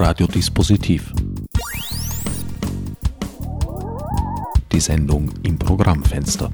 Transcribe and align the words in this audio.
Radiodispositiv. 0.00 1.12
Die 4.72 4.80
Sendung 4.80 5.30
im 5.42 5.58
Programmfenster. 5.58 6.50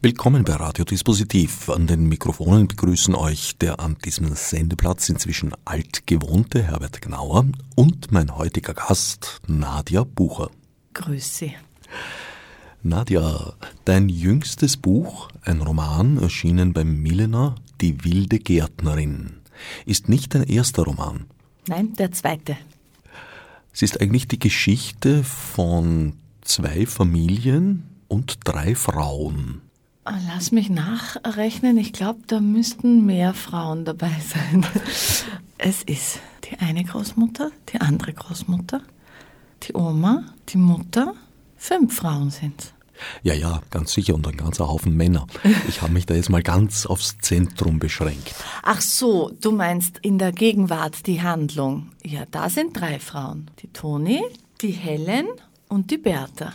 Willkommen 0.00 0.44
bei 0.44 0.52
Radiodispositiv. 0.52 1.68
An 1.68 1.88
den 1.88 2.04
Mikrofonen 2.04 2.68
begrüßen 2.68 3.16
euch 3.16 3.58
der 3.58 3.80
an 3.80 3.96
diesem 4.04 4.32
Sendeplatz 4.36 5.08
inzwischen 5.08 5.52
altgewohnte 5.64 6.62
Herbert 6.62 7.02
Gnauer 7.02 7.46
und 7.74 8.12
mein 8.12 8.36
heutiger 8.36 8.74
Gast 8.74 9.40
Nadja 9.48 10.04
Bucher. 10.04 10.52
Grüß 10.94 11.38
Sie. 11.38 11.54
Nadja, 12.84 13.54
dein 13.84 14.08
jüngstes 14.08 14.76
Buch, 14.76 15.28
ein 15.42 15.60
Roman, 15.60 16.18
erschienen 16.18 16.72
beim 16.72 17.02
Milena, 17.02 17.56
Die 17.80 18.04
wilde 18.04 18.38
Gärtnerin, 18.38 19.39
ist 19.86 20.08
nicht 20.08 20.34
dein 20.34 20.44
erster 20.44 20.84
Roman. 20.84 21.26
Nein, 21.66 21.94
der 21.94 22.12
zweite. 22.12 22.56
Es 23.72 23.82
ist 23.82 24.00
eigentlich 24.00 24.28
die 24.28 24.38
Geschichte 24.38 25.22
von 25.22 26.14
zwei 26.42 26.86
Familien 26.86 27.84
und 28.08 28.38
drei 28.44 28.74
Frauen. 28.74 29.62
Ah, 30.04 30.18
lass 30.26 30.50
mich 30.50 30.70
nachrechnen. 30.70 31.76
Ich 31.78 31.92
glaube, 31.92 32.20
da 32.26 32.40
müssten 32.40 33.06
mehr 33.06 33.34
Frauen 33.34 33.84
dabei 33.84 34.10
sein. 34.20 34.66
Es 35.58 35.82
ist 35.82 36.20
die 36.44 36.58
eine 36.58 36.82
Großmutter, 36.82 37.50
die 37.72 37.80
andere 37.80 38.12
Großmutter, 38.12 38.80
die 39.62 39.74
Oma, 39.74 40.24
die 40.48 40.58
Mutter. 40.58 41.14
Fünf 41.56 41.94
Frauen 41.96 42.30
sind's. 42.30 42.72
Ja, 43.22 43.34
ja, 43.34 43.62
ganz 43.70 43.92
sicher 43.92 44.14
und 44.14 44.26
ein 44.26 44.36
ganzer 44.36 44.68
Haufen 44.68 44.96
Männer. 44.96 45.26
Ich 45.68 45.82
habe 45.82 45.92
mich 45.92 46.06
da 46.06 46.14
jetzt 46.14 46.30
mal 46.30 46.42
ganz 46.42 46.86
aufs 46.86 47.18
Zentrum 47.18 47.78
beschränkt. 47.78 48.34
Ach 48.62 48.80
so, 48.80 49.32
du 49.40 49.52
meinst 49.52 49.98
in 50.02 50.18
der 50.18 50.32
Gegenwart 50.32 51.06
die 51.06 51.22
Handlung. 51.22 51.90
Ja, 52.04 52.24
da 52.30 52.48
sind 52.48 52.78
drei 52.78 52.98
Frauen. 52.98 53.50
Die 53.62 53.68
Toni, 53.68 54.22
die 54.60 54.72
Helen 54.72 55.26
und 55.68 55.90
die 55.90 55.98
Bertha. 55.98 56.52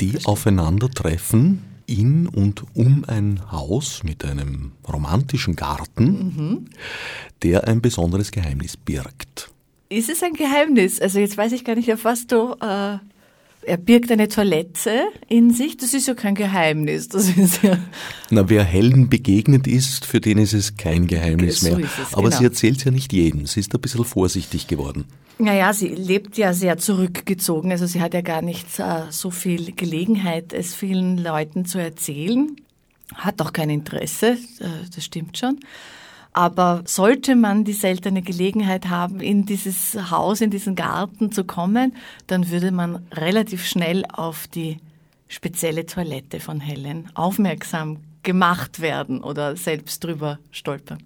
Die 0.00 0.24
aufeinandertreffen 0.24 1.64
in 1.86 2.26
und 2.26 2.64
um 2.74 3.04
ein 3.06 3.50
Haus 3.50 4.02
mit 4.04 4.24
einem 4.24 4.72
romantischen 4.86 5.56
Garten, 5.56 6.68
der 7.42 7.66
ein 7.66 7.80
besonderes 7.80 8.30
Geheimnis 8.30 8.76
birgt. 8.76 9.50
Ist 9.88 10.10
es 10.10 10.22
ein 10.22 10.34
Geheimnis? 10.34 11.00
Also 11.00 11.18
jetzt 11.18 11.38
weiß 11.38 11.52
ich 11.52 11.64
gar 11.64 11.74
nicht, 11.74 11.92
auf 11.92 12.04
was 12.04 12.26
du... 12.26 12.54
Äh, 12.60 12.98
er 13.68 13.76
birgt 13.76 14.10
eine 14.10 14.28
Toilette 14.28 15.04
in 15.28 15.52
sich. 15.52 15.76
Das 15.76 15.94
ist 15.94 16.08
ja 16.08 16.14
kein 16.14 16.34
Geheimnis. 16.34 17.08
Das 17.08 17.28
ist 17.28 17.62
ja... 17.62 17.78
Na, 18.30 18.48
wer 18.48 18.64
Helen 18.64 19.08
begegnet 19.08 19.66
ist, 19.66 20.04
für 20.04 20.20
den 20.20 20.38
ist 20.38 20.54
es 20.54 20.76
kein 20.76 21.06
Geheimnis 21.06 21.60
So 21.60 21.76
mehr. 21.76 21.86
es, 21.86 22.12
Aber 22.14 22.28
genau. 22.28 22.38
sie 22.38 22.44
erzählt 22.44 22.84
ja 22.84 22.90
nicht 22.90 23.12
jedem. 23.12 23.46
Sie 23.46 23.60
ist 23.60 23.74
ein 23.74 23.80
bisschen 23.80 24.04
vorsichtig 24.04 24.66
geworden. 24.66 25.04
Naja, 25.38 25.72
sie 25.72 25.88
lebt 25.88 26.36
ja 26.36 26.52
sehr 26.52 26.78
zurückgezogen. 26.78 27.70
Also 27.70 27.86
sie 27.86 28.00
hat 28.00 28.14
ja 28.14 28.22
gar 28.22 28.42
nicht 28.42 28.78
äh, 28.80 29.02
so 29.10 29.30
viel 29.30 29.72
Gelegenheit, 29.72 30.52
es 30.52 30.74
vielen 30.74 31.18
Leuten 31.18 31.64
zu 31.64 31.78
erzählen. 31.78 32.56
Hat 33.14 33.40
auch 33.40 33.52
kein 33.52 33.70
Interesse, 33.70 34.32
äh, 34.60 34.66
das 34.94 35.04
stimmt 35.04 35.38
schon. 35.38 35.60
Aber 36.38 36.84
sollte 36.86 37.34
man 37.34 37.64
die 37.64 37.72
seltene 37.72 38.22
Gelegenheit 38.22 38.88
haben, 38.88 39.18
in 39.18 39.44
dieses 39.44 39.98
Haus, 40.12 40.40
in 40.40 40.52
diesen 40.52 40.76
Garten 40.76 41.32
zu 41.32 41.42
kommen, 41.42 41.96
dann 42.28 42.48
würde 42.48 42.70
man 42.70 43.04
relativ 43.12 43.66
schnell 43.66 44.04
auf 44.06 44.46
die 44.46 44.76
spezielle 45.26 45.84
Toilette 45.84 46.38
von 46.38 46.60
Helen 46.60 47.10
aufmerksam 47.14 47.96
gemacht 48.22 48.78
werden 48.78 49.20
oder 49.20 49.56
selbst 49.56 50.04
drüber 50.04 50.38
stolpern. 50.52 51.02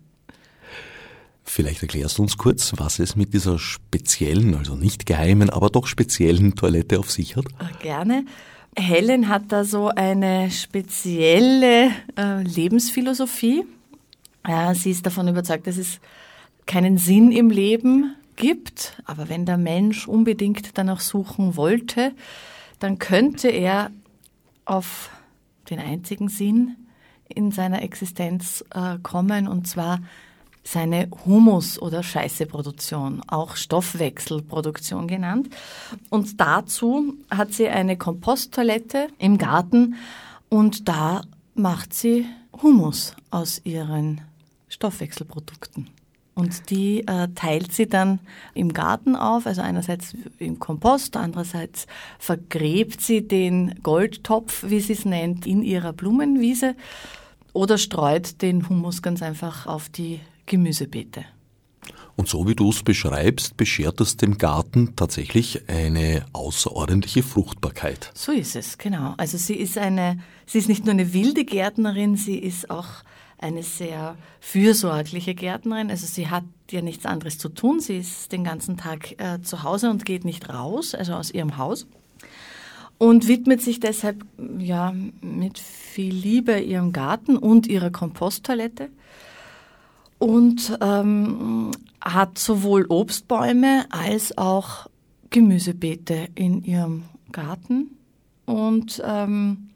Vielleicht 1.44 1.80
erklärst 1.80 2.18
du 2.18 2.24
uns 2.24 2.36
kurz, 2.36 2.74
was 2.76 2.98
es 2.98 3.16
mit 3.16 3.32
dieser 3.32 3.58
speziellen, 3.58 4.54
also 4.54 4.76
nicht 4.76 5.06
geheimen, 5.06 5.48
aber 5.48 5.70
doch 5.70 5.86
speziellen 5.86 6.56
Toilette 6.56 6.98
auf 6.98 7.10
sich 7.10 7.36
hat. 7.36 7.46
Äh, 7.46 7.82
Gerne. 7.82 8.26
Helen 8.76 9.30
hat 9.30 9.44
da 9.48 9.64
so 9.64 9.88
eine 9.88 10.50
spezielle 10.50 11.86
äh, 12.18 12.42
Lebensphilosophie. 12.42 13.64
Ja, 14.46 14.74
sie 14.74 14.90
ist 14.90 15.06
davon 15.06 15.28
überzeugt, 15.28 15.66
dass 15.66 15.76
es 15.76 16.00
keinen 16.66 16.98
Sinn 16.98 17.32
im 17.32 17.50
Leben 17.50 18.16
gibt, 18.36 19.00
aber 19.04 19.28
wenn 19.28 19.46
der 19.46 19.58
Mensch 19.58 20.08
unbedingt 20.08 20.76
danach 20.78 21.00
suchen 21.00 21.56
wollte, 21.56 22.12
dann 22.78 22.98
könnte 22.98 23.48
er 23.48 23.90
auf 24.64 25.10
den 25.70 25.78
einzigen 25.78 26.28
Sinn 26.28 26.76
in 27.28 27.50
seiner 27.50 27.82
Existenz 27.82 28.64
äh, 28.74 28.98
kommen, 29.02 29.48
und 29.48 29.66
zwar 29.66 30.00
seine 30.64 31.08
Humus- 31.24 31.80
oder 31.80 32.02
Scheißeproduktion, 32.02 33.22
auch 33.26 33.56
Stoffwechselproduktion 33.56 35.08
genannt. 35.08 35.48
Und 36.08 36.40
dazu 36.40 37.14
hat 37.30 37.52
sie 37.52 37.68
eine 37.68 37.96
Komposttoilette 37.96 39.08
im 39.18 39.38
Garten 39.38 39.96
und 40.48 40.88
da 40.88 41.22
macht 41.54 41.94
sie 41.94 42.26
Humus 42.62 43.16
aus 43.30 43.60
ihren 43.64 44.20
Stoffwechselprodukten. 44.72 45.88
Und 46.34 46.70
die 46.70 47.06
äh, 47.06 47.28
teilt 47.34 47.72
sie 47.72 47.86
dann 47.86 48.18
im 48.54 48.72
Garten 48.72 49.16
auf, 49.16 49.46
also 49.46 49.60
einerseits 49.60 50.16
im 50.38 50.58
Kompost, 50.58 51.16
andererseits 51.16 51.86
vergräbt 52.18 53.02
sie 53.02 53.28
den 53.28 53.78
Goldtopf, 53.82 54.64
wie 54.66 54.80
sie 54.80 54.94
es 54.94 55.04
nennt, 55.04 55.46
in 55.46 55.62
ihrer 55.62 55.92
Blumenwiese 55.92 56.74
oder 57.52 57.76
streut 57.76 58.40
den 58.40 58.66
Humus 58.66 59.02
ganz 59.02 59.20
einfach 59.20 59.66
auf 59.66 59.90
die 59.90 60.20
Gemüsebeete. 60.46 61.24
Und 62.16 62.28
so 62.28 62.46
wie 62.46 62.54
du 62.54 62.70
es 62.70 62.82
beschreibst, 62.82 63.56
beschert 63.56 64.00
es 64.00 64.16
dem 64.16 64.38
Garten 64.38 64.96
tatsächlich 64.96 65.68
eine 65.68 66.24
außerordentliche 66.32 67.22
Fruchtbarkeit. 67.22 68.10
So 68.14 68.32
ist 68.32 68.56
es, 68.56 68.78
genau. 68.78 69.14
Also 69.16 69.36
sie 69.36 69.56
ist 69.56 69.76
eine, 69.76 70.18
sie 70.46 70.58
ist 70.58 70.68
nicht 70.68 70.84
nur 70.84 70.92
eine 70.92 71.12
wilde 71.12 71.44
Gärtnerin, 71.44 72.16
sie 72.16 72.36
ist 72.36 72.70
auch 72.70 73.02
eine 73.42 73.62
sehr 73.62 74.16
fürsorgliche 74.40 75.34
Gärtnerin. 75.34 75.90
Also 75.90 76.06
sie 76.06 76.28
hat 76.28 76.44
ja 76.70 76.82
nichts 76.82 77.06
anderes 77.06 77.38
zu 77.38 77.48
tun. 77.48 77.80
Sie 77.80 77.98
ist 77.98 78.32
den 78.32 78.44
ganzen 78.44 78.76
Tag 78.76 79.20
äh, 79.20 79.42
zu 79.42 79.62
Hause 79.62 79.90
und 79.90 80.04
geht 80.04 80.24
nicht 80.24 80.48
raus, 80.48 80.94
also 80.94 81.14
aus 81.14 81.30
ihrem 81.30 81.58
Haus. 81.58 81.86
Und 82.98 83.26
widmet 83.26 83.60
sich 83.60 83.80
deshalb 83.80 84.24
ja 84.58 84.94
mit 85.20 85.58
viel 85.58 86.14
Liebe 86.14 86.60
ihrem 86.60 86.92
Garten 86.92 87.36
und 87.36 87.66
ihrer 87.66 87.90
Komposttoilette. 87.90 88.90
Und 90.18 90.78
ähm, 90.80 91.72
hat 92.00 92.38
sowohl 92.38 92.86
Obstbäume 92.88 93.86
als 93.90 94.38
auch 94.38 94.86
Gemüsebeete 95.30 96.28
in 96.36 96.62
ihrem 96.62 97.04
Garten. 97.32 97.96
Und 98.44 99.02
ähm, 99.04 99.71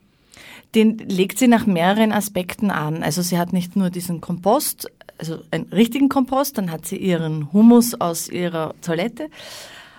den 0.74 0.98
legt 0.98 1.38
sie 1.38 1.48
nach 1.48 1.66
mehreren 1.66 2.12
Aspekten 2.12 2.70
an. 2.70 3.02
Also 3.02 3.22
sie 3.22 3.38
hat 3.38 3.52
nicht 3.52 3.76
nur 3.76 3.90
diesen 3.90 4.20
Kompost, 4.20 4.90
also 5.18 5.38
einen 5.50 5.66
richtigen 5.72 6.08
Kompost, 6.08 6.58
dann 6.58 6.70
hat 6.70 6.86
sie 6.86 6.96
ihren 6.96 7.52
Humus 7.52 7.94
aus 7.94 8.28
ihrer 8.28 8.74
Toilette 8.82 9.30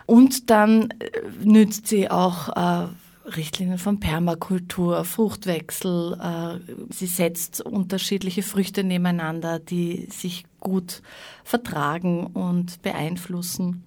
und 0.06 0.50
dann 0.50 0.90
äh, 1.00 1.09
nützt 1.44 1.88
sie 1.88 2.09
auch 2.09 2.50
äh, 2.50 2.88
Richtlinien 3.36 3.78
von 3.78 4.00
Permakultur, 4.00 5.03
Fruchtwechsel. 5.03 6.18
Äh, 6.20 6.74
sie 6.94 7.08
setzt 7.08 7.62
unterschiedliche 7.62 8.42
Früchte 8.42 8.84
nebeneinander, 8.84 9.59
die 9.59 10.08
sich 10.09 10.46
gut 10.59 11.02
vertragen 11.44 12.28
und 12.28 12.81
beeinflussen. 12.81 13.84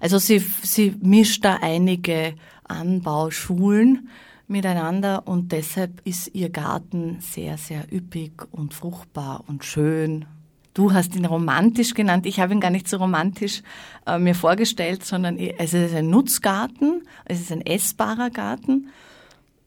Also 0.00 0.18
sie, 0.18 0.40
sie 0.62 0.94
mischt 1.00 1.44
da 1.44 1.58
einige 1.62 2.34
Anbauschulen 2.64 4.08
miteinander 4.52 5.26
und 5.26 5.50
deshalb 5.52 6.00
ist 6.04 6.30
ihr 6.34 6.50
Garten 6.50 7.18
sehr, 7.20 7.58
sehr 7.58 7.84
üppig 7.92 8.32
und 8.52 8.74
fruchtbar 8.74 9.42
und 9.48 9.64
schön. 9.64 10.26
Du 10.74 10.92
hast 10.94 11.14
ihn 11.16 11.24
romantisch 11.26 11.92
genannt. 11.94 12.24
Ich 12.24 12.40
habe 12.40 12.54
ihn 12.54 12.60
gar 12.60 12.70
nicht 12.70 12.88
so 12.88 12.96
romantisch 12.98 13.62
äh, 14.06 14.18
mir 14.18 14.34
vorgestellt, 14.34 15.04
sondern 15.04 15.36
eh- 15.38 15.54
es 15.58 15.74
ist 15.74 15.94
ein 15.94 16.08
Nutzgarten, 16.08 17.02
es 17.24 17.40
ist 17.40 17.52
ein 17.52 17.60
essbarer 17.66 18.30
Garten. 18.30 18.88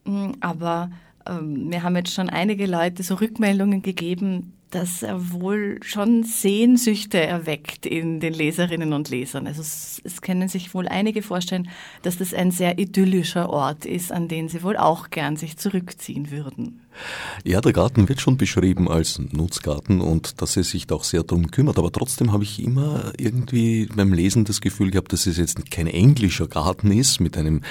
Mm, 0.04 0.32
Aber 0.40 0.90
ähm, 1.28 1.68
mir 1.68 1.82
haben 1.82 1.94
jetzt 1.96 2.12
schon 2.14 2.28
einige 2.28 2.66
Leute 2.66 3.02
so 3.02 3.14
Rückmeldungen 3.14 3.82
gegeben, 3.82 4.52
dass 4.76 5.02
er 5.02 5.32
wohl 5.32 5.78
schon 5.82 6.22
Sehnsüchte 6.22 7.18
erweckt 7.18 7.86
in 7.86 8.20
den 8.20 8.34
Leserinnen 8.34 8.92
und 8.92 9.08
Lesern. 9.08 9.46
Also 9.46 9.62
es, 9.62 10.02
es 10.04 10.20
können 10.20 10.48
sich 10.48 10.74
wohl 10.74 10.86
einige 10.86 11.22
vorstellen, 11.22 11.70
dass 12.02 12.18
das 12.18 12.34
ein 12.34 12.50
sehr 12.50 12.78
idyllischer 12.78 13.48
Ort 13.48 13.86
ist, 13.86 14.12
an 14.12 14.28
den 14.28 14.50
sie 14.50 14.62
wohl 14.62 14.76
auch 14.76 15.08
gern 15.08 15.36
sich 15.36 15.56
zurückziehen 15.56 16.30
würden. 16.30 16.82
Ja, 17.44 17.60
der 17.60 17.72
Garten 17.72 18.08
wird 18.08 18.20
schon 18.20 18.36
beschrieben 18.36 18.88
als 18.88 19.18
Nutzgarten 19.18 20.00
und 20.00 20.40
dass 20.40 20.56
er 20.56 20.64
sich 20.64 20.86
da 20.86 20.96
auch 20.96 21.04
sehr 21.04 21.22
darum 21.22 21.50
kümmert. 21.50 21.78
Aber 21.78 21.92
trotzdem 21.92 22.32
habe 22.32 22.44
ich 22.44 22.62
immer 22.62 23.12
irgendwie 23.18 23.86
beim 23.94 24.12
Lesen 24.12 24.44
das 24.44 24.60
Gefühl 24.60 24.90
gehabt, 24.90 25.12
dass 25.12 25.26
es 25.26 25.36
jetzt 25.36 25.70
kein 25.70 25.86
englischer 25.86 26.48
Garten 26.48 26.90
ist 26.90 27.20
mit 27.20 27.36
einem 27.36 27.62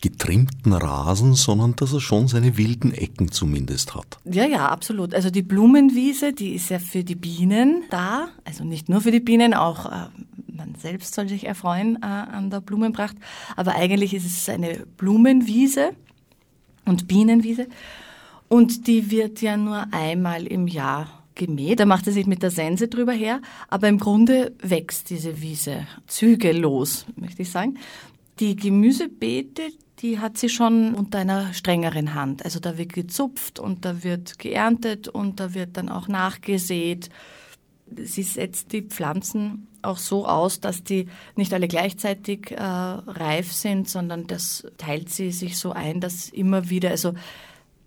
getrimmten 0.00 0.72
Rasen, 0.72 1.34
sondern 1.34 1.76
dass 1.76 1.92
er 1.92 2.00
schon 2.00 2.28
seine 2.28 2.56
wilden 2.56 2.92
Ecken 2.92 3.30
zumindest 3.30 3.94
hat. 3.94 4.18
Ja, 4.24 4.46
ja, 4.46 4.68
absolut. 4.68 5.14
Also 5.14 5.30
die 5.30 5.42
Blumenwiese, 5.42 6.32
die 6.32 6.45
die 6.46 6.54
ist 6.54 6.70
ja 6.70 6.78
für 6.78 7.02
die 7.02 7.16
Bienen 7.16 7.82
da, 7.90 8.28
also 8.44 8.62
nicht 8.62 8.88
nur 8.88 9.00
für 9.00 9.10
die 9.10 9.18
Bienen, 9.18 9.52
auch 9.52 9.86
äh, 9.86 10.06
man 10.46 10.76
selbst 10.76 11.12
soll 11.12 11.28
sich 11.28 11.44
erfreuen 11.44 11.98
äh, 12.02 12.06
an 12.06 12.50
der 12.50 12.60
Blumenpracht, 12.60 13.16
aber 13.56 13.74
eigentlich 13.74 14.14
ist 14.14 14.26
es 14.26 14.48
eine 14.48 14.86
Blumenwiese 14.96 15.90
und 16.84 17.08
Bienenwiese 17.08 17.66
und 18.48 18.86
die 18.86 19.10
wird 19.10 19.42
ja 19.42 19.56
nur 19.56 19.86
einmal 19.90 20.46
im 20.46 20.68
Jahr 20.68 21.24
gemäht. 21.34 21.80
Da 21.80 21.84
macht 21.84 22.06
er 22.06 22.12
sich 22.12 22.26
mit 22.26 22.44
der 22.44 22.52
Sense 22.52 22.86
drüber 22.86 23.12
her, 23.12 23.40
aber 23.66 23.88
im 23.88 23.98
Grunde 23.98 24.54
wächst 24.62 25.10
diese 25.10 25.42
Wiese 25.42 25.88
zügellos, 26.06 27.06
möchte 27.16 27.42
ich 27.42 27.50
sagen. 27.50 27.76
Die 28.38 28.54
Gemüsebeete, 28.54 29.70
die 30.00 30.18
hat 30.18 30.36
sie 30.36 30.50
schon 30.50 30.94
unter 30.94 31.18
einer 31.18 31.54
strengeren 31.54 32.14
Hand. 32.14 32.44
Also 32.44 32.60
da 32.60 32.76
wird 32.76 32.92
gezupft 32.92 33.58
und 33.58 33.84
da 33.84 34.02
wird 34.04 34.38
geerntet 34.38 35.08
und 35.08 35.40
da 35.40 35.54
wird 35.54 35.76
dann 35.76 35.88
auch 35.88 36.06
nachgesät. 36.06 37.08
Sie 37.86 38.22
setzt 38.22 38.72
die 38.72 38.82
Pflanzen 38.82 39.68
auch 39.80 39.96
so 39.96 40.26
aus, 40.26 40.60
dass 40.60 40.82
die 40.82 41.06
nicht 41.36 41.54
alle 41.54 41.68
gleichzeitig 41.68 42.50
äh, 42.50 42.60
reif 42.60 43.52
sind, 43.52 43.88
sondern 43.88 44.26
das 44.26 44.66
teilt 44.76 45.08
sie 45.08 45.30
sich 45.30 45.56
so 45.56 45.72
ein, 45.72 46.00
dass 46.00 46.28
immer 46.28 46.68
wieder, 46.68 46.90
also 46.90 47.14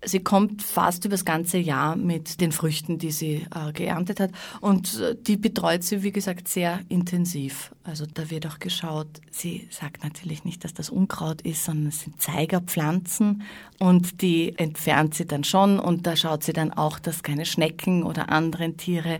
Sie 0.05 0.21
kommt 0.21 0.63
fast 0.63 1.03
über 1.03 1.13
das 1.13 1.25
ganze 1.25 1.57
Jahr 1.57 1.95
mit 1.95 2.39
den 2.39 2.51
Früchten, 2.51 2.97
die 2.99 3.11
sie 3.11 3.45
äh, 3.53 3.73
geerntet 3.73 4.19
hat. 4.19 4.31
Und 4.61 4.99
äh, 4.99 5.15
die 5.19 5.35
betreut 5.35 5.83
sie, 5.83 6.03
wie 6.03 6.11
gesagt, 6.11 6.47
sehr 6.47 6.79
intensiv. 6.87 7.73
Also 7.83 8.05
da 8.05 8.29
wird 8.29 8.47
auch 8.47 8.59
geschaut, 8.59 9.07
sie 9.29 9.67
sagt 9.71 10.03
natürlich 10.03 10.45
nicht, 10.45 10.63
dass 10.63 10.73
das 10.73 10.89
Unkraut 10.89 11.41
ist, 11.41 11.65
sondern 11.65 11.87
es 11.87 12.01
sind 12.01 12.21
Zeigerpflanzen 12.21 13.43
und 13.79 14.21
die 14.21 14.57
entfernt 14.57 15.15
sie 15.15 15.25
dann 15.25 15.43
schon 15.43 15.79
und 15.79 16.07
da 16.07 16.15
schaut 16.15 16.43
sie 16.43 16.53
dann 16.53 16.71
auch, 16.71 16.99
dass 16.99 17.23
keine 17.23 17.45
Schnecken 17.45 18.03
oder 18.03 18.29
anderen 18.29 18.77
Tiere 18.77 19.19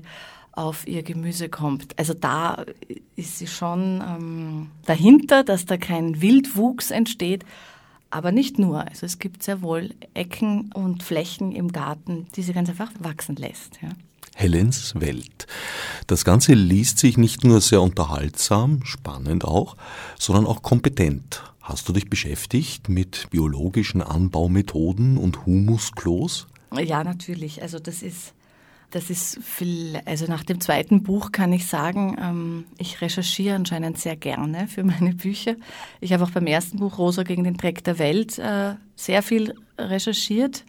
auf 0.52 0.88
ihr 0.88 1.04
Gemüse 1.04 1.50
kommt. 1.50 1.98
Also 1.98 2.14
da 2.14 2.66
ist 3.16 3.38
sie 3.38 3.48
schon 3.48 4.04
ähm, 4.06 4.72
dahinter, 4.86 5.44
dass 5.44 5.66
da 5.66 5.78
kein 5.78 6.22
Wildwuchs 6.22 6.92
entsteht. 6.92 7.46
Aber 8.12 8.32
nicht 8.32 8.58
nur. 8.58 8.88
Also 8.88 9.06
es 9.06 9.20
gibt 9.20 9.44
sehr 9.44 9.62
wohl 9.62 9.94
Ecken 10.14 10.72
und 10.74 11.04
Flächen 11.04 11.52
im 11.52 11.72
Garten, 11.72 12.28
die 12.36 12.42
sie 12.42 12.54
ganz 12.54 12.70
einfach 12.70 12.92
wachsen 13.00 13.36
lässt. 13.36 13.80
Ja. 13.82 13.90
Helens 14.36 14.94
Welt. 15.00 15.48
Das 16.08 16.24
Ganze 16.24 16.54
liest 16.54 16.98
sich 16.98 17.18
nicht 17.18 17.44
nur 17.44 17.62
sehr 17.62 17.82
unterhaltsam, 17.82 18.84
spannend 18.86 19.44
auch, 19.44 19.76
sondern 20.18 20.48
auch 20.48 20.62
kompetent. 20.62 21.44
Hast 21.62 21.88
du 21.88 21.94
dich 21.94 22.10
beschäftigt 22.10 22.90
mit 22.90 23.30
biologischen 23.30 24.02
Anbaumethoden 24.02 25.18
und 25.18 25.46
Humusklos? 25.46 26.48
Ja, 26.74 27.04
natürlich. 27.04 27.62
Also 27.62 27.80
das 27.80 28.02
ist 28.02 28.34
das 28.92 29.10
ist 29.10 29.40
viel, 29.44 30.02
also 30.06 30.26
nach 30.26 30.44
dem 30.44 30.60
zweiten 30.60 31.04
Buch 31.04 31.32
kann 31.32 31.54
ich 31.54 31.68
sagen, 31.68 32.18
ähm, 32.20 32.66
ich 32.78 33.02
recherchiere 33.02 33.56
anscheinend 33.56 34.00
sehr 34.00 34.16
gerne 34.16 34.68
für 34.68 34.84
meine 34.84 35.14
Bücher. 35.14 35.56
Ich 36.02 36.14
habe 36.14 36.24
auch 36.24 36.32
beim 36.32 36.48
ersten 36.48 36.80
Buch 36.80 36.98
Rosa 36.98 37.24
gegen 37.24 37.44
den 37.44 37.58
Dreck 37.58 37.84
der 37.84 38.00
Welt 38.00 38.40
äh, 38.40 38.76
sehr 38.96 39.22
viel 39.22 39.54
recherchiert. 39.78 40.66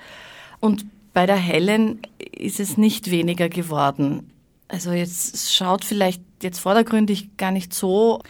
Und 0.60 0.84
bei 1.12 1.26
der 1.26 1.36
Helen 1.36 2.00
ist 2.32 2.60
es 2.60 2.76
nicht 2.76 3.10
weniger 3.10 3.48
geworden. 3.48 4.30
Also 4.68 4.92
jetzt 4.92 5.52
schaut 5.52 5.84
vielleicht 5.84 6.22
jetzt 6.42 6.60
vordergründig 6.60 7.36
gar 7.36 7.50
nicht 7.50 7.74
so 7.74 8.22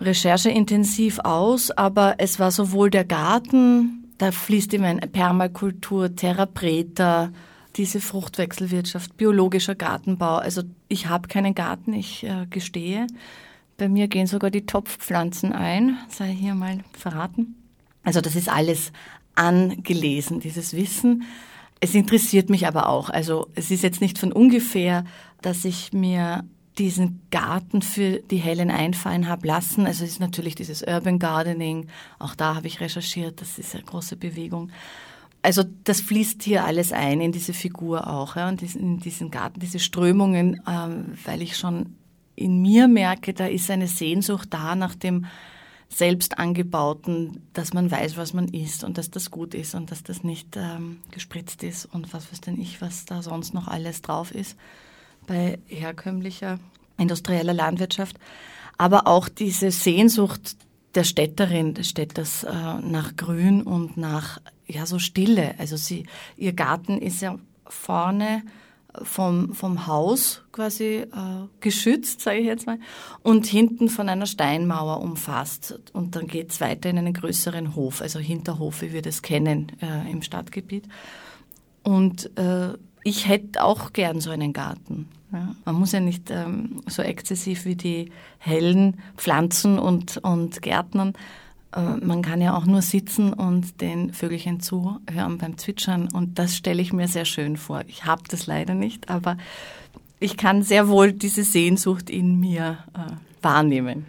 rechercheintensiv 0.00 1.18
aus, 1.18 1.70
aber 1.70 2.14
es 2.18 2.38
war 2.38 2.50
sowohl 2.50 2.90
der 2.90 3.04
Garten, 3.04 4.12
da 4.16 4.32
fließt 4.32 4.72
immer 4.74 4.86
ein 4.86 5.00
Permakultur, 5.00 6.14
Terra 6.16 6.46
diese 7.76 8.00
Fruchtwechselwirtschaft, 8.00 9.16
biologischer 9.16 9.74
Gartenbau. 9.74 10.36
Also 10.36 10.62
ich 10.88 11.08
habe 11.08 11.28
keinen 11.28 11.54
Garten, 11.54 11.92
ich 11.92 12.24
äh, 12.24 12.46
gestehe. 12.48 13.06
Bei 13.76 13.88
mir 13.88 14.08
gehen 14.08 14.26
sogar 14.26 14.50
die 14.50 14.66
Topfpflanzen 14.66 15.52
ein, 15.52 15.98
sei 16.08 16.28
hier 16.32 16.54
mal 16.54 16.80
verraten. 16.92 17.54
Also 18.02 18.20
das 18.20 18.36
ist 18.36 18.48
alles 18.48 18.92
angelesen, 19.34 20.40
dieses 20.40 20.74
Wissen. 20.74 21.24
Es 21.80 21.94
interessiert 21.94 22.50
mich 22.50 22.66
aber 22.66 22.88
auch. 22.88 23.08
Also 23.08 23.48
es 23.54 23.70
ist 23.70 23.82
jetzt 23.82 24.00
nicht 24.00 24.18
von 24.18 24.32
ungefähr, 24.32 25.04
dass 25.40 25.64
ich 25.64 25.92
mir 25.92 26.44
diesen 26.78 27.22
Garten 27.30 27.82
für 27.82 28.20
die 28.20 28.36
Helen 28.36 28.70
einfallen 28.70 29.28
habe 29.28 29.46
lassen. 29.46 29.86
Also 29.86 30.04
es 30.04 30.12
ist 30.12 30.20
natürlich 30.20 30.54
dieses 30.54 30.82
Urban 30.82 31.18
Gardening, 31.18 31.88
auch 32.18 32.34
da 32.34 32.54
habe 32.54 32.66
ich 32.66 32.80
recherchiert, 32.80 33.40
das 33.40 33.58
ist 33.58 33.74
eine 33.74 33.84
große 33.84 34.16
Bewegung 34.16 34.70
also 35.42 35.64
das 35.84 36.00
fließt 36.00 36.42
hier 36.42 36.64
alles 36.64 36.92
ein 36.92 37.20
in 37.20 37.32
diese 37.32 37.52
Figur 37.52 38.08
auch, 38.08 38.36
ja, 38.36 38.48
und 38.48 38.62
in 38.62 38.98
diesen 38.98 39.30
Garten, 39.30 39.60
diese 39.60 39.78
Strömungen, 39.78 40.60
ähm, 40.68 41.12
weil 41.24 41.42
ich 41.42 41.56
schon 41.56 41.96
in 42.36 42.60
mir 42.62 42.88
merke, 42.88 43.34
da 43.34 43.46
ist 43.46 43.70
eine 43.70 43.86
Sehnsucht 43.86 44.48
da 44.52 44.74
nach 44.74 44.94
dem 44.94 45.26
selbst 45.88 46.38
angebauten, 46.38 47.42
dass 47.52 47.74
man 47.74 47.90
weiß, 47.90 48.16
was 48.16 48.32
man 48.32 48.48
isst 48.48 48.84
und 48.84 48.96
dass 48.96 49.10
das 49.10 49.30
gut 49.30 49.54
ist 49.54 49.74
und 49.74 49.90
dass 49.90 50.04
das 50.04 50.22
nicht 50.22 50.56
ähm, 50.56 50.98
gespritzt 51.10 51.64
ist 51.64 51.84
und 51.86 52.12
was 52.14 52.30
weiß 52.30 52.40
denn 52.40 52.60
ich, 52.60 52.80
was 52.80 53.04
da 53.04 53.22
sonst 53.22 53.54
noch 53.54 53.66
alles 53.66 54.00
drauf 54.00 54.32
ist 54.32 54.56
bei 55.26 55.58
herkömmlicher 55.66 56.58
industrieller 56.96 57.54
Landwirtschaft. 57.54 58.16
Aber 58.78 59.06
auch 59.06 59.28
diese 59.28 59.70
Sehnsucht 59.70 60.56
der 60.94 61.04
Städterin, 61.04 61.74
des 61.74 61.88
Städters 61.88 62.44
äh, 62.44 62.50
nach 62.52 63.16
Grün 63.16 63.62
und 63.62 63.96
nach 63.96 64.40
ja 64.70 64.86
so 64.86 64.98
Stille. 64.98 65.54
Also 65.58 65.76
sie, 65.76 66.06
ihr 66.36 66.52
Garten 66.52 66.98
ist 66.98 67.20
ja 67.22 67.38
vorne 67.66 68.42
vom, 69.02 69.54
vom 69.54 69.86
Haus 69.86 70.42
quasi 70.52 70.84
äh, 70.84 71.06
geschützt, 71.60 72.20
sage 72.20 72.38
ich 72.38 72.46
jetzt 72.46 72.66
mal, 72.66 72.78
und 73.22 73.46
hinten 73.46 73.88
von 73.88 74.08
einer 74.08 74.26
Steinmauer 74.26 75.00
umfasst. 75.00 75.80
Und 75.92 76.16
dann 76.16 76.26
geht's 76.26 76.60
weiter 76.60 76.90
in 76.90 76.98
einen 76.98 77.14
größeren 77.14 77.74
Hof, 77.74 78.00
also 78.00 78.18
Hinterhof, 78.18 78.82
wie 78.82 78.92
wir 78.92 79.02
das 79.02 79.22
kennen 79.22 79.72
äh, 79.80 80.10
im 80.10 80.22
Stadtgebiet. 80.22 80.84
Und 81.82 82.36
äh, 82.36 82.74
ich 83.04 83.28
hätte 83.28 83.64
auch 83.64 83.92
gern 83.92 84.20
so 84.20 84.30
einen 84.30 84.52
Garten. 84.52 85.08
Ja. 85.32 85.54
Man 85.64 85.76
muss 85.76 85.92
ja 85.92 86.00
nicht 86.00 86.30
ähm, 86.30 86.82
so 86.86 87.02
exzessiv 87.02 87.64
wie 87.64 87.76
die 87.76 88.10
hellen 88.38 89.00
Pflanzen 89.16 89.78
und, 89.78 90.18
und 90.18 90.60
Gärtnern. 90.60 91.14
Äh, 91.74 91.96
man 92.04 92.22
kann 92.22 92.40
ja 92.40 92.56
auch 92.56 92.66
nur 92.66 92.82
sitzen 92.82 93.32
und 93.32 93.80
den 93.80 94.12
Vögelchen 94.12 94.60
zuhören 94.60 95.38
beim 95.38 95.58
Zwitschern. 95.58 96.08
Und 96.12 96.38
das 96.38 96.56
stelle 96.56 96.82
ich 96.82 96.92
mir 96.92 97.08
sehr 97.08 97.24
schön 97.24 97.56
vor. 97.56 97.82
Ich 97.86 98.04
habe 98.04 98.22
das 98.28 98.46
leider 98.46 98.74
nicht, 98.74 99.08
aber 99.08 99.36
ich 100.18 100.36
kann 100.36 100.62
sehr 100.62 100.88
wohl 100.88 101.12
diese 101.12 101.44
Sehnsucht 101.44 102.10
in 102.10 102.38
mir 102.38 102.78
äh, 102.94 103.12
wahrnehmen. 103.42 104.04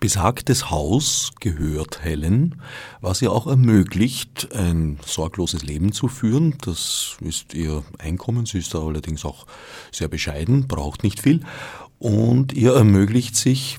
Besagtes 0.00 0.70
Haus 0.70 1.30
gehört 1.38 2.02
Helen, 2.02 2.60
was 3.00 3.22
ihr 3.22 3.30
auch 3.30 3.46
ermöglicht, 3.46 4.48
ein 4.52 4.98
sorgloses 5.06 5.62
Leben 5.62 5.92
zu 5.92 6.08
führen. 6.08 6.56
Das 6.62 7.18
ist 7.20 7.54
ihr 7.54 7.84
Einkommen. 7.98 8.46
Sie 8.46 8.58
ist 8.58 8.74
da 8.74 8.80
allerdings 8.80 9.24
auch 9.24 9.46
sehr 9.92 10.08
bescheiden, 10.08 10.66
braucht 10.66 11.04
nicht 11.04 11.20
viel. 11.20 11.40
Und 12.00 12.52
ihr 12.52 12.72
ermöglicht 12.72 13.36
sich 13.36 13.78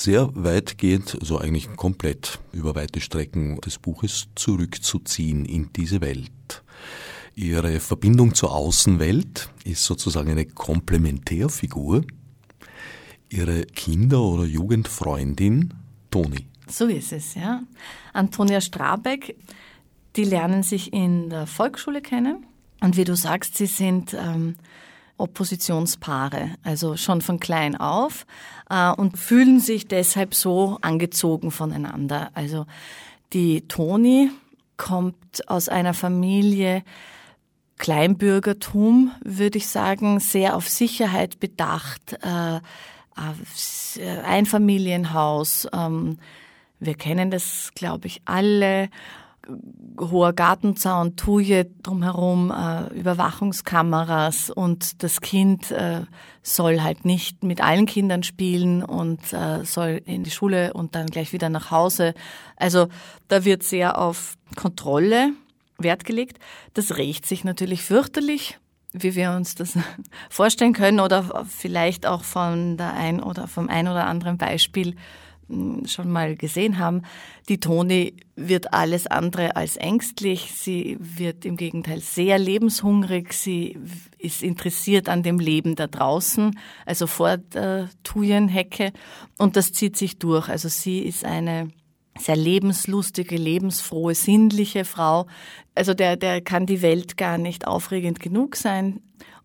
sehr 0.00 0.30
weitgehend, 0.34 1.16
also 1.20 1.38
eigentlich 1.38 1.74
komplett 1.76 2.38
über 2.52 2.74
weite 2.74 3.00
Strecken 3.00 3.60
des 3.60 3.78
Buches 3.78 4.28
zurückzuziehen 4.34 5.44
in 5.44 5.72
diese 5.74 6.00
Welt. 6.00 6.62
Ihre 7.34 7.80
Verbindung 7.80 8.34
zur 8.34 8.52
Außenwelt 8.52 9.50
ist 9.64 9.84
sozusagen 9.84 10.30
eine 10.30 10.46
Komplementärfigur, 10.46 12.02
Ihre 13.28 13.62
Kinder- 13.62 14.22
oder 14.22 14.44
Jugendfreundin 14.44 15.72
Toni. 16.10 16.46
So 16.66 16.86
ist 16.86 17.12
es, 17.12 17.34
ja. 17.34 17.62
Antonia 18.12 18.60
Strabeck, 18.60 19.36
die 20.16 20.24
lernen 20.24 20.62
sich 20.64 20.92
in 20.92 21.30
der 21.30 21.46
Volksschule 21.46 22.00
kennen. 22.00 22.46
Und 22.80 22.96
wie 22.96 23.04
du 23.04 23.14
sagst, 23.14 23.56
sie 23.56 23.66
sind 23.66 24.14
ähm, 24.14 24.56
Oppositionspaare, 25.20 26.50
also 26.62 26.96
schon 26.96 27.20
von 27.20 27.40
klein 27.40 27.76
auf 27.76 28.26
äh, 28.68 28.90
und 28.90 29.18
fühlen 29.18 29.60
sich 29.60 29.86
deshalb 29.86 30.34
so 30.34 30.78
angezogen 30.80 31.50
voneinander. 31.50 32.30
Also 32.34 32.66
die 33.32 33.68
Toni 33.68 34.30
kommt 34.76 35.48
aus 35.48 35.68
einer 35.68 35.94
Familie, 35.94 36.82
Kleinbürgertum, 37.78 39.12
würde 39.22 39.58
ich 39.58 39.68
sagen, 39.68 40.20
sehr 40.20 40.56
auf 40.56 40.68
Sicherheit 40.68 41.40
bedacht. 41.40 42.18
Äh, 42.22 42.60
äh, 43.96 44.18
Einfamilienhaus. 44.24 45.68
Ähm, 45.72 46.18
wir 46.78 46.94
kennen 46.94 47.30
das, 47.30 47.72
glaube 47.74 48.06
ich, 48.06 48.22
alle. 48.24 48.88
Hoher 49.98 50.32
Gartenzaun, 50.32 51.16
Tuje 51.16 51.66
drumherum, 51.82 52.50
äh, 52.50 52.92
Überwachungskameras 52.94 54.50
und 54.50 55.02
das 55.02 55.20
Kind 55.20 55.70
äh, 55.70 56.02
soll 56.42 56.80
halt 56.80 57.04
nicht 57.04 57.44
mit 57.44 57.60
allen 57.60 57.86
Kindern 57.86 58.22
spielen 58.22 58.82
und 58.82 59.32
äh, 59.32 59.64
soll 59.64 60.00
in 60.04 60.24
die 60.24 60.30
Schule 60.30 60.72
und 60.72 60.94
dann 60.94 61.06
gleich 61.06 61.32
wieder 61.32 61.48
nach 61.48 61.70
Hause. 61.70 62.14
Also 62.56 62.88
da 63.28 63.44
wird 63.44 63.62
sehr 63.62 63.98
auf 63.98 64.36
Kontrolle 64.56 65.32
Wert 65.78 66.04
gelegt. 66.04 66.38
Das 66.74 66.96
rächt 66.96 67.26
sich 67.26 67.44
natürlich 67.44 67.82
fürchterlich 67.82 68.58
wie 68.92 69.14
wir 69.14 69.30
uns 69.32 69.54
das 69.54 69.78
vorstellen 70.30 70.72
können 70.72 71.00
oder 71.00 71.44
vielleicht 71.44 72.06
auch 72.06 72.24
von 72.24 72.76
der 72.76 72.94
ein 72.94 73.22
oder 73.22 73.46
vom 73.46 73.68
ein 73.68 73.88
oder 73.88 74.06
anderen 74.06 74.36
Beispiel 74.36 74.96
schon 75.86 76.10
mal 76.10 76.36
gesehen 76.36 76.78
haben. 76.78 77.02
Die 77.48 77.58
Toni 77.58 78.14
wird 78.36 78.72
alles 78.72 79.06
andere 79.06 79.56
als 79.56 79.76
ängstlich. 79.76 80.52
Sie 80.54 80.96
wird 80.98 81.44
im 81.44 81.56
Gegenteil 81.56 82.00
sehr 82.00 82.38
lebenshungrig. 82.38 83.32
Sie 83.32 83.78
ist 84.18 84.42
interessiert 84.42 85.08
an 85.08 85.22
dem 85.22 85.38
Leben 85.38 85.76
da 85.76 85.86
draußen, 85.86 86.58
also 86.86 87.06
vor 87.06 87.36
der 87.36 87.90
Thujenhecke. 88.02 88.92
Und 89.38 89.56
das 89.56 89.72
zieht 89.72 89.96
sich 89.96 90.18
durch. 90.18 90.48
Also 90.48 90.68
sie 90.68 91.00
ist 91.00 91.24
eine 91.24 91.68
sehr 92.18 92.36
lebenslustige, 92.36 93.36
lebensfrohe, 93.36 94.14
sinnliche 94.14 94.84
Frau. 94.84 95.26
Also 95.74 95.94
der, 95.94 96.16
der 96.16 96.40
kann 96.40 96.66
die 96.66 96.82
Welt 96.82 97.16
gar 97.16 97.38
nicht 97.38 97.66
aufregend 97.66 98.20
genug 98.20 98.56
sein. 98.56 99.00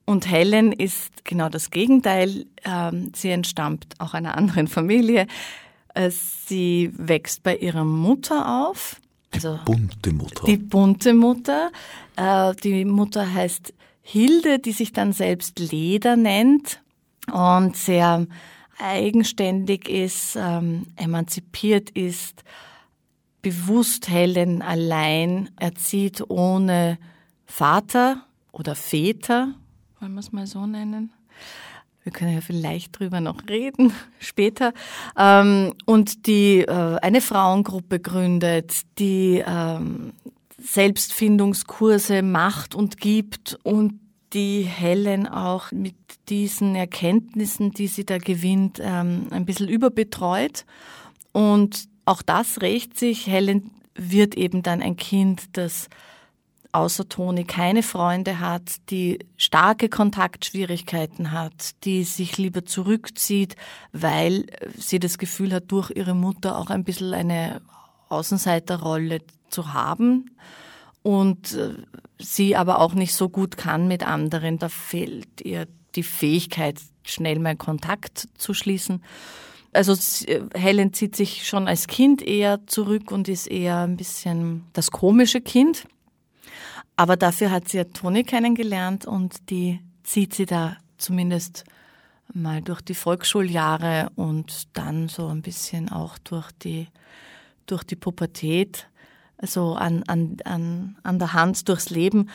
Und 0.06 0.30
Helen 0.30 0.72
ist 0.72 1.26
genau 1.26 1.50
das 1.50 1.72
Gegenteil. 1.72 2.46
Ähm, 2.64 3.12
sie 3.16 3.30
entstammt 3.30 3.88
auch 3.98 4.14
einer 4.14 4.38
anderen 4.38 4.68
Familie. 4.68 5.26
Äh, 5.96 6.12
sie 6.12 6.92
wächst 6.94 7.42
bei 7.42 7.58
ihrer 7.58 7.84
Mutter 7.84 8.68
auf. 8.70 9.02
Also 9.32 9.58
die 9.58 9.72
bunte 9.72 10.14
Mutter. 10.14 10.46
Die 10.46 10.58
bunte 10.58 11.14
Mutter. 11.14 11.72
Äh, 12.16 12.54
die 12.64 12.86
Mutter 12.86 13.34
heißt 13.34 13.74
Hilde, 14.02 14.60
die 14.60 14.72
sich 14.72 14.94
dann 14.94 15.14
selbst 15.14 15.58
Leder 15.60 16.16
nennt 16.16 16.82
und 17.32 17.76
sehr 17.76 18.28
eigenständig 18.78 19.90
ist, 19.90 20.36
ähm, 20.36 20.86
emanzipiert 20.96 21.90
ist, 21.90 22.44
bewusst 23.42 24.10
Helen 24.10 24.62
allein 24.62 25.50
erzieht 25.60 26.30
ohne 26.30 27.00
Vater 27.46 28.26
oder 28.52 28.76
Väter, 28.76 29.56
wollen 30.00 30.14
wir 30.14 30.20
es 30.20 30.32
mal 30.32 30.46
so 30.46 30.66
nennen. 30.66 31.12
Wir 32.06 32.12
können 32.12 32.36
ja 32.36 32.42
vielleicht 32.42 33.00
drüber 33.00 33.20
noch 33.20 33.48
reden 33.50 33.92
später. 34.20 34.74
Ähm, 35.18 35.74
und 35.86 36.28
die 36.28 36.60
äh, 36.60 37.00
eine 37.02 37.20
Frauengruppe 37.20 38.00
gründet, 38.00 38.82
die 39.00 39.44
ähm, 39.46 40.14
Selbstfindungskurse 40.60 42.22
macht 42.22 42.76
und 42.76 42.98
gibt 42.98 43.58
und 43.64 44.00
die 44.34 44.62
Helen 44.62 45.28
auch 45.28 45.72
mit 45.72 45.96
diesen 46.30 46.76
Erkenntnissen, 46.76 47.72
die 47.72 47.88
sie 47.88 48.06
da 48.06 48.20
gewinnt, 48.20 48.80
ähm, 48.84 49.28
ein 49.32 49.46
bisschen 49.46 49.68
überbetreut. 49.68 50.66
Und 51.32 51.86
auch 52.06 52.22
das 52.22 52.62
rächt 52.62 53.00
sich. 53.00 53.26
Helen 53.26 53.72
wird 53.96 54.36
eben 54.36 54.62
dann 54.62 54.84
ein 54.84 54.96
Kind, 54.96 55.58
das 55.58 55.90
außer 56.76 57.08
Toni 57.08 57.46
keine 57.46 57.84
Freunde 57.84 58.40
hat, 58.40 58.76
die 58.90 59.20
starke 59.38 59.90
Kontaktschwierigkeiten 59.90 61.32
hat, 61.32 61.72
die 61.86 62.04
sich 62.04 62.38
lieber 62.38 62.66
zurückzieht, 62.66 63.56
weil 63.94 64.46
sie 64.78 65.00
das 65.00 65.18
Gefühl 65.18 65.54
hat, 65.54 65.72
durch 65.72 65.92
ihre 65.92 66.14
Mutter 66.14 66.58
auch 66.58 66.70
ein 66.70 66.84
bisschen 66.84 67.14
eine 67.14 67.62
Außenseiterrolle 68.10 69.20
zu 69.50 69.74
haben 69.74 70.32
und 71.02 71.54
äh, 71.54 71.76
sie 72.20 72.56
aber 72.56 72.80
auch 72.80 72.94
nicht 72.94 73.14
so 73.14 73.30
gut 73.30 73.58
kann 73.58 73.88
mit 73.88 74.06
anderen. 74.06 74.60
Da 74.60 74.70
fehlt 74.70 75.42
ihr 75.42 75.68
die 75.96 76.04
Fähigkeit, 76.04 76.80
schnell 77.04 77.40
mal 77.40 77.56
Kontakt 77.56 78.28
zu 78.38 78.54
schließen. 78.54 79.02
Also 79.72 79.94
äh, 80.28 80.42
Helen 80.54 80.94
zieht 80.94 81.16
sich 81.16 81.48
schon 81.48 81.68
als 81.68 81.88
Kind 81.88 82.22
eher 82.22 82.66
zurück 82.68 83.12
und 83.12 83.30
ist 83.30 83.48
eher 83.48 83.80
ein 83.80 83.98
bisschen 83.98 84.66
das 84.74 84.92
komische 84.92 85.42
Kind. 85.42 85.86
Aber 86.96 87.18
dafür 87.18 87.52
hat 87.52 87.68
sie 87.68 87.78
ja 87.78 87.84
Toni 87.84 88.24
kennengelernt 88.24 89.06
und 89.06 89.50
die 89.50 89.82
zieht 90.04 90.34
sie 90.34 90.46
da 90.46 90.78
zumindest 90.98 91.66
mal 92.34 92.62
durch 92.62 92.82
die 92.82 92.96
Volksschuljahre 92.96 94.10
und 94.16 94.68
dann 94.74 95.08
so 95.10 95.28
ein 95.28 95.42
bisschen 95.42 95.90
auch 95.90 96.18
durch 96.20 96.52
die, 96.52 96.88
durch 97.66 97.84
die 97.84 97.96
Pubertät, 97.96 98.88
so 99.42 99.74
an, 99.74 100.04
an, 100.08 100.38
an, 100.46 100.98
an 101.04 101.20
der 101.20 101.34
Hand 101.34 101.68
durchs 101.68 101.90
Leben. 101.90 102.30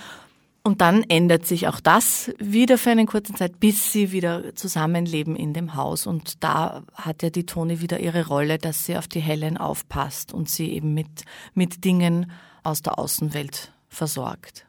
Und 0.62 0.82
dann 0.82 1.04
ändert 1.04 1.46
sich 1.46 1.68
auch 1.68 1.80
das 1.80 2.30
wieder 2.38 2.76
für 2.76 2.90
eine 2.90 3.06
kurze 3.06 3.32
Zeit, 3.32 3.58
bis 3.60 3.92
sie 3.92 4.12
wieder 4.12 4.54
zusammenleben 4.54 5.34
in 5.34 5.54
dem 5.54 5.74
Haus. 5.74 6.06
Und 6.06 6.44
da 6.44 6.82
hat 6.94 7.22
ja 7.22 7.30
die 7.30 7.46
Toni 7.46 7.80
wieder 7.80 7.98
ihre 7.98 8.26
Rolle, 8.26 8.58
dass 8.58 8.84
sie 8.84 8.98
auf 8.98 9.08
die 9.08 9.20
Helen 9.20 9.56
aufpasst 9.56 10.34
und 10.34 10.50
sie 10.50 10.70
eben 10.70 10.92
mit, 10.92 11.24
mit 11.54 11.84
Dingen 11.84 12.30
aus 12.62 12.82
der 12.82 12.98
Außenwelt 12.98 13.72
versorgt. 13.90 14.66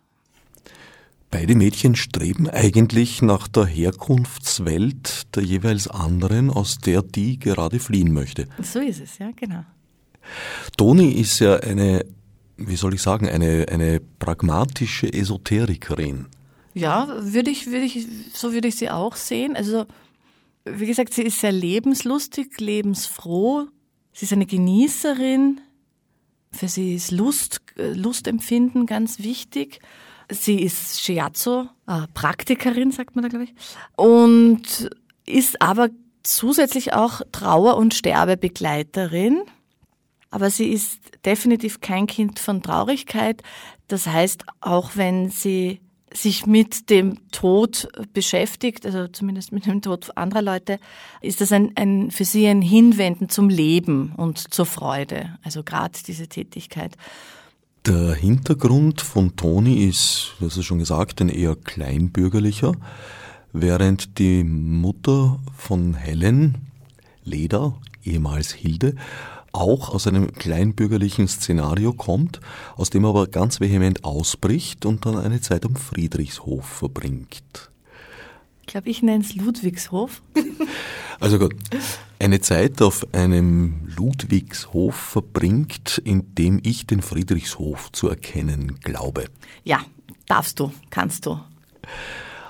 Beide 1.30 1.56
Mädchen 1.56 1.96
streben 1.96 2.50
eigentlich 2.50 3.22
nach 3.22 3.48
der 3.48 3.66
Herkunftswelt 3.66 5.34
der 5.34 5.44
jeweils 5.44 5.88
anderen, 5.88 6.50
aus 6.50 6.80
der 6.80 7.02
die 7.02 7.40
gerade 7.40 7.80
fliehen 7.80 8.12
möchte. 8.12 8.48
So 8.62 8.80
ist 8.80 9.00
es, 9.00 9.18
ja, 9.18 9.32
genau. 9.34 9.64
Toni 10.76 11.14
ist 11.14 11.40
ja 11.40 11.56
eine, 11.56 12.06
wie 12.58 12.76
soll 12.76 12.96
ich 12.96 13.02
sagen, 13.02 13.30
eine, 13.30 13.66
eine 13.70 14.02
pragmatische 14.20 15.12
Esoterikerin. 15.12 16.26
Ja, 16.74 17.08
würde 17.22 17.50
ich, 17.50 17.68
würde 17.68 17.86
ich, 17.86 18.08
so 18.34 18.52
würde 18.52 18.68
ich 18.68 18.76
sie 18.76 18.90
auch 18.90 19.16
sehen. 19.16 19.56
Also, 19.56 19.86
wie 20.66 20.86
gesagt, 20.86 21.14
sie 21.14 21.24
ist 21.24 21.40
sehr 21.40 21.54
lebenslustig, 21.54 22.60
lebensfroh. 22.60 23.68
Sie 24.14 24.26
ist 24.26 24.34
eine 24.34 24.46
Genießerin. 24.46 25.62
Für 26.54 26.68
sie 26.68 26.96
ist 26.96 27.12
Lust, 27.12 27.62
äh, 27.78 27.94
Lustempfinden 27.94 28.86
ganz 28.86 29.20
wichtig. 29.20 29.80
Sie 30.30 30.62
ist 30.62 31.02
Shiatsu, 31.02 31.68
äh, 31.88 32.08
Praktikerin, 32.14 32.92
sagt 32.92 33.16
man 33.16 33.24
da, 33.24 33.30
glaube 33.30 33.46
ich. 33.46 33.54
Und 33.96 34.90
ist 35.26 35.62
aber 35.62 35.90
zusätzlich 36.24 36.94
auch 36.94 37.22
Trauer- 37.32 37.78
und 37.78 37.94
Sterbebegleiterin. 37.94 39.42
Aber 40.30 40.50
sie 40.50 40.72
ist 40.72 41.00
definitiv 41.26 41.82
kein 41.82 42.08
Kind 42.08 42.40
von 42.40 42.62
Traurigkeit. 42.62 43.44
Das 43.88 44.08
heißt, 44.08 44.46
auch 44.62 44.92
wenn 44.96 45.30
sie 45.30 45.82
sich 46.14 46.46
mit 46.46 46.90
dem 46.90 47.20
Tod 47.32 47.88
beschäftigt, 48.14 48.86
also 48.86 49.08
zumindest 49.08 49.52
mit 49.52 49.66
dem 49.66 49.82
Tod 49.82 50.16
anderer 50.18 50.42
Leute, 50.42 50.80
ist 51.22 51.42
das 51.42 51.52
ein, 51.52 51.72
ein 51.76 52.12
für 52.12 52.26
sie 52.26 52.48
ein 52.48 52.62
Hinwenden 52.62 53.30
zum 53.30 53.50
Leben 53.50 54.14
und 54.18 54.54
zur 54.54 54.66
Freude. 54.66 55.38
Also 55.44 55.64
gerade 55.64 55.98
diese 56.06 56.28
Tätigkeit. 56.28 56.98
Der 57.86 58.14
Hintergrund 58.14 59.02
von 59.02 59.36
Toni 59.36 59.86
ist, 59.86 60.34
hast 60.40 60.58
es 60.58 60.66
schon 60.66 60.80
gesagt, 60.80 61.20
ein 61.22 61.30
eher 61.30 61.56
kleinbürgerlicher, 61.56 62.74
während 63.54 64.20
die 64.20 64.44
Mutter 64.44 65.40
von 65.58 65.96
Helen, 65.96 66.58
Leda, 67.24 67.74
ehemals 68.04 68.52
Hilde, 68.52 68.96
auch 69.52 69.90
aus 69.90 70.08
einem 70.08 70.34
kleinbürgerlichen 70.34 71.28
Szenario 71.28 71.94
kommt, 71.94 72.40
aus 72.76 72.90
dem 72.90 73.06
aber 73.06 73.28
ganz 73.28 73.60
vehement 73.60 74.04
ausbricht 74.04 74.86
und 74.86 75.06
dann 75.06 75.18
eine 75.18 75.42
Zeit 75.42 75.66
am 75.66 75.76
Friedrichshof 75.76 76.66
verbringt. 76.66 77.70
Ich 78.62 78.68
glaube, 78.68 78.90
ich 78.90 79.02
nenne 79.02 79.24
es 79.24 79.36
Ludwigshof. 79.36 80.22
Also 81.20 81.38
gut, 81.38 81.54
eine 82.18 82.42
Zeit 82.42 82.82
auf 82.82 83.06
einem 83.14 83.88
Ludwigshof 83.96 84.96
verbringt, 84.96 86.02
in 86.04 86.34
dem 86.34 86.60
ich 86.64 86.88
den 86.88 87.04
Friedrichshof 87.04 87.92
zu 87.92 88.10
erkennen 88.10 88.80
glaube. 88.80 89.26
Ja, 89.64 89.82
darfst 90.26 90.60
du, 90.60 90.72
kannst 90.90 91.28
du. 91.28 91.40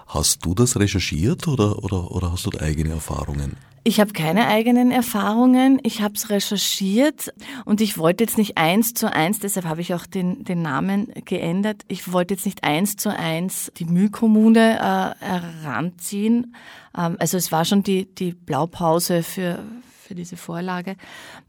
Hast 0.07 0.45
du 0.45 0.53
das 0.53 0.79
recherchiert 0.79 1.49
oder, 1.49 1.83
oder, 1.83 2.11
oder 2.11 2.31
hast 2.31 2.45
du 2.45 2.51
eigene 2.59 2.91
Erfahrungen? 2.91 3.57
Ich 3.83 3.99
habe 3.99 4.13
keine 4.13 4.47
eigenen 4.47 4.91
Erfahrungen. 4.91 5.79
Ich 5.81 6.01
habe 6.01 6.13
es 6.13 6.29
recherchiert 6.29 7.33
und 7.65 7.81
ich 7.81 7.97
wollte 7.97 8.23
jetzt 8.23 8.37
nicht 8.37 8.57
eins 8.59 8.93
zu 8.93 9.11
eins, 9.11 9.39
deshalb 9.39 9.65
habe 9.65 9.81
ich 9.81 9.95
auch 9.95 10.05
den, 10.05 10.43
den 10.43 10.61
Namen 10.61 11.11
geändert. 11.25 11.81
Ich 11.87 12.11
wollte 12.11 12.35
jetzt 12.35 12.45
nicht 12.45 12.63
eins 12.63 12.95
zu 12.95 13.09
eins 13.09 13.71
die 13.77 13.85
Mühlkommune 13.85 14.77
äh, 14.77 15.25
heranziehen. 15.25 16.55
Ähm, 16.95 17.15
also 17.17 17.37
es 17.37 17.51
war 17.51 17.65
schon 17.65 17.81
die, 17.81 18.05
die 18.05 18.33
Blaupause 18.33 19.23
für, 19.23 19.57
für 20.03 20.13
diese 20.13 20.37
Vorlage. 20.37 20.95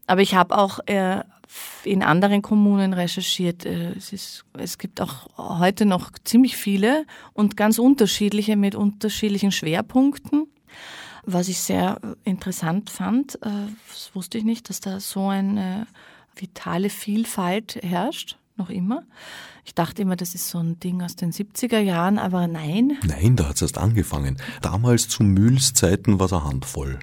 Aber 0.07 0.21
ich 0.21 0.33
habe 0.33 0.57
auch 0.57 0.79
äh, 0.87 1.19
in 1.83 2.01
anderen 2.01 2.41
Kommunen 2.41 2.93
recherchiert. 2.93 3.63
Äh, 3.63 3.91
es, 3.91 4.11
ist, 4.11 4.45
es 4.53 4.79
gibt 4.79 5.01
auch 5.01 5.27
heute 5.37 5.85
noch 5.85 6.09
ziemlich 6.23 6.57
viele 6.57 7.05
und 7.33 7.57
ganz 7.57 7.77
unterschiedliche 7.77 8.55
mit 8.55 8.73
unterschiedlichen 8.73 9.51
Schwerpunkten. 9.51 10.47
Was 11.25 11.47
ich 11.47 11.59
sehr 11.59 11.99
äh, 12.03 12.29
interessant 12.29 12.89
fand, 12.89 13.35
äh, 13.35 13.49
das 13.89 14.11
wusste 14.13 14.37
ich 14.37 14.43
nicht, 14.43 14.69
dass 14.69 14.79
da 14.79 14.99
so 14.99 15.27
eine 15.27 15.87
vitale 16.35 16.89
Vielfalt 16.89 17.79
herrscht, 17.81 18.37
noch 18.57 18.69
immer. 18.69 19.03
Ich 19.65 19.73
dachte 19.73 20.01
immer, 20.01 20.15
das 20.15 20.35
ist 20.35 20.49
so 20.49 20.59
ein 20.59 20.79
Ding 20.79 21.01
aus 21.01 21.15
den 21.15 21.31
70er 21.31 21.79
Jahren, 21.79 22.19
aber 22.19 22.47
nein. 22.47 22.97
Nein, 23.05 23.35
da 23.35 23.47
hat 23.47 23.55
es 23.55 23.61
erst 23.61 23.77
angefangen. 23.77 24.37
Damals 24.61 25.07
zu 25.07 25.23
Mühls 25.23 25.73
Zeiten 25.73 26.19
war 26.19 26.25
es 26.25 26.33
eine 26.33 26.43
Handvoll. 26.43 26.99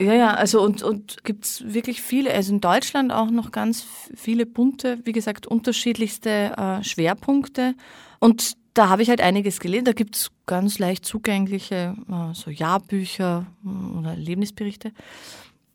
Ja, 0.00 0.14
ja, 0.14 0.34
also 0.34 0.62
und, 0.62 0.82
und 0.82 1.24
gibt 1.24 1.44
es 1.44 1.74
wirklich 1.74 2.00
viele, 2.00 2.32
also 2.32 2.54
in 2.54 2.60
Deutschland 2.60 3.12
auch 3.12 3.30
noch 3.30 3.52
ganz 3.52 3.84
viele 4.14 4.46
bunte, 4.46 4.98
wie 5.04 5.12
gesagt, 5.12 5.46
unterschiedlichste 5.46 6.56
äh, 6.56 6.82
Schwerpunkte. 6.82 7.74
Und 8.18 8.54
da 8.74 8.88
habe 8.88 9.02
ich 9.02 9.08
halt 9.08 9.20
einiges 9.20 9.60
gelesen. 9.60 9.84
Da 9.84 9.92
gibt 9.92 10.16
es 10.16 10.30
ganz 10.46 10.78
leicht 10.78 11.04
zugängliche 11.04 11.94
äh, 12.08 12.34
so 12.34 12.50
Jahrbücher 12.50 13.46
äh, 13.64 13.98
oder 13.98 14.10
Erlebnisberichte. 14.10 14.92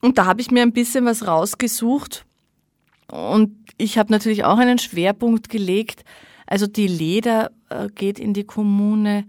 Und 0.02 0.18
da 0.18 0.26
habe 0.26 0.42
ich 0.42 0.52
mir 0.52 0.62
ein 0.62 0.74
bisschen 0.74 1.06
was 1.06 1.28
rausgesucht. 1.28 2.26
Und 3.12 3.56
ich 3.78 3.98
habe 3.98 4.12
natürlich 4.12 4.44
auch 4.46 4.58
einen 4.58 4.80
Schwerpunkt 4.80 5.50
gelegt. 5.50 6.04
Also 6.48 6.68
die 6.68 6.88
Leder 6.88 7.52
äh, 7.70 7.88
geht 7.90 8.20
in 8.20 8.34
die 8.34 8.46
Kommune 8.46 9.26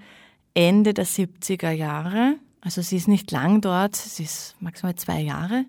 Ende 0.55 0.95
der 0.95 1.07
70er 1.07 1.71
Jahre. 1.71 2.37
Also 2.61 2.83
sie 2.83 2.97
ist 2.97 3.09
nicht 3.09 3.31
lang 3.31 3.61
dort, 3.61 3.97
sie 3.97 4.25
ist 4.25 4.57
maximal 4.61 4.95
zwei 4.97 5.21
Jahre. 5.21 5.67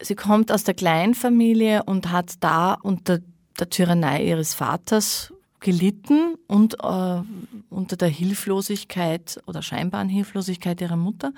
Sie 0.00 0.14
kommt 0.14 0.52
aus 0.52 0.64
der 0.64 0.74
Kleinfamilie 0.74 1.82
und 1.82 2.10
hat 2.10 2.34
da 2.40 2.74
unter 2.74 3.18
der 3.58 3.68
Tyrannei 3.68 4.24
ihres 4.24 4.54
Vaters 4.54 5.32
gelitten 5.60 6.36
und 6.46 6.74
äh, 6.82 7.22
unter 7.70 7.96
der 7.96 8.08
Hilflosigkeit 8.08 9.40
oder 9.46 9.62
scheinbaren 9.62 10.08
Hilflosigkeit 10.08 10.80
ihrer 10.80 10.96
Mutter 10.96 11.32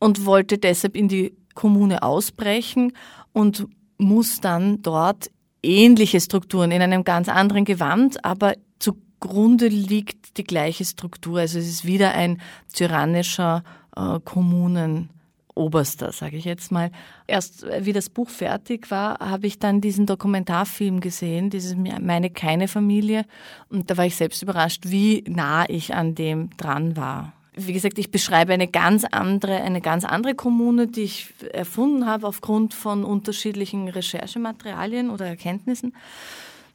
und 0.00 0.24
wollte 0.24 0.58
deshalb 0.58 0.96
in 0.96 1.08
die 1.08 1.34
Kommune 1.54 2.02
ausbrechen 2.02 2.92
und 3.32 3.66
muss 3.98 4.40
dann 4.40 4.82
dort 4.82 5.30
ähnliche 5.62 6.20
Strukturen 6.20 6.70
in 6.70 6.82
einem 6.82 7.04
ganz 7.04 7.28
anderen 7.28 7.64
Gewand, 7.64 8.24
aber 8.24 8.54
zugrunde 8.78 9.68
liegt 9.68 10.36
die 10.36 10.44
gleiche 10.44 10.84
Struktur. 10.84 11.40
Also 11.40 11.58
es 11.58 11.68
ist 11.68 11.84
wieder 11.84 12.12
ein 12.12 12.40
tyrannischer 12.72 13.64
äh, 13.96 14.20
Kommunen 14.20 15.08
Oberster, 15.54 16.12
sage 16.12 16.36
ich 16.36 16.44
jetzt 16.44 16.72
mal. 16.72 16.90
Erst 17.26 17.64
äh, 17.64 17.84
wie 17.84 17.92
das 17.92 18.10
Buch 18.10 18.28
fertig 18.28 18.90
war, 18.90 19.18
habe 19.20 19.46
ich 19.46 19.58
dann 19.58 19.80
diesen 19.80 20.06
Dokumentarfilm 20.06 21.00
gesehen, 21.00 21.50
dieses 21.50 21.76
Meine 21.76 22.30
keine 22.30 22.68
Familie. 22.68 23.24
Und 23.68 23.90
da 23.90 23.96
war 23.96 24.06
ich 24.06 24.16
selbst 24.16 24.42
überrascht, 24.42 24.84
wie 24.86 25.24
nah 25.28 25.64
ich 25.68 25.94
an 25.94 26.14
dem 26.14 26.50
dran 26.56 26.96
war. 26.96 27.32
Wie 27.56 27.72
gesagt, 27.72 28.00
ich 28.00 28.10
beschreibe 28.10 28.52
eine 28.52 28.66
ganz 28.66 29.04
andere, 29.04 29.62
eine 29.62 29.80
ganz 29.80 30.04
andere 30.04 30.34
Kommune, 30.34 30.88
die 30.88 31.02
ich 31.02 31.32
erfunden 31.52 32.04
habe 32.04 32.26
aufgrund 32.26 32.74
von 32.74 33.04
unterschiedlichen 33.04 33.86
Recherchematerialien 33.88 35.08
oder 35.08 35.26
Erkenntnissen 35.26 35.94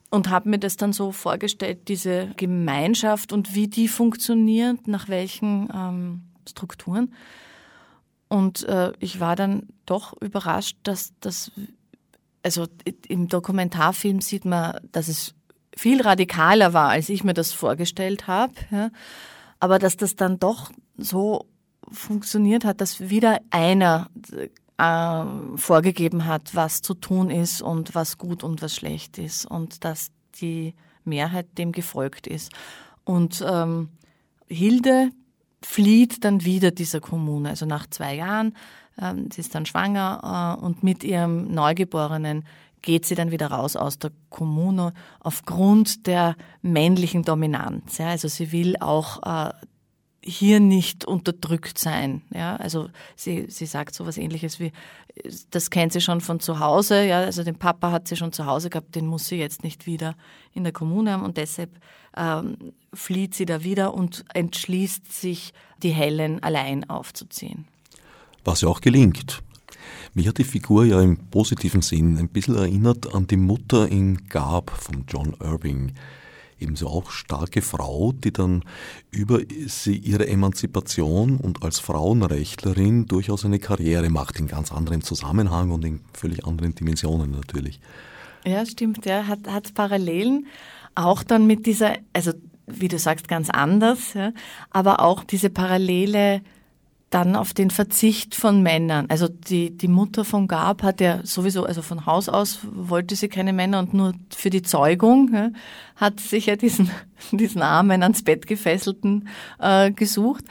und 0.09 0.29
habe 0.29 0.49
mir 0.49 0.57
das 0.57 0.77
dann 0.77 0.93
so 0.93 1.11
vorgestellt, 1.11 1.89
diese 1.89 2.31
Gemeinschaft 2.37 3.33
und 3.33 3.55
wie 3.55 3.67
die 3.67 3.89
funktioniert, 3.89 4.87
nach 4.87 5.09
welchen 5.09 5.69
ähm, 5.73 6.21
Strukturen. 6.47 7.13
Und 8.29 8.63
äh, 8.63 8.93
ich 8.99 9.19
war 9.19 9.35
dann 9.35 9.67
doch 9.85 10.13
überrascht, 10.21 10.77
dass 10.83 11.13
das, 11.19 11.51
also 12.43 12.67
im 13.07 13.27
Dokumentarfilm 13.27 14.21
sieht 14.21 14.45
man, 14.45 14.79
dass 14.91 15.07
es 15.07 15.33
viel 15.75 16.01
radikaler 16.01 16.73
war, 16.73 16.89
als 16.89 17.09
ich 17.09 17.23
mir 17.23 17.33
das 17.33 17.51
vorgestellt 17.51 18.27
habe. 18.27 18.53
Ja. 18.69 18.91
Aber 19.59 19.79
dass 19.79 19.97
das 19.97 20.15
dann 20.15 20.39
doch 20.39 20.71
so 20.97 21.47
funktioniert 21.91 22.65
hat, 22.65 22.81
dass 22.81 23.09
wieder 23.09 23.39
einer 23.49 24.09
äh, 24.77 25.57
vorgegeben 25.57 26.25
hat, 26.25 26.55
was 26.55 26.81
zu 26.81 26.93
tun 26.93 27.31
ist 27.31 27.61
und 27.61 27.95
was 27.95 28.17
gut 28.17 28.43
und 28.43 28.61
was 28.61 28.75
schlecht 28.75 29.17
ist 29.17 29.45
und 29.45 29.83
dass 29.83 30.11
die 30.39 30.75
Mehrheit 31.03 31.57
dem 31.57 31.71
gefolgt 31.71 32.27
ist. 32.27 32.51
Und 33.03 33.43
ähm, 33.45 33.89
Hilde, 34.47 35.09
flieht 35.61 36.23
dann 36.23 36.45
wieder 36.45 36.71
dieser 36.71 36.99
Kommune. 36.99 37.49
Also 37.49 37.65
nach 37.65 37.87
zwei 37.87 38.15
Jahren, 38.15 38.55
ähm, 39.01 39.29
sie 39.31 39.41
ist 39.41 39.55
dann 39.55 39.65
schwanger 39.65 40.57
äh, 40.59 40.63
und 40.63 40.83
mit 40.83 41.03
ihrem 41.03 41.53
Neugeborenen 41.53 42.45
geht 42.81 43.05
sie 43.05 43.15
dann 43.15 43.31
wieder 43.31 43.47
raus 43.47 43.75
aus 43.75 43.99
der 43.99 44.11
Kommune 44.29 44.93
aufgrund 45.19 46.07
der 46.07 46.35
männlichen 46.61 47.23
Dominanz. 47.23 47.97
Ja, 47.97 48.07
also 48.09 48.27
sie 48.27 48.51
will 48.51 48.75
auch 48.79 49.21
äh, 49.23 49.51
hier 50.23 50.59
nicht 50.59 51.05
unterdrückt 51.05 51.77
sein. 51.77 52.21
Ja, 52.33 52.55
also 52.57 52.89
sie, 53.15 53.47
sie 53.49 53.65
sagt 53.65 53.95
so 53.95 54.05
was 54.05 54.17
ähnliches 54.17 54.59
wie, 54.59 54.71
das 55.49 55.69
kennt 55.69 55.93
sie 55.93 56.01
schon 56.01 56.21
von 56.21 56.39
zu 56.39 56.59
Hause. 56.59 57.05
Ja, 57.05 57.19
also 57.21 57.43
den 57.43 57.57
Papa 57.57 57.91
hat 57.91 58.07
sie 58.07 58.15
schon 58.15 58.31
zu 58.31 58.45
Hause 58.45 58.69
gehabt, 58.69 58.95
den 58.95 59.07
muss 59.07 59.27
sie 59.27 59.37
jetzt 59.37 59.63
nicht 59.63 59.85
wieder 59.85 60.15
in 60.53 60.63
der 60.63 60.73
Kommune 60.73 61.11
haben 61.11 61.23
und 61.23 61.37
deshalb 61.37 61.71
ähm, 62.19 62.73
flieht 62.93 63.33
sie 63.33 63.45
da 63.45 63.63
wieder 63.63 63.93
und 63.93 64.25
entschließt 64.33 65.11
sich, 65.11 65.53
die 65.81 65.91
Helen 65.91 66.43
allein 66.43 66.89
aufzuziehen. 66.89 67.65
Was 68.43 68.61
ja 68.61 68.67
auch 68.67 68.81
gelingt. 68.81 69.41
Mich 70.13 70.27
hat 70.27 70.37
die 70.37 70.43
Figur 70.43 70.85
ja 70.85 71.01
im 71.01 71.17
positiven 71.29 71.81
Sinn 71.81 72.17
ein 72.17 72.27
bisschen 72.27 72.55
erinnert 72.55 73.13
an 73.15 73.27
die 73.27 73.37
Mutter 73.37 73.87
in 73.87 74.27
Gab 74.27 74.71
von 74.71 75.05
John 75.07 75.35
Irving 75.39 75.93
ebenso 76.59 76.87
auch 76.87 77.11
starke 77.11 77.61
Frau, 77.61 78.11
die 78.11 78.31
dann 78.31 78.63
über 79.11 79.39
sie 79.67 79.95
ihre 79.95 80.27
Emanzipation 80.27 81.37
und 81.37 81.63
als 81.63 81.79
Frauenrechtlerin 81.79 83.05
durchaus 83.05 83.45
eine 83.45 83.59
Karriere 83.59 84.09
macht, 84.09 84.39
in 84.39 84.47
ganz 84.47 84.71
anderem 84.71 85.01
Zusammenhang 85.01 85.71
und 85.71 85.85
in 85.85 86.01
völlig 86.13 86.45
anderen 86.45 86.75
Dimensionen 86.75 87.31
natürlich. 87.31 87.79
Ja, 88.45 88.65
stimmt, 88.65 89.05
ja, 89.05 89.27
hat, 89.27 89.47
hat 89.47 89.73
Parallelen, 89.73 90.47
auch 91.05 91.23
dann 91.23 91.47
mit 91.47 91.65
dieser, 91.65 91.93
also 92.13 92.31
wie 92.67 92.87
du 92.87 92.99
sagst, 92.99 93.27
ganz 93.27 93.49
anders, 93.49 94.13
ja, 94.13 94.31
aber 94.69 95.01
auch 95.01 95.23
diese 95.23 95.49
Parallele 95.49 96.41
dann 97.09 97.35
auf 97.35 97.53
den 97.53 97.71
Verzicht 97.71 98.35
von 98.35 98.61
Männern. 98.61 99.07
Also 99.09 99.27
die, 99.27 99.75
die 99.75 99.87
Mutter 99.87 100.23
von 100.23 100.47
Gab 100.47 100.83
hat 100.83 101.01
ja 101.01 101.25
sowieso, 101.25 101.65
also 101.65 101.81
von 101.81 102.05
Haus 102.05 102.29
aus 102.29 102.59
wollte 102.71 103.15
sie 103.15 103.29
keine 103.29 103.51
Männer 103.51 103.79
und 103.79 103.93
nur 103.93 104.13
für 104.29 104.51
die 104.51 104.61
Zeugung 104.61 105.33
ja, 105.33 105.49
hat 105.95 106.19
sich 106.19 106.45
ja 106.45 106.55
diesen, 106.55 106.91
diesen 107.31 107.63
armen, 107.63 108.03
ans 108.03 108.23
Bett 108.23 108.45
gefesselten 108.45 109.27
äh, 109.59 109.91
gesucht. 109.91 110.45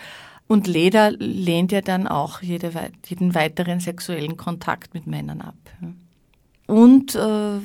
Und 0.48 0.66
Leda 0.66 1.08
lehnt 1.18 1.72
ja 1.72 1.82
dann 1.82 2.08
auch 2.08 2.40
jede, 2.40 2.72
jeden 3.06 3.34
weiteren 3.34 3.80
sexuellen 3.80 4.36
Kontakt 4.36 4.94
mit 4.94 5.06
Männern 5.06 5.42
ab. 5.42 5.54
Und 6.66 7.14
äh, 7.14 7.58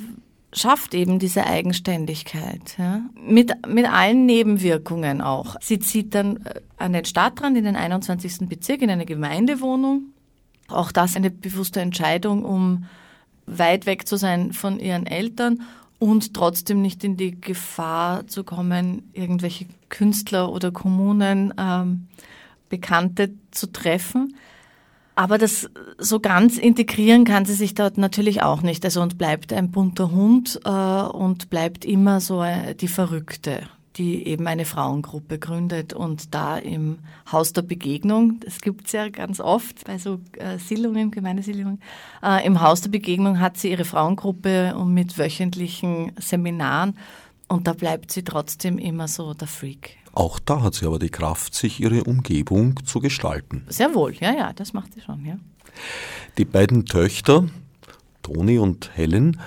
schafft 0.53 0.93
eben 0.93 1.19
diese 1.19 1.45
Eigenständigkeit. 1.45 2.75
Ja? 2.77 3.01
Mit, 3.15 3.53
mit 3.67 3.87
allen 3.87 4.25
Nebenwirkungen 4.25 5.21
auch. 5.21 5.55
Sie 5.61 5.79
zieht 5.79 6.15
dann 6.15 6.37
äh, 6.45 6.61
an 6.77 6.93
den 6.93 7.05
Stadtrand 7.05 7.57
in 7.57 7.65
den 7.65 7.75
21. 7.75 8.47
Bezirk 8.47 8.81
in 8.81 8.89
eine 8.89 9.05
Gemeindewohnung. 9.05 10.13
Auch 10.67 10.91
das 10.91 11.15
eine 11.15 11.29
bewusste 11.29 11.81
Entscheidung, 11.81 12.45
um 12.45 12.85
weit 13.45 13.85
weg 13.85 14.07
zu 14.07 14.15
sein 14.15 14.53
von 14.53 14.79
ihren 14.79 15.05
Eltern 15.05 15.63
und 15.99 16.33
trotzdem 16.33 16.81
nicht 16.81 17.03
in 17.03 17.17
die 17.17 17.39
Gefahr 17.39 18.27
zu 18.27 18.43
kommen, 18.43 19.09
irgendwelche 19.13 19.65
Künstler 19.89 20.51
oder 20.51 20.71
Kommunen 20.71 21.53
ähm, 21.57 22.07
Bekannte 22.69 23.31
zu 23.51 23.71
treffen. 23.71 24.35
Aber 25.15 25.37
das 25.37 25.69
so 25.99 26.19
ganz 26.19 26.57
integrieren 26.57 27.23
kann 27.23 27.45
sie 27.45 27.53
sich 27.53 27.75
dort 27.75 27.97
natürlich 27.97 28.41
auch 28.41 28.61
nicht. 28.61 28.83
Also 28.83 29.01
und 29.01 29.17
bleibt 29.17 29.53
ein 29.53 29.69
bunter 29.69 30.11
Hund 30.11 30.59
äh, 30.65 30.69
und 30.69 31.49
bleibt 31.49 31.85
immer 31.85 32.19
so 32.19 32.41
äh, 32.41 32.73
die 32.73 32.87
Verrückte, 32.87 33.61
die 33.95 34.25
eben 34.25 34.47
eine 34.47 34.65
Frauengruppe 34.65 35.37
gründet 35.37 35.93
und 35.93 36.33
da 36.33 36.57
im 36.57 36.97
Haus 37.31 37.53
der 37.53 37.61
Begegnung, 37.61 38.39
das 38.39 38.61
gibt's 38.61 38.91
ja 38.91 39.09
ganz 39.09 39.39
oft 39.39 39.85
bei 39.85 39.99
so 39.99 40.19
äh, 40.37 40.57
Siedlungen, 40.57 41.11
Gemeindesiedlungen, 41.11 41.79
äh, 42.23 42.43
im 42.45 42.61
Haus 42.61 42.81
der 42.81 42.89
Begegnung 42.89 43.39
hat 43.39 43.57
sie 43.57 43.69
ihre 43.69 43.85
Frauengruppe 43.85 44.75
und 44.75 44.95
mit 44.95 45.19
wöchentlichen 45.19 46.11
Seminaren 46.17 46.97
und 47.47 47.67
da 47.67 47.73
bleibt 47.73 48.11
sie 48.11 48.23
trotzdem 48.23 48.79
immer 48.79 49.07
so 49.07 49.35
der 49.35 49.47
Freak. 49.47 49.97
Auch 50.13 50.39
da 50.39 50.61
hat 50.61 50.75
sie 50.75 50.85
aber 50.85 50.99
die 50.99 51.09
Kraft, 51.09 51.55
sich 51.55 51.79
ihre 51.79 52.03
Umgebung 52.03 52.79
zu 52.85 52.99
gestalten. 52.99 53.65
Sehr 53.67 53.93
wohl, 53.95 54.13
ja, 54.13 54.31
ja, 54.31 54.53
das 54.53 54.73
macht 54.73 54.93
sie 54.93 55.01
schon, 55.01 55.25
ja. 55.25 55.37
Die 56.37 56.45
beiden 56.45 56.85
Töchter, 56.85 57.47
Toni 58.21 58.59
und 58.59 58.91
Helen, 58.95 59.39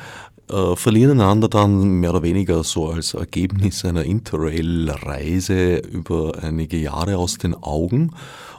äh, 0.51 0.77
verlieren 0.77 1.21
einander 1.21 1.49
dann 1.49 2.01
mehr 2.01 2.11
oder 2.11 2.23
weniger 2.23 2.63
so 2.65 2.89
als 2.89 3.15
Ergebnis 3.15 3.85
einer 3.85 4.05
Interrail-Reise 4.05 5.79
über 5.79 6.43
einige 6.43 6.77
Jahre 6.77 7.19
aus 7.19 7.39
den 7.39 7.55
Augen 7.55 8.13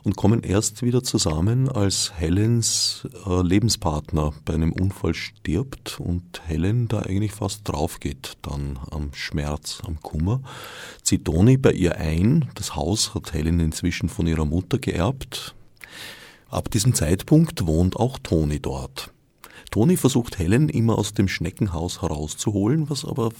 und 0.04 0.16
kommen 0.16 0.44
erst 0.44 0.84
wieder 0.84 1.04
zusammen, 1.04 1.70
als 1.70 2.14
Helens 2.16 3.08
äh, 3.26 3.42
Lebenspartner 3.42 4.34
bei 4.46 4.54
einem 4.54 4.72
Unfall 4.72 5.14
stirbt 5.14 6.00
und 6.00 6.42
Helen 6.46 6.88
da 6.88 7.00
eigentlich 7.00 7.34
fast 7.34 7.62
drauf 7.66 8.00
geht, 8.00 8.34
dann 8.42 8.80
am 8.92 9.14
Schmerz, 9.14 9.82
am 9.86 10.02
Kummer. 10.02 10.42
Zieht 11.04 11.26
Toni 11.26 11.58
bei 11.58 11.72
ihr 11.72 11.98
ein. 11.98 12.50
Das 12.56 12.76
Haus 12.76 13.16
hat 13.16 13.34
Helen 13.34 13.60
inzwischen 13.60 14.10
von 14.10 14.28
ihrer 14.28 14.46
Mutter 14.46 14.78
geerbt. 14.78 15.56
Ab 16.50 16.72
diesem 16.72 16.94
Zeitpunkt 16.94 17.68
wohnt 17.68 17.98
auch 17.98 18.18
Toni 18.20 18.62
dort. 18.62 19.12
Toni 19.72 19.98
versucht 19.98 20.40
Helen 20.40 20.70
immer 20.70 20.98
aus 20.98 21.14
dem 21.14 21.28
Schneckenhaus 21.28 22.02
herauszuholen, 22.02 22.90
was 22.90 23.06
aber 23.06 23.32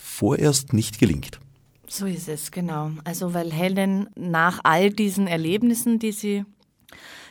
vorerst 0.00 0.72
nicht 0.72 0.98
gelingt. 0.98 1.40
So 1.86 2.06
ist 2.06 2.28
es, 2.28 2.50
genau. 2.50 2.90
Also 3.04 3.34
weil 3.34 3.52
Helen 3.52 4.08
nach 4.16 4.60
all 4.62 4.90
diesen 4.90 5.26
Erlebnissen, 5.26 5.98
die 5.98 6.12
sie 6.12 6.44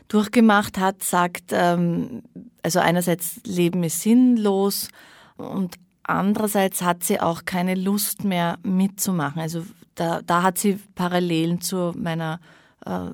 durchgemacht 0.07 0.77
hat, 0.77 1.03
sagt, 1.03 1.51
ähm, 1.51 2.23
also 2.61 2.79
einerseits 2.79 3.41
Leben 3.45 3.83
ist 3.83 4.01
sinnlos 4.01 4.89
und 5.37 5.75
andererseits 6.03 6.81
hat 6.81 7.03
sie 7.03 7.19
auch 7.19 7.45
keine 7.45 7.75
Lust 7.75 8.23
mehr 8.23 8.59
mitzumachen. 8.63 9.41
Also 9.41 9.65
da, 9.95 10.21
da 10.21 10.43
hat 10.43 10.57
sie 10.57 10.79
Parallelen 10.95 11.61
zu 11.61 11.93
meiner 11.97 12.39
äh, 12.85 13.09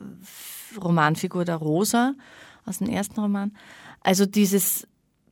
Romanfigur 0.79 1.45
der 1.45 1.57
Rosa 1.57 2.13
aus 2.65 2.79
dem 2.79 2.89
ersten 2.89 3.19
Roman. 3.19 3.53
Also 4.01 4.25
dieses 4.25 4.87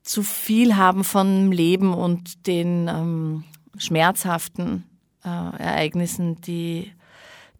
zu 0.07 0.23
viel 0.23 0.77
haben 0.77 1.03
von 1.03 1.51
Leben 1.51 1.93
und 1.93 2.47
den 2.47 2.87
ähm, 2.87 3.43
schmerzhaften 3.77 4.85
äh, 5.23 5.27
Ereignissen, 5.27 6.39
die, 6.41 6.93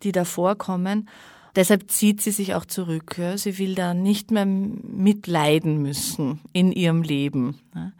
die 0.01 0.13
da 0.13 0.23
vorkommen. 0.23 1.09
Deshalb 1.57 1.91
zieht 1.91 2.21
sie 2.21 2.31
sich 2.31 2.55
auch 2.55 2.65
zurück. 2.65 3.17
Ja. 3.17 3.37
Sie 3.37 3.57
will 3.57 3.75
da 3.75 3.93
nicht 3.93 4.31
mehr 4.31 4.45
mitleiden 4.45 5.81
müssen 5.81 6.39
in 6.53 6.71
ihrem 6.71 7.01
Leben. 7.01 7.59
Ja. 7.75 7.91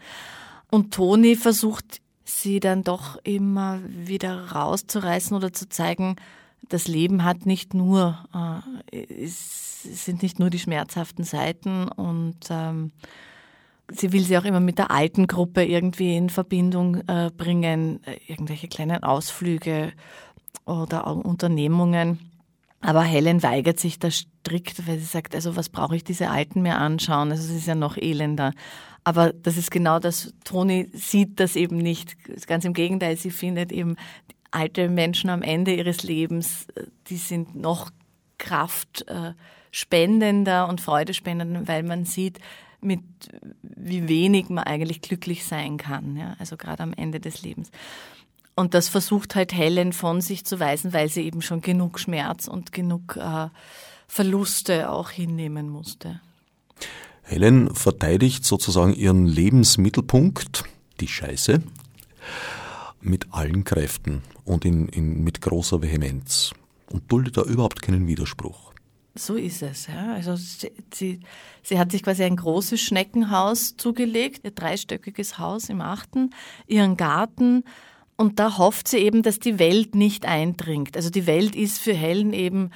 Und 0.72 0.94
Toni 0.94 1.36
versucht 1.36 2.02
sie 2.24 2.62
dann 2.62 2.84
doch 2.84 3.18
immer 3.24 3.82
wieder 3.88 4.52
rauszureißen 4.52 5.36
oder 5.36 5.52
zu 5.52 5.68
zeigen, 5.68 6.16
das 6.70 6.88
Leben 6.88 7.24
hat 7.24 7.46
nicht 7.46 7.74
nur, 7.74 8.18
äh, 8.94 9.24
es 9.24 9.84
sind 9.84 10.22
nicht 10.22 10.40
nur 10.40 10.50
die 10.50 10.60
schmerzhaften 10.60 11.24
Seiten 11.24 11.88
und 11.90 12.38
ähm, 12.50 12.92
sie 13.92 14.14
will 14.14 14.24
sie 14.24 14.38
auch 14.38 14.46
immer 14.46 14.60
mit 14.60 14.78
der 14.78 14.92
alten 14.92 15.28
Gruppe 15.28 15.64
irgendwie 15.64 16.16
in 16.16 16.30
Verbindung 16.30 16.98
äh, 17.08 17.32
bringen, 17.36 18.02
irgendwelche 18.28 18.68
kleinen 18.68 19.04
Ausflüge 19.04 19.94
oder 20.66 21.08
Unternehmungen. 21.08 22.20
Aber 22.82 23.02
Helen 23.02 23.42
weigert 23.42 23.80
sich 23.80 23.98
da 23.98 24.12
strikt, 24.12 24.88
weil 24.88 25.00
sie 25.00 25.06
sagt, 25.06 25.34
also 25.34 25.56
was 25.56 25.70
brauche 25.70 25.96
ich 25.96 26.04
diese 26.04 26.30
Alten 26.30 26.62
mir 26.62 26.78
anschauen? 26.78 27.32
Also 27.32 27.52
es 27.52 27.60
ist 27.60 27.68
ja 27.68 27.76
noch 27.76 27.98
elender. 27.98 28.54
Aber 29.04 29.34
das 29.34 29.58
ist 29.58 29.72
genau 29.72 30.00
das, 30.00 30.34
Toni 30.44 30.90
sieht 30.94 31.40
das 31.40 31.56
eben 31.56 31.78
nicht. 31.78 32.16
Ganz 32.46 32.66
im 32.66 32.74
Gegenteil, 32.74 33.18
sie 33.18 33.32
findet 33.32 33.72
eben 33.72 33.96
alte 34.52 34.90
Menschen 34.90 35.30
am 35.30 35.42
Ende 35.42 35.74
ihres 35.74 36.04
Lebens, 36.04 36.68
die 37.08 37.18
sind 37.18 37.56
noch 37.56 37.90
kraftspendender 38.38 40.68
und 40.68 40.82
freudespendender, 40.82 41.68
weil 41.68 41.84
man 41.84 42.06
sieht, 42.06 42.40
mit 42.82 43.02
wie 43.62 44.08
wenig 44.08 44.50
man 44.50 44.64
eigentlich 44.64 45.02
glücklich 45.02 45.46
sein 45.46 45.78
kann, 45.78 46.16
ja, 46.16 46.36
also 46.40 46.58
gerade 46.58 46.84
am 46.84 46.94
Ende 46.94 47.20
des 47.20 47.42
Lebens. 47.42 47.72
Und 48.56 48.74
das 48.74 48.90
versucht 48.90 49.36
halt 49.36 49.54
Helen 49.54 49.94
von 49.94 50.20
sich 50.20 50.44
zu 50.44 50.60
weisen, 50.60 50.92
weil 50.92 51.10
sie 51.10 51.22
eben 51.22 51.42
schon 51.42 51.62
genug 51.62 52.00
Schmerz 52.00 52.48
und 52.48 52.72
genug 52.72 53.16
äh, 53.16 53.50
Verluste 54.08 54.90
auch 54.90 55.12
hinnehmen 55.12 55.70
musste. 55.70 56.22
Helen 57.22 57.76
verteidigt 57.76 58.46
sozusagen 58.46 58.94
ihren 58.94 59.28
Lebensmittelpunkt, 59.28 60.64
die 61.00 61.08
Scheiße, 61.08 61.62
mit 63.02 63.28
allen 63.32 63.64
Kräften 63.64 64.24
und 64.44 64.66
in, 64.66 64.88
in, 64.90 65.24
mit 65.24 65.42
großer 65.42 65.82
Vehemenz 65.82 66.52
und 66.90 67.12
duldet 67.12 67.38
da 67.38 67.44
überhaupt 67.44 67.82
keinen 67.82 68.08
Widerspruch. 68.08 68.67
So 69.18 69.36
ist 69.36 69.62
es. 69.64 69.88
Ja. 69.88 70.14
Also 70.14 70.36
sie, 70.36 70.72
sie, 70.94 71.20
sie, 71.64 71.80
hat 71.80 71.92
sich 71.92 72.04
quasi 72.04 72.24
ein 72.24 72.36
großes 72.36 72.80
Schneckenhaus 72.80 73.76
zugelegt, 73.78 74.42
ihr 74.44 74.52
dreistöckiges 74.52 75.40
Haus 75.40 75.70
im 75.70 75.82
Achten, 75.82 76.32
ihren 76.68 76.98
Garten 76.98 77.64
und 78.18 78.40
da 78.40 78.58
hofft 78.58 78.88
sie 78.88 78.98
eben, 78.98 79.22
dass 79.22 79.40
die 79.40 79.60
Welt 79.60 79.94
nicht 79.94 80.26
eindringt. 80.26 80.96
Also 80.98 81.12
die 81.12 81.28
Welt 81.28 81.56
ist 81.56 81.80
für 81.80 81.94
Helen 81.94 82.34
eben 82.34 82.72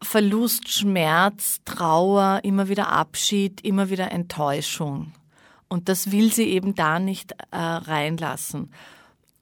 Verlust, 0.00 0.68
Schmerz, 0.68 1.60
Trauer, 1.64 2.40
immer 2.44 2.68
wieder 2.68 2.92
Abschied, 2.92 3.62
immer 3.62 3.90
wieder 3.90 4.12
Enttäuschung. 4.12 5.12
Und 5.68 5.88
das 5.88 6.12
will 6.12 6.32
sie 6.32 6.44
eben 6.44 6.76
da 6.76 7.00
nicht 7.00 7.32
äh, 7.50 7.56
reinlassen. 7.56 8.70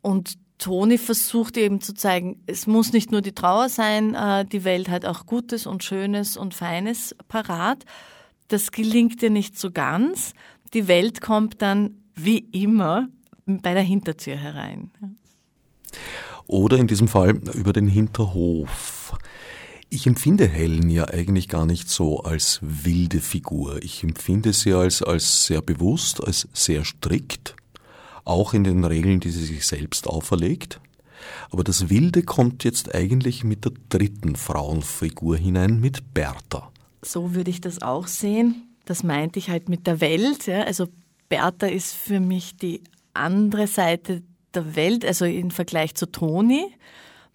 Und 0.00 0.38
Toni 0.58 0.98
versucht 0.98 1.56
eben 1.56 1.80
zu 1.80 1.94
zeigen, 1.94 2.42
es 2.46 2.66
muss 2.66 2.92
nicht 2.92 3.10
nur 3.10 3.22
die 3.22 3.32
Trauer 3.32 3.68
sein, 3.68 4.14
äh, 4.14 4.44
die 4.44 4.64
Welt 4.64 4.88
hat 4.88 5.04
auch 5.04 5.26
Gutes 5.26 5.66
und 5.66 5.82
Schönes 5.82 6.36
und 6.36 6.54
Feines 6.54 7.14
parat. 7.28 7.84
Das 8.48 8.70
gelingt 8.70 9.22
ihr 9.22 9.30
nicht 9.30 9.58
so 9.58 9.70
ganz. 9.70 10.32
Die 10.72 10.86
Welt 10.86 11.20
kommt 11.20 11.60
dann 11.62 12.02
wie 12.14 12.38
immer 12.38 13.08
bei 13.46 13.74
der 13.74 13.82
Hintertür 13.82 14.36
herein. 14.36 14.90
Oder 16.46 16.78
in 16.78 16.86
diesem 16.86 17.08
Fall 17.08 17.40
über 17.54 17.72
den 17.72 17.88
Hinterhof. 17.88 19.16
Ich 19.90 20.06
empfinde 20.06 20.46
Helen 20.46 20.90
ja 20.90 21.08
eigentlich 21.08 21.48
gar 21.48 21.66
nicht 21.66 21.88
so 21.88 22.20
als 22.20 22.58
wilde 22.62 23.20
Figur. 23.20 23.82
Ich 23.82 24.02
empfinde 24.02 24.52
sie 24.52 24.72
als, 24.72 25.02
als 25.02 25.46
sehr 25.46 25.62
bewusst, 25.62 26.22
als 26.22 26.48
sehr 26.52 26.84
strikt, 26.84 27.54
auch 28.24 28.54
in 28.54 28.64
den 28.64 28.84
Regeln, 28.84 29.20
die 29.20 29.30
sie 29.30 29.44
sich 29.44 29.66
selbst 29.66 30.08
auferlegt. 30.08 30.80
Aber 31.50 31.64
das 31.64 31.88
Wilde 31.88 32.22
kommt 32.22 32.64
jetzt 32.64 32.94
eigentlich 32.94 33.44
mit 33.44 33.64
der 33.64 33.72
dritten 33.88 34.36
Frauenfigur 34.36 35.36
hinein, 35.36 35.80
mit 35.80 36.14
Bertha. 36.14 36.70
So 37.02 37.34
würde 37.34 37.50
ich 37.50 37.60
das 37.60 37.82
auch 37.82 38.06
sehen. 38.06 38.68
Das 38.84 39.02
meinte 39.02 39.38
ich 39.38 39.50
halt 39.50 39.68
mit 39.68 39.86
der 39.86 40.00
Welt. 40.00 40.46
Ja. 40.46 40.62
Also 40.62 40.88
Bertha 41.28 41.66
ist 41.66 41.94
für 41.94 42.20
mich 42.20 42.56
die 42.56 42.82
andere 43.14 43.66
Seite 43.66 44.22
der 44.54 44.76
Welt, 44.76 45.04
also 45.04 45.24
im 45.24 45.50
Vergleich 45.50 45.94
zu 45.94 46.06
Toni. 46.06 46.66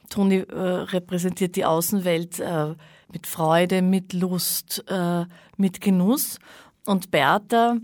Toni 0.09 0.37
äh, 0.37 0.59
repräsentiert 0.59 1.55
die 1.55 1.65
Außenwelt 1.65 2.39
äh, 2.39 2.75
mit 3.11 3.27
Freude, 3.27 3.81
mit 3.81 4.13
Lust, 4.13 4.83
äh, 4.87 5.25
mit 5.57 5.81
Genuss. 5.81 6.39
Und 6.85 7.11
Bertha 7.11 7.77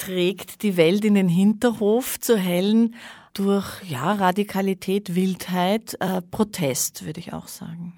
trägt 0.00 0.62
die 0.62 0.76
Welt 0.76 1.04
in 1.04 1.14
den 1.14 1.28
Hinterhof 1.28 2.18
zu 2.18 2.36
hellen 2.36 2.94
durch 3.34 3.82
ja, 3.88 4.12
Radikalität, 4.12 5.14
Wildheit, 5.14 5.96
äh, 6.00 6.22
Protest, 6.22 7.04
würde 7.04 7.20
ich 7.20 7.32
auch 7.32 7.48
sagen. 7.48 7.92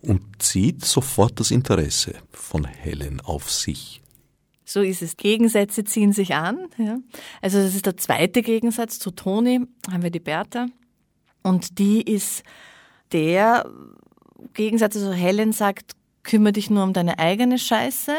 Und 0.00 0.22
zieht 0.40 0.84
sofort 0.84 1.38
das 1.40 1.50
Interesse 1.50 2.14
von 2.30 2.64
Helen 2.64 3.20
auf 3.20 3.50
sich. 3.50 4.00
So 4.64 4.80
ist 4.80 5.02
es. 5.02 5.16
Gegensätze 5.16 5.84
ziehen 5.84 6.12
sich 6.12 6.34
an. 6.34 6.68
Ja. 6.78 6.98
Also 7.40 7.58
das 7.58 7.74
ist 7.74 7.86
der 7.86 7.96
zweite 7.96 8.42
Gegensatz 8.42 8.98
zu 8.98 9.10
Toni, 9.10 9.60
haben 9.90 10.02
wir 10.02 10.10
die 10.10 10.20
Bertha. 10.20 10.66
Und 11.42 11.78
die 11.78 12.00
ist 12.00 12.44
der 13.10 13.68
Gegensatz, 14.54 14.96
also 14.96 15.12
Helen 15.12 15.52
sagt, 15.52 15.92
kümmere 16.22 16.52
dich 16.52 16.70
nur 16.70 16.84
um 16.84 16.92
deine 16.92 17.18
eigene 17.18 17.58
Scheiße. 17.58 18.14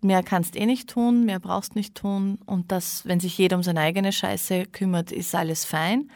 Mehr 0.00 0.22
kannst 0.22 0.54
eh 0.54 0.66
nicht 0.66 0.88
tun, 0.88 1.24
mehr 1.24 1.40
brauchst 1.40 1.74
nicht 1.74 1.94
tun. 1.94 2.38
Und 2.46 2.70
das, 2.70 3.04
wenn 3.04 3.18
sich 3.18 3.36
jeder 3.36 3.56
um 3.56 3.62
seine 3.62 3.80
eigene 3.80 4.12
Scheiße 4.12 4.66
kümmert, 4.66 5.10
ist 5.10 5.34
alles 5.34 5.64
fein. 5.64 6.10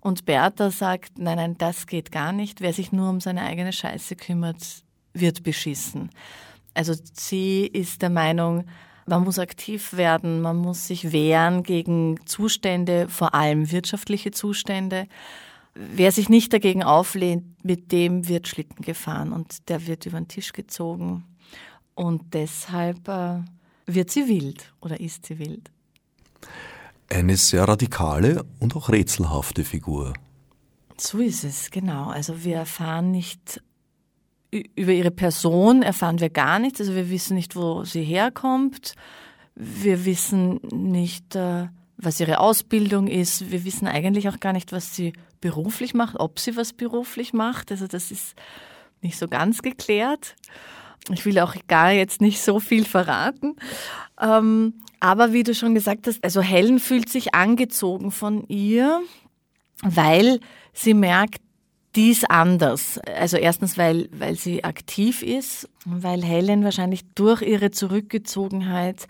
Und 0.00 0.24
Bertha 0.24 0.70
sagt, 0.70 1.18
nein, 1.18 1.36
nein, 1.36 1.58
das 1.58 1.86
geht 1.86 2.12
gar 2.12 2.32
nicht. 2.32 2.60
Wer 2.60 2.72
sich 2.72 2.92
nur 2.92 3.10
um 3.10 3.20
seine 3.20 3.42
eigene 3.42 3.72
Scheiße 3.72 4.16
kümmert, 4.16 4.84
wird 5.12 5.42
beschissen. 5.42 6.10
Also 6.74 6.94
sie 7.12 7.66
ist 7.66 8.02
der 8.02 8.10
Meinung, 8.10 8.64
man 9.06 9.22
muss 9.22 9.38
aktiv 9.38 9.92
werden, 9.96 10.40
man 10.40 10.56
muss 10.56 10.86
sich 10.86 11.12
wehren 11.12 11.62
gegen 11.62 12.18
Zustände, 12.26 13.08
vor 13.08 13.34
allem 13.34 13.70
wirtschaftliche 13.70 14.30
Zustände. 14.30 15.06
Wer 15.74 16.10
sich 16.10 16.28
nicht 16.28 16.52
dagegen 16.52 16.82
auflehnt, 16.82 17.64
mit 17.64 17.92
dem 17.92 18.28
wird 18.28 18.48
Schlitten 18.48 18.82
gefahren 18.82 19.32
und 19.32 19.68
der 19.68 19.86
wird 19.86 20.06
über 20.06 20.18
den 20.18 20.28
Tisch 20.28 20.52
gezogen. 20.52 21.24
Und 21.96 22.34
deshalb 22.34 23.08
äh, 23.08 23.40
wird 23.86 24.10
sie 24.10 24.28
wild 24.28 24.72
oder 24.80 25.00
ist 25.00 25.26
sie 25.26 25.40
wild. 25.40 25.72
Eine 27.10 27.36
sehr 27.36 27.66
radikale 27.66 28.44
und 28.60 28.76
auch 28.76 28.88
rätselhafte 28.90 29.64
Figur. 29.64 30.12
So 30.96 31.18
ist 31.18 31.42
es, 31.42 31.70
genau. 31.70 32.10
Also 32.10 32.44
wir 32.44 32.56
erfahren 32.56 33.10
nicht 33.10 33.60
über 34.50 34.92
ihre 34.92 35.10
Person 35.10 35.82
erfahren 35.82 36.20
wir 36.20 36.30
gar 36.30 36.58
nichts. 36.58 36.80
Also 36.80 36.94
wir 36.94 37.10
wissen 37.10 37.34
nicht, 37.34 37.56
wo 37.56 37.84
sie 37.84 38.02
herkommt. 38.02 38.94
Wir 39.54 40.04
wissen 40.04 40.60
nicht, 40.72 41.34
äh, 41.34 41.68
was 41.96 42.20
ihre 42.20 42.40
Ausbildung 42.40 43.06
ist. 43.06 43.50
Wir 43.50 43.64
wissen 43.64 43.86
eigentlich 43.86 44.28
auch 44.28 44.40
gar 44.40 44.52
nicht, 44.52 44.72
was 44.72 44.94
sie 44.94 45.12
beruflich 45.40 45.94
macht, 45.94 46.18
ob 46.18 46.38
sie 46.38 46.56
was 46.56 46.72
beruflich 46.72 47.32
macht. 47.32 47.70
Also 47.70 47.86
das 47.86 48.10
ist 48.10 48.34
nicht 49.02 49.18
so 49.18 49.28
ganz 49.28 49.62
geklärt. 49.62 50.36
Ich 51.10 51.24
will 51.24 51.38
auch 51.38 51.54
gar 51.68 51.92
jetzt 51.92 52.20
nicht 52.20 52.42
so 52.42 52.60
viel 52.60 52.84
verraten. 52.84 53.56
Ähm, 54.20 54.74
aber 55.00 55.32
wie 55.32 55.42
du 55.42 55.54
schon 55.54 55.74
gesagt 55.74 56.06
hast, 56.06 56.22
also 56.24 56.40
Helen 56.40 56.80
fühlt 56.80 57.08
sich 57.08 57.34
angezogen 57.34 58.10
von 58.10 58.46
ihr, 58.48 59.00
weil 59.82 60.40
sie 60.72 60.94
merkt, 60.94 61.40
die 61.94 62.10
ist 62.10 62.30
anders. 62.30 62.98
Also 62.98 63.36
erstens, 63.36 63.78
weil, 63.78 64.08
weil 64.12 64.36
sie 64.36 64.64
aktiv 64.64 65.22
ist, 65.22 65.68
weil 65.84 66.22
Helen 66.22 66.64
wahrscheinlich 66.64 67.02
durch 67.14 67.42
ihre 67.42 67.70
Zurückgezogenheit 67.70 69.06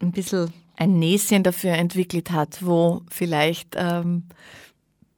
ein 0.00 0.12
bisschen 0.12 0.52
ein 0.76 0.98
Näschen 0.98 1.42
dafür 1.42 1.72
entwickelt 1.72 2.30
hat, 2.30 2.64
wo 2.64 3.02
vielleicht 3.08 3.74
ähm, 3.76 4.24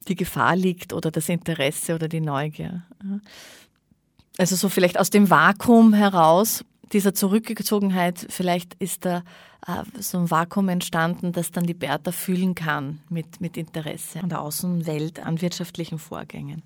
die 0.07 0.15
Gefahr 0.15 0.55
liegt 0.55 0.93
oder 0.93 1.11
das 1.11 1.29
Interesse 1.29 1.95
oder 1.95 2.07
die 2.07 2.21
Neugier. 2.21 2.83
Also 4.37 4.55
so 4.55 4.69
vielleicht 4.69 4.99
aus 4.99 5.09
dem 5.09 5.29
Vakuum 5.29 5.93
heraus 5.93 6.65
dieser 6.91 7.13
Zurückgezogenheit, 7.13 8.25
vielleicht 8.29 8.75
ist 8.75 9.05
da 9.05 9.23
äh, 9.67 9.83
so 9.99 10.17
ein 10.19 10.31
Vakuum 10.31 10.69
entstanden, 10.69 11.31
das 11.31 11.51
dann 11.51 11.65
die 11.65 11.73
Bertha 11.73 12.11
fühlen 12.11 12.55
kann 12.55 12.99
mit, 13.09 13.41
mit 13.41 13.57
Interesse 13.57 14.19
an 14.21 14.29
der 14.29 14.41
Außenwelt, 14.41 15.19
an 15.19 15.41
wirtschaftlichen 15.41 15.99
Vorgängen. 15.99 16.63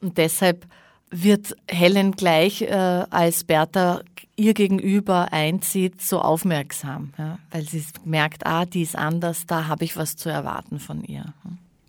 Und 0.00 0.18
deshalb 0.18 0.66
wird 1.10 1.56
Helen 1.68 2.12
gleich, 2.12 2.62
äh, 2.62 3.04
als 3.10 3.44
Bertha 3.44 4.02
ihr 4.36 4.54
gegenüber 4.54 5.32
einzieht, 5.32 6.00
so 6.00 6.20
aufmerksam, 6.20 7.12
ja, 7.18 7.38
weil 7.50 7.68
sie 7.68 7.84
merkt, 8.04 8.46
ah, 8.46 8.64
die 8.64 8.82
ist 8.82 8.96
anders, 8.96 9.46
da 9.46 9.66
habe 9.66 9.84
ich 9.84 9.96
was 9.96 10.16
zu 10.16 10.28
erwarten 10.28 10.78
von 10.78 11.02
ihr. 11.02 11.34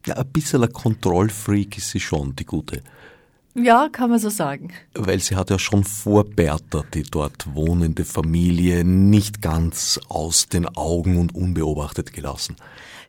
Ja, 0.05 0.15
ein 0.15 0.27
bisschen 0.27 0.63
ein 0.63 0.73
Kontrollfreak 0.73 1.77
ist 1.77 1.91
sie 1.91 1.99
schon, 1.99 2.35
die 2.35 2.45
Gute. 2.45 2.81
Ja, 3.53 3.89
kann 3.91 4.09
man 4.09 4.19
so 4.19 4.29
sagen. 4.29 4.71
Weil 4.93 5.19
sie 5.19 5.35
hat 5.35 5.49
ja 5.49 5.59
schon 5.59 5.83
vor 5.83 6.23
Bertha 6.23 6.83
die 6.93 7.03
dort 7.03 7.53
wohnende 7.53 8.05
Familie 8.05 8.85
nicht 8.85 9.41
ganz 9.41 9.99
aus 10.07 10.47
den 10.47 10.67
Augen 10.67 11.17
und 11.17 11.35
unbeobachtet 11.35 12.13
gelassen. 12.13 12.55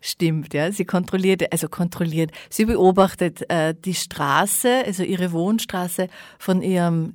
Stimmt, 0.01 0.53
ja. 0.53 0.73
Sie 0.73 0.85
kontrolliert, 0.85 1.53
also 1.53 1.69
kontrolliert. 1.69 2.33
Sie 2.51 2.65
beobachtet 2.65 3.49
äh, 3.49 3.73
die 3.73 3.95
Straße, 3.95 4.83
also 4.85 5.05
ihre 5.05 5.31
Wohnstraße 5.31 6.09
von 6.41 6.61
ihrem 6.61 7.15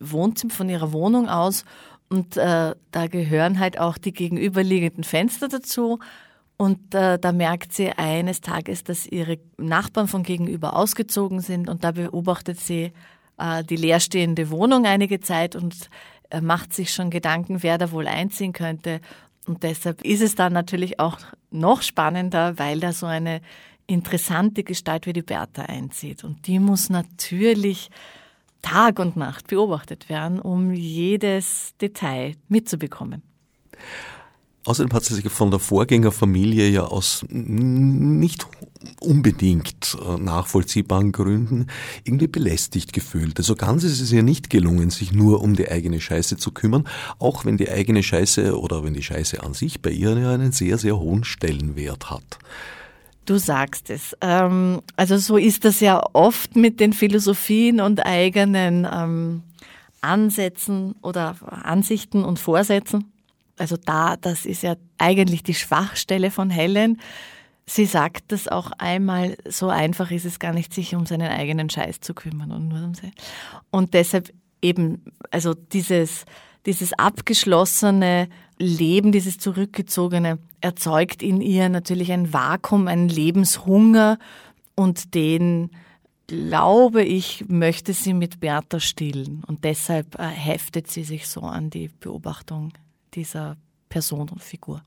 Wohnzimmer, 0.00 0.54
von 0.54 0.70
ihrer 0.70 0.92
Wohnung 0.92 1.28
aus. 1.28 1.66
Und 2.08 2.38
äh, 2.38 2.74
da 2.90 3.06
gehören 3.06 3.58
halt 3.58 3.78
auch 3.78 3.98
die 3.98 4.12
gegenüberliegenden 4.12 5.04
Fenster 5.04 5.48
dazu. 5.48 5.98
Und 6.62 6.94
äh, 6.94 7.18
da 7.18 7.32
merkt 7.32 7.72
sie 7.72 7.90
eines 7.90 8.40
Tages, 8.40 8.84
dass 8.84 9.04
ihre 9.04 9.40
Nachbarn 9.56 10.06
von 10.06 10.22
gegenüber 10.22 10.76
ausgezogen 10.76 11.40
sind 11.40 11.68
und 11.68 11.82
da 11.82 11.90
beobachtet 11.90 12.60
sie 12.60 12.92
äh, 13.36 13.64
die 13.64 13.74
leerstehende 13.74 14.48
Wohnung 14.48 14.86
einige 14.86 15.18
Zeit 15.18 15.56
und 15.56 15.74
äh, 16.30 16.40
macht 16.40 16.72
sich 16.72 16.92
schon 16.92 17.10
Gedanken, 17.10 17.64
wer 17.64 17.78
da 17.78 17.90
wohl 17.90 18.06
einziehen 18.06 18.52
könnte. 18.52 19.00
Und 19.44 19.64
deshalb 19.64 20.04
ist 20.04 20.22
es 20.22 20.36
dann 20.36 20.52
natürlich 20.52 21.00
auch 21.00 21.18
noch 21.50 21.82
spannender, 21.82 22.56
weil 22.60 22.78
da 22.78 22.92
so 22.92 23.06
eine 23.06 23.40
interessante 23.88 24.62
Gestalt 24.62 25.06
wie 25.06 25.12
die 25.12 25.22
Bertha 25.22 25.62
einzieht. 25.62 26.22
Und 26.22 26.46
die 26.46 26.60
muss 26.60 26.90
natürlich 26.90 27.90
Tag 28.62 29.00
und 29.00 29.16
Nacht 29.16 29.48
beobachtet 29.48 30.08
werden, 30.08 30.38
um 30.38 30.72
jedes 30.72 31.74
Detail 31.80 32.36
mitzubekommen. 32.46 33.24
Außerdem 34.64 34.92
hat 34.92 35.04
sie 35.04 35.14
sich 35.14 35.28
von 35.28 35.50
der 35.50 35.58
Vorgängerfamilie 35.58 36.68
ja 36.68 36.84
aus 36.84 37.24
nicht 37.28 38.46
unbedingt 39.00 39.96
äh, 40.00 40.18
nachvollziehbaren 40.18 41.10
Gründen 41.10 41.66
irgendwie 42.04 42.28
belästigt 42.28 42.92
gefühlt. 42.92 43.38
Also 43.38 43.56
ganz 43.56 43.82
ist 43.82 44.00
es 44.00 44.12
ihr 44.12 44.22
nicht 44.22 44.50
gelungen, 44.50 44.90
sich 44.90 45.12
nur 45.12 45.42
um 45.42 45.56
die 45.56 45.68
eigene 45.68 46.00
Scheiße 46.00 46.36
zu 46.36 46.52
kümmern, 46.52 46.88
auch 47.18 47.44
wenn 47.44 47.56
die 47.56 47.70
eigene 47.70 48.02
Scheiße 48.02 48.58
oder 48.58 48.84
wenn 48.84 48.94
die 48.94 49.02
Scheiße 49.02 49.42
an 49.42 49.54
sich 49.54 49.82
bei 49.82 49.90
ihr 49.90 50.16
ja 50.16 50.32
einen 50.32 50.52
sehr, 50.52 50.78
sehr 50.78 50.98
hohen 50.98 51.24
Stellenwert 51.24 52.10
hat. 52.10 52.38
Du 53.24 53.38
sagst 53.38 53.90
es. 53.90 54.16
Ähm, 54.20 54.80
also 54.96 55.16
so 55.16 55.36
ist 55.36 55.64
das 55.64 55.80
ja 55.80 56.02
oft 56.12 56.56
mit 56.56 56.80
den 56.80 56.92
Philosophien 56.92 57.80
und 57.80 58.04
eigenen 58.04 58.86
ähm, 58.92 59.42
Ansätzen 60.00 60.96
oder 61.02 61.36
Ansichten 61.46 62.24
und 62.24 62.38
Vorsätzen. 62.38 63.11
Also 63.62 63.76
da, 63.76 64.16
das 64.16 64.44
ist 64.44 64.64
ja 64.64 64.74
eigentlich 64.98 65.44
die 65.44 65.54
Schwachstelle 65.54 66.32
von 66.32 66.50
Helen. 66.50 67.00
Sie 67.64 67.84
sagt 67.84 68.32
das 68.32 68.48
auch 68.48 68.72
einmal, 68.76 69.36
so 69.48 69.68
einfach 69.68 70.10
ist 70.10 70.24
es 70.24 70.40
gar 70.40 70.52
nicht, 70.52 70.74
sich 70.74 70.96
um 70.96 71.06
seinen 71.06 71.30
eigenen 71.30 71.70
Scheiß 71.70 72.00
zu 72.00 72.12
kümmern 72.12 72.50
und 72.50 72.66
nur 72.66 72.82
um 72.82 72.94
sie. 72.94 73.12
Und 73.70 73.94
deshalb 73.94 74.34
eben, 74.62 75.04
also 75.30 75.54
dieses, 75.54 76.24
dieses 76.66 76.92
abgeschlossene 76.94 78.28
Leben, 78.58 79.12
dieses 79.12 79.38
zurückgezogene, 79.38 80.40
erzeugt 80.60 81.22
in 81.22 81.40
ihr 81.40 81.68
natürlich 81.68 82.10
ein 82.10 82.32
Vakuum, 82.32 82.88
einen 82.88 83.08
Lebenshunger 83.08 84.18
und 84.74 85.14
den, 85.14 85.70
glaube 86.26 87.04
ich, 87.04 87.44
möchte 87.46 87.92
sie 87.92 88.12
mit 88.12 88.40
Bertha 88.40 88.80
stillen. 88.80 89.44
Und 89.46 89.62
deshalb 89.62 90.18
äh, 90.18 90.24
heftet 90.24 90.90
sie 90.90 91.04
sich 91.04 91.28
so 91.28 91.42
an 91.42 91.70
die 91.70 91.86
Beobachtung 92.00 92.72
dieser 93.14 93.56
Person 93.88 94.28
und 94.28 94.42
Figur. 94.42 94.82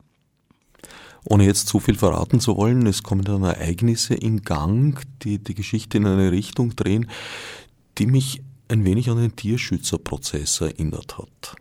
Ohne 1.24 1.44
jetzt 1.44 1.66
zu 1.66 1.80
viel 1.80 1.96
verraten 1.96 2.40
zu 2.40 2.56
wollen, 2.56 2.86
es 2.86 3.02
kommen 3.02 3.24
dann 3.24 3.42
Ereignisse 3.42 4.14
in 4.14 4.42
Gang, 4.42 5.02
die 5.22 5.38
die 5.38 5.54
Geschichte 5.54 5.98
in 5.98 6.06
eine 6.06 6.30
Richtung 6.30 6.76
drehen, 6.76 7.10
die 7.98 8.06
mich 8.06 8.42
ein 8.68 8.84
wenig 8.84 9.10
an 9.10 9.16
den 9.16 9.34
Tierschützerprozess 9.34 10.60
erinnert 10.60 11.18
hat. 11.18 11.56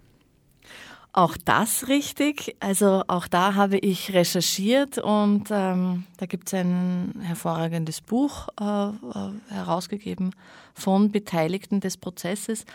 Auch 1.13 1.37
das 1.37 1.87
richtig. 1.87 2.57
Also 2.59 3.03
auch 3.07 3.27
da 3.27 3.55
habe 3.55 3.77
ich 3.77 4.13
recherchiert 4.13 4.97
und 4.97 5.47
ähm, 5.49 6.03
da 6.17 6.25
gibt 6.25 6.49
es 6.49 6.53
ein 6.55 7.13
hervorragendes 7.21 8.01
Buch 8.01 8.49
äh, 8.59 8.63
äh, 8.65 8.91
herausgegeben 9.47 10.35
von 10.73 11.11
Beteiligten 11.11 11.79
des 11.79 11.95
Prozesses. 11.95 12.65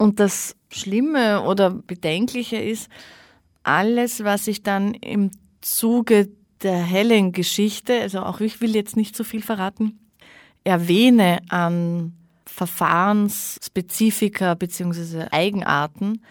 Und 0.00 0.18
das 0.18 0.56
Schlimme 0.70 1.42
oder 1.42 1.68
Bedenkliche 1.68 2.56
ist, 2.56 2.88
alles, 3.64 4.24
was 4.24 4.46
ich 4.46 4.62
dann 4.62 4.94
im 4.94 5.30
Zuge 5.60 6.30
der 6.62 6.78
hellen 6.78 7.32
Geschichte, 7.32 8.00
also 8.00 8.20
auch 8.20 8.40
ich 8.40 8.62
will 8.62 8.74
jetzt 8.74 8.96
nicht 8.96 9.14
so 9.14 9.24
viel 9.24 9.42
verraten, 9.42 9.98
erwähne 10.64 11.40
an 11.50 12.14
Verfahrensspezifika 12.46 14.54
bzw. 14.54 15.26
Eigenarten, 15.32 16.22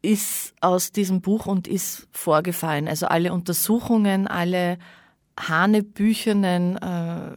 ist 0.00 0.54
aus 0.60 0.92
diesem 0.92 1.20
Buch 1.20 1.46
und 1.46 1.66
ist 1.66 2.06
vorgefallen. 2.12 2.86
Also 2.86 3.08
alle 3.08 3.32
Untersuchungen, 3.32 4.28
alle 4.28 4.78
hanebüchernen 5.36 6.76
äh, 6.76 7.32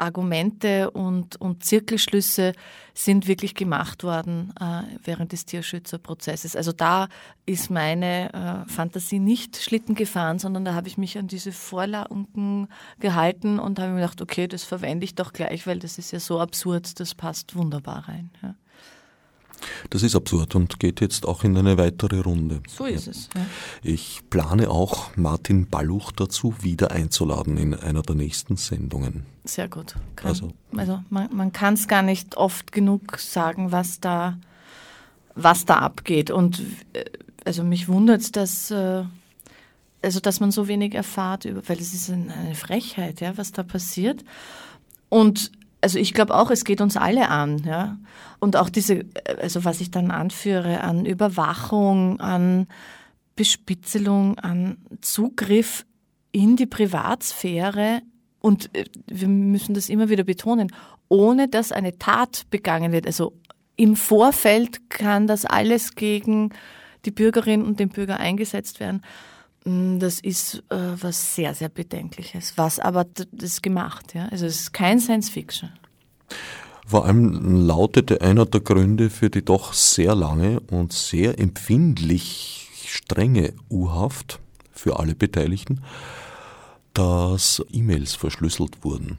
Argumente 0.00 0.90
und, 0.90 1.40
und 1.40 1.64
Zirkelschlüsse 1.64 2.52
sind 2.94 3.28
wirklich 3.28 3.54
gemacht 3.54 4.02
worden 4.02 4.52
äh, 4.58 4.82
während 5.04 5.32
des 5.32 5.44
Tierschützerprozesses. 5.44 6.56
Also 6.56 6.72
da 6.72 7.08
ist 7.46 7.70
meine 7.70 8.32
äh, 8.66 8.70
Fantasie 8.70 9.18
nicht 9.18 9.56
Schlitten 9.56 9.94
gefahren, 9.94 10.38
sondern 10.38 10.64
da 10.64 10.74
habe 10.74 10.88
ich 10.88 10.98
mich 10.98 11.18
an 11.18 11.28
diese 11.28 11.52
Vorlagen 11.52 12.68
gehalten 12.98 13.58
und 13.58 13.78
habe 13.78 13.90
mir 13.90 14.00
gedacht, 14.00 14.22
okay, 14.22 14.48
das 14.48 14.64
verwende 14.64 15.04
ich 15.04 15.14
doch 15.14 15.32
gleich, 15.32 15.66
weil 15.66 15.78
das 15.78 15.98
ist 15.98 16.12
ja 16.12 16.20
so 16.20 16.40
absurd, 16.40 16.98
das 16.98 17.14
passt 17.14 17.54
wunderbar 17.54 18.08
rein. 18.08 18.30
Ja. 18.42 18.54
Das 19.90 20.02
ist 20.02 20.14
absurd 20.14 20.54
und 20.54 20.78
geht 20.78 21.00
jetzt 21.00 21.26
auch 21.26 21.44
in 21.44 21.56
eine 21.56 21.78
weitere 21.78 22.20
Runde. 22.20 22.62
So 22.68 22.86
ist 22.86 23.06
ja. 23.06 23.12
es. 23.12 23.28
Ja. 23.34 23.46
Ich 23.82 24.20
plane 24.30 24.70
auch 24.70 25.16
Martin 25.16 25.66
Balluch 25.66 26.12
dazu 26.12 26.54
wieder 26.60 26.90
einzuladen 26.90 27.56
in 27.56 27.74
einer 27.74 28.02
der 28.02 28.14
nächsten 28.14 28.56
Sendungen. 28.56 29.24
Sehr 29.44 29.68
gut. 29.68 29.94
Kann, 30.16 30.28
also, 30.28 30.52
also 30.76 31.00
man, 31.10 31.34
man 31.34 31.52
kann 31.52 31.74
es 31.74 31.88
gar 31.88 32.02
nicht 32.02 32.36
oft 32.36 32.72
genug 32.72 33.18
sagen, 33.18 33.72
was 33.72 34.00
da, 34.00 34.38
was 35.34 35.64
da 35.64 35.78
abgeht. 35.78 36.30
Und 36.30 36.62
äh, 36.92 37.04
also 37.44 37.64
mich 37.64 37.88
wundert 37.88 38.20
es, 38.20 38.32
dass, 38.32 38.70
äh, 38.70 39.04
also 40.02 40.20
dass 40.20 40.40
man 40.40 40.50
so 40.50 40.68
wenig 40.68 40.94
erfahrt, 40.94 41.46
weil 41.68 41.78
es 41.78 41.94
ist 41.94 42.10
eine 42.10 42.54
Frechheit, 42.54 43.20
ja, 43.20 43.36
was 43.36 43.52
da 43.52 43.62
passiert. 43.62 44.24
Und 45.08 45.50
also 45.80 45.98
ich 45.98 46.14
glaube 46.14 46.34
auch, 46.34 46.50
es 46.50 46.64
geht 46.64 46.80
uns 46.80 46.96
alle 46.96 47.28
an, 47.28 47.62
ja. 47.64 47.98
Und 48.38 48.56
auch 48.56 48.68
diese, 48.68 49.04
also 49.40 49.64
was 49.64 49.80
ich 49.80 49.90
dann 49.90 50.10
anführe, 50.10 50.80
an 50.82 51.04
Überwachung, 51.04 52.20
an 52.20 52.66
Bespitzelung, 53.36 54.38
an 54.38 54.78
Zugriff 55.00 55.84
in 56.32 56.56
die 56.56 56.66
Privatsphäre 56.66 58.02
und 58.40 58.74
äh, 58.74 58.84
wir 59.06 59.28
müssen 59.28 59.74
das 59.74 59.88
immer 59.88 60.08
wieder 60.08 60.24
betonen, 60.24 60.72
ohne 61.08 61.48
dass 61.48 61.72
eine 61.72 61.98
Tat 61.98 62.46
begangen 62.50 62.92
wird. 62.92 63.06
Also 63.06 63.32
im 63.76 63.96
Vorfeld 63.96 64.90
kann 64.90 65.26
das 65.26 65.44
alles 65.44 65.94
gegen 65.94 66.50
die 67.04 67.10
Bürgerinnen 67.10 67.64
und 67.64 67.80
den 67.80 67.88
Bürger 67.88 68.20
eingesetzt 68.20 68.80
werden. 68.80 69.02
Mm, 69.64 69.98
das 69.98 70.20
ist 70.20 70.62
äh, 70.70 70.76
was 71.00 71.34
sehr, 71.34 71.54
sehr 71.54 71.68
Bedenkliches. 71.68 72.54
Was 72.56 72.78
aber 72.78 73.06
das 73.32 73.62
gemacht, 73.62 74.14
ja. 74.14 74.28
Also 74.28 74.46
es 74.46 74.60
ist 74.60 74.72
kein 74.72 75.00
Science 75.00 75.30
Fiction. 75.30 75.70
Vor 76.86 77.04
allem 77.04 77.66
lautete 77.66 78.20
einer 78.20 78.46
der 78.46 78.60
Gründe 78.60 79.10
für 79.10 79.30
die 79.30 79.44
doch 79.44 79.74
sehr 79.74 80.14
lange 80.14 80.58
und 80.60 80.92
sehr 80.92 81.38
empfindlich 81.38 82.68
strenge 82.84 83.54
U-Haft 83.70 84.40
für 84.72 84.98
alle 84.98 85.14
Beteiligten, 85.14 85.82
dass 86.94 87.62
E-Mails 87.70 88.14
verschlüsselt 88.14 88.82
wurden. 88.82 89.18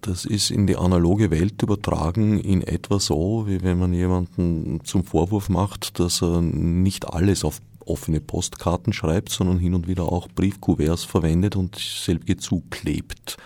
Das 0.00 0.24
ist 0.24 0.50
in 0.50 0.66
die 0.66 0.76
analoge 0.76 1.30
Welt 1.30 1.62
übertragen 1.62 2.38
in 2.38 2.62
etwa 2.62 2.98
so, 2.98 3.46
wie 3.46 3.62
wenn 3.62 3.78
man 3.78 3.94
jemanden 3.94 4.80
zum 4.84 5.04
Vorwurf 5.04 5.48
macht, 5.48 5.98
dass 5.98 6.20
er 6.20 6.42
nicht 6.42 7.08
alles 7.08 7.44
auf 7.44 7.60
offene 7.86 8.20
Postkarten 8.20 8.92
schreibt, 8.92 9.30
sondern 9.30 9.58
hin 9.58 9.74
und 9.74 9.88
wieder 9.88 10.04
auch 10.04 10.28
Briefkuverts 10.28 11.04
verwendet 11.04 11.56
und 11.56 11.76
selbige 11.76 12.36
zuklebt. 12.36 13.36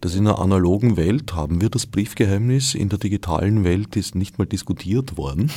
Dass 0.00 0.14
in 0.14 0.24
der 0.24 0.38
analogen 0.38 0.96
Welt 0.96 1.34
haben 1.34 1.60
wir 1.60 1.70
das 1.70 1.86
Briefgeheimnis, 1.86 2.74
in 2.74 2.88
der 2.88 2.98
digitalen 2.98 3.64
Welt 3.64 3.96
ist 3.96 4.14
nicht 4.14 4.38
mal 4.38 4.46
diskutiert 4.46 5.16
worden. 5.16 5.50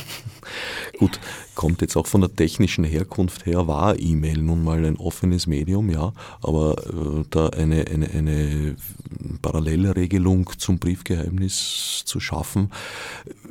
Gut, 0.98 1.20
kommt 1.54 1.80
jetzt 1.82 1.96
auch 1.96 2.06
von 2.06 2.20
der 2.20 2.34
technischen 2.34 2.84
Herkunft 2.84 3.46
her, 3.46 3.66
war 3.66 3.98
E-Mail 3.98 4.42
nun 4.42 4.64
mal 4.64 4.84
ein 4.84 4.96
offenes 4.96 5.46
Medium, 5.46 5.90
ja, 5.90 6.12
aber 6.42 6.76
äh, 6.86 7.24
da 7.30 7.48
eine, 7.48 7.86
eine, 7.86 8.10
eine 8.10 8.76
Parallelregelung 9.42 10.50
zum 10.58 10.78
Briefgeheimnis 10.78 12.02
zu 12.04 12.20
schaffen, 12.20 12.70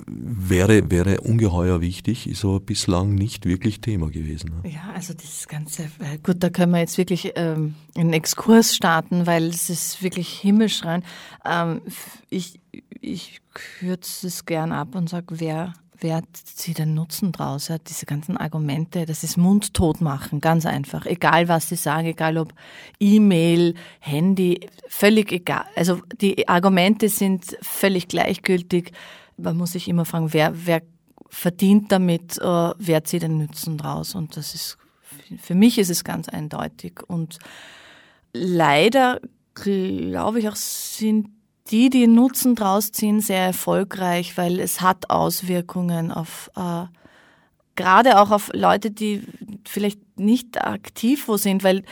wäre, 0.07 0.89
wäre 0.89 1.21
ungeheuer 1.21 1.81
wichtig, 1.81 2.27
ist 2.27 2.43
aber 2.43 2.59
bislang 2.59 3.15
nicht 3.15 3.45
wirklich 3.45 3.81
Thema 3.81 4.09
gewesen. 4.09 4.61
Ne? 4.63 4.71
Ja, 4.71 4.91
also 4.93 5.13
das 5.13 5.47
Ganze, 5.47 5.83
äh, 5.83 6.17
gut, 6.23 6.37
da 6.39 6.49
können 6.49 6.71
wir 6.71 6.79
jetzt 6.79 6.97
wirklich 6.97 7.33
ähm, 7.35 7.75
einen 7.95 8.13
Exkurs 8.13 8.75
starten, 8.75 9.27
weil 9.27 9.47
es 9.47 9.69
ist 9.69 10.01
wirklich 10.01 10.39
himmelschrein. 10.79 11.03
Ähm, 11.45 11.81
ich, 12.29 12.59
ich 13.01 13.41
kürze 13.53 14.27
es 14.27 14.45
gern 14.45 14.71
ab 14.71 14.95
und 14.95 15.09
sage, 15.09 15.39
wer 15.39 15.73
wer 16.01 16.23
zieht 16.31 16.77
den 16.77 16.93
Nutzen 16.93 17.33
draus? 17.33 17.67
Ja, 17.67 17.77
diese 17.77 18.05
ganzen 18.05 18.37
Argumente, 18.37 19.05
das 19.05 19.25
ist 19.25 19.35
mundtot 19.35 19.99
machen, 19.99 20.39
ganz 20.39 20.65
einfach. 20.65 21.05
Egal, 21.05 21.49
was 21.49 21.67
sie 21.67 21.75
sagen, 21.75 22.07
egal 22.07 22.37
ob 22.37 22.53
E-Mail, 23.01 23.75
Handy, 23.99 24.61
völlig 24.87 25.29
egal. 25.33 25.65
Also 25.75 25.99
die 26.21 26.47
Argumente 26.47 27.09
sind 27.09 27.57
völlig 27.61 28.07
gleichgültig. 28.07 28.93
Man 29.35 29.57
muss 29.57 29.73
sich 29.73 29.89
immer 29.89 30.05
fragen, 30.05 30.31
wer, 30.31 30.53
wer 30.65 30.83
verdient 31.27 31.91
damit, 31.91 32.37
äh, 32.37 32.71
wer 32.77 33.03
zieht 33.03 33.23
den 33.23 33.37
Nutzen 33.37 33.77
draus? 33.77 34.15
Und 34.15 34.37
das 34.37 34.55
ist, 34.55 34.77
für 35.37 35.55
mich 35.55 35.77
ist 35.79 35.89
es 35.89 36.05
ganz 36.05 36.29
eindeutig. 36.29 37.01
Und 37.07 37.39
leider 38.31 39.19
glaube 39.61 40.39
ich 40.39 40.49
auch, 40.49 40.55
sind 40.55 41.29
die, 41.71 41.89
die 41.89 42.07
Nutzen 42.07 42.55
draus 42.55 42.91
ziehen, 42.91 43.21
sehr 43.21 43.45
erfolgreich, 43.45 44.37
weil 44.37 44.59
es 44.59 44.81
hat 44.81 45.09
Auswirkungen 45.09 46.11
auf 46.11 46.49
äh, 46.55 46.85
gerade 47.75 48.19
auch 48.19 48.31
auf 48.31 48.51
Leute, 48.53 48.91
die 48.91 49.23
vielleicht 49.65 50.19
nicht 50.19 50.61
aktiv 50.61 51.27
wo 51.27 51.37
sind, 51.37 51.63
weil 51.63 51.83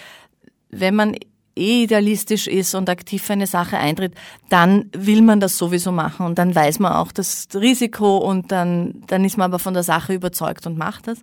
wenn 0.69 0.95
man 0.95 1.15
eh 1.56 1.84
idealistisch 1.84 2.47
ist 2.47 2.75
und 2.75 2.89
aktiv 2.89 3.23
für 3.23 3.34
eine 3.34 3.47
Sache 3.47 3.77
eintritt, 3.77 4.13
dann 4.49 4.89
will 4.91 5.21
man 5.21 5.39
das 5.39 5.58
sowieso 5.58 5.91
machen 5.91 6.25
und 6.25 6.38
dann 6.38 6.53
weiß 6.53 6.80
man 6.80 6.93
auch 6.93 7.12
das 7.12 7.47
Risiko 7.53 8.17
und 8.17 8.51
dann, 8.51 9.03
dann 9.08 9.23
ist 9.23 9.38
man 9.38 9.45
aber 9.45 9.60
von 9.60 9.73
der 9.73 9.84
Sache 9.84 10.13
überzeugt 10.13 10.67
und 10.67 10.77
macht 10.77 11.08
das. 11.08 11.19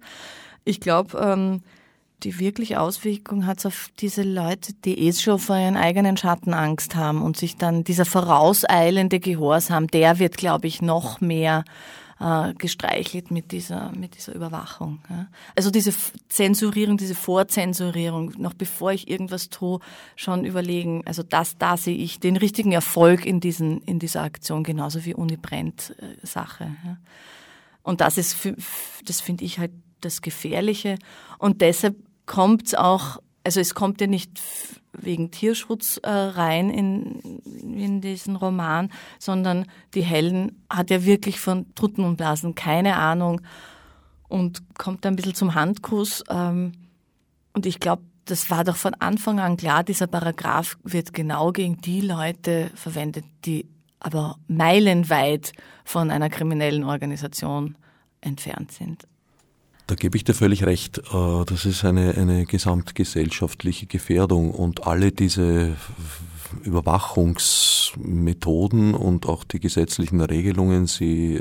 Ich 0.65 0.81
glaube, 0.81 1.19
ähm, 1.19 1.63
die 2.23 2.39
wirkliche 2.39 2.81
Auswirkung 2.81 3.47
hat 3.47 3.65
auf 3.67 3.91
diese 3.99 4.23
Leute, 4.23 4.73
die 4.73 4.99
eh 4.99 5.13
schon 5.13 5.39
vor 5.39 5.57
ihren 5.57 5.77
eigenen 5.77 6.17
Schatten 6.17 6.55
Angst 6.55 6.95
haben 6.95 7.23
und 7.23 7.37
sich 7.37 7.57
dann 7.57 7.85
dieser 7.85 8.05
vorauseilende 8.07 9.21
Gehorsam, 9.21 9.89
der 9.89 10.19
wird, 10.19 10.37
glaube 10.37 10.67
ich, 10.67 10.81
noch 10.81 11.21
mehr 11.21 11.65
äh, 12.21 12.55
gestreichelt 12.55 13.31
mit 13.31 13.53
dieser, 13.53 13.93
mit 13.93 14.15
dieser 14.17 14.35
Überwachung. 14.35 15.01
Also 15.55 15.71
diese 15.71 15.93
Zensurierung, 16.29 16.97
diese 16.97 17.15
Vorzensurierung, 17.15 18.33
noch 18.39 18.55
bevor 18.55 18.93
ich 18.93 19.09
irgendwas 19.09 19.51
tue, 19.51 19.81
schon 20.17 20.45
überlegen, 20.45 21.03
also 21.07 21.23
das, 21.23 21.59
da 21.59 21.77
sehe 21.77 21.97
ich 21.97 22.21
den 22.21 22.37
richtigen 22.37 22.73
Erfolg 22.73 23.27
in, 23.27 23.41
diesen, 23.41 23.83
in 23.83 23.99
dieser 23.99 24.23
Aktion, 24.23 24.63
genauso 24.63 25.05
wie 25.05 25.15
Uni-Brennt-Sache. 25.15 26.65
Äh. 26.65 26.95
Und 27.83 28.01
das 28.01 28.17
ist, 28.17 28.37
das 29.05 29.21
finde 29.21 29.45
ich 29.45 29.59
halt 29.59 29.73
das 30.05 30.23
Gefährliche. 30.23 30.97
Und 31.39 31.61
deshalb 31.61 31.97
kommt 32.27 32.67
es 32.67 32.75
auch, 32.75 33.19
also 33.45 33.61
es 33.61 33.75
kommt 33.75 34.01
ja 34.01 34.07
nicht 34.07 34.41
wegen 34.93 35.31
Tierschutz 35.31 35.99
äh, 36.03 36.11
rein 36.11 36.71
in, 36.71 37.41
in 37.63 38.01
diesen 38.01 38.37
Roman, 38.37 38.91
sondern 39.19 39.67
die 39.95 40.03
Helen 40.03 40.65
hat 40.71 40.91
ja 40.91 41.05
wirklich 41.05 41.41
von 41.41 41.75
Trutten 41.75 42.05
und 42.05 42.17
Blasen 42.17 42.55
keine 42.55 42.97
Ahnung 42.97 43.41
und 44.29 44.63
kommt 44.79 45.05
ein 45.07 45.17
bisschen 45.17 45.35
zum 45.35 45.55
Handkuss. 45.55 46.23
Ähm, 46.29 46.73
und 47.53 47.67
ich 47.67 47.81
glaube, 47.81 48.03
das 48.25 48.51
war 48.51 48.65
doch 48.65 48.77
von 48.77 48.95
Anfang 48.95 49.39
an 49.39 49.57
klar, 49.57 49.85
dieser 49.85 50.07
Paragraph 50.07 50.77
wird 50.83 51.13
genau 51.13 51.53
gegen 51.53 51.77
die 51.79 52.01
Leute 52.01 52.71
verwendet, 52.75 53.25
die 53.45 53.67
aber 54.01 54.39
meilenweit 54.49 55.53
von 55.85 56.11
einer 56.11 56.31
kriminellen 56.31 56.85
Organisation 56.85 57.77
entfernt 58.21 58.73
sind. 58.73 59.07
Da 59.87 59.97
gebe 59.97 60.17
ich 60.17 60.25
dir 60.25 60.33
völlig 60.33 60.65
recht. 60.65 60.97
Äh, 60.99 61.45
das 61.47 61.67
ist 61.67 61.85
eine, 61.85 62.17
eine 62.17 62.47
gesamtgesellschaftliche 62.47 63.85
Gefährdung 63.87 64.51
und 64.51 64.87
alle 64.87 65.13
diese 65.13 65.77
Überwachungsmethoden 66.63 68.95
und 68.95 69.27
auch 69.27 69.45
die 69.45 69.61
gesetzlichen 69.61 70.21
Regelungen, 70.21 70.87
sie 70.87 71.41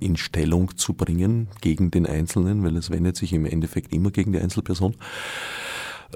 in 0.00 0.16
Stellung 0.16 0.76
zu 0.76 0.94
bringen 0.94 1.48
gegen 1.60 1.90
den 1.90 2.06
Einzelnen, 2.06 2.64
weil 2.64 2.76
es 2.76 2.90
wendet 2.90 3.16
sich 3.16 3.32
im 3.32 3.46
Endeffekt 3.46 3.92
immer 3.92 4.10
gegen 4.10 4.32
die 4.32 4.40
Einzelperson 4.40 4.94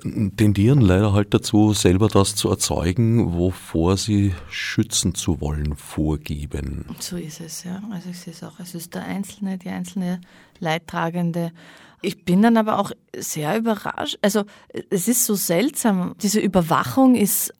tendieren 0.01 0.81
leider 0.81 1.13
halt 1.13 1.35
dazu, 1.35 1.73
selber 1.75 2.09
das 2.09 2.35
zu 2.35 2.49
erzeugen, 2.49 3.35
wovor 3.35 3.97
sie 3.97 4.35
schützen 4.49 5.15
zu 5.15 5.41
wollen, 5.41 5.77
vorgeben. 5.77 6.87
So 6.99 7.17
ist 7.17 7.41
es, 7.41 7.65
ja. 7.65 7.83
Also 7.91 8.11
ich 8.11 8.19
sehe 8.19 8.33
es 8.33 8.43
auch. 8.43 8.59
Es 8.59 8.75
ist 8.75 8.95
der 8.95 9.05
Einzelne, 9.05 9.59
die 9.59 9.69
einzelne 9.69 10.21
Leidtragende. 10.59 11.53
Ich 12.01 12.25
bin 12.25 12.43
dann 12.43 12.57
aber 12.57 12.79
auch 12.79 12.91
sehr 13.17 13.57
überrascht. 13.57 14.19
Also 14.23 14.45
es 14.91 15.07
ist 15.07 15.25
so 15.25 15.37
seltsam. 15.37 16.15
Diese 16.21 16.41
Überwachung 16.41 17.15
ist, 17.15 17.53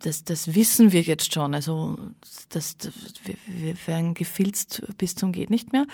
das, 0.00 0.24
das 0.24 0.54
wissen 0.54 0.92
wir 0.92 1.00
jetzt 1.00 1.32
schon. 1.32 1.54
Also 1.54 1.96
das, 2.50 2.76
das, 2.76 2.92
wir 3.46 3.74
werden 3.86 4.12
gefilzt 4.12 4.82
bis 4.98 5.14
zum 5.14 5.32
geht 5.32 5.48
nicht 5.48 5.72
mehr. 5.72 5.86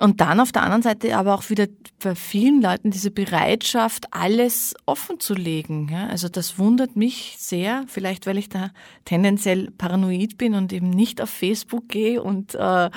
Und 0.00 0.22
dann 0.22 0.40
auf 0.40 0.50
der 0.50 0.62
anderen 0.62 0.80
Seite 0.80 1.14
aber 1.14 1.34
auch 1.34 1.50
wieder 1.50 1.66
bei 2.02 2.14
vielen 2.14 2.62
Leuten 2.62 2.90
diese 2.90 3.10
Bereitschaft, 3.10 4.06
alles 4.12 4.74
offen 4.86 5.20
zu 5.20 5.34
legen. 5.34 5.90
Ja, 5.92 6.06
also 6.06 6.30
das 6.30 6.58
wundert 6.58 6.96
mich 6.96 7.34
sehr, 7.38 7.84
vielleicht 7.86 8.26
weil 8.26 8.38
ich 8.38 8.48
da 8.48 8.70
tendenziell 9.04 9.70
paranoid 9.70 10.38
bin 10.38 10.54
und 10.54 10.72
eben 10.72 10.88
nicht 10.88 11.20
auf 11.20 11.28
Facebook 11.28 11.90
gehe 11.90 12.22
und 12.22 12.54
äh, 12.54 12.88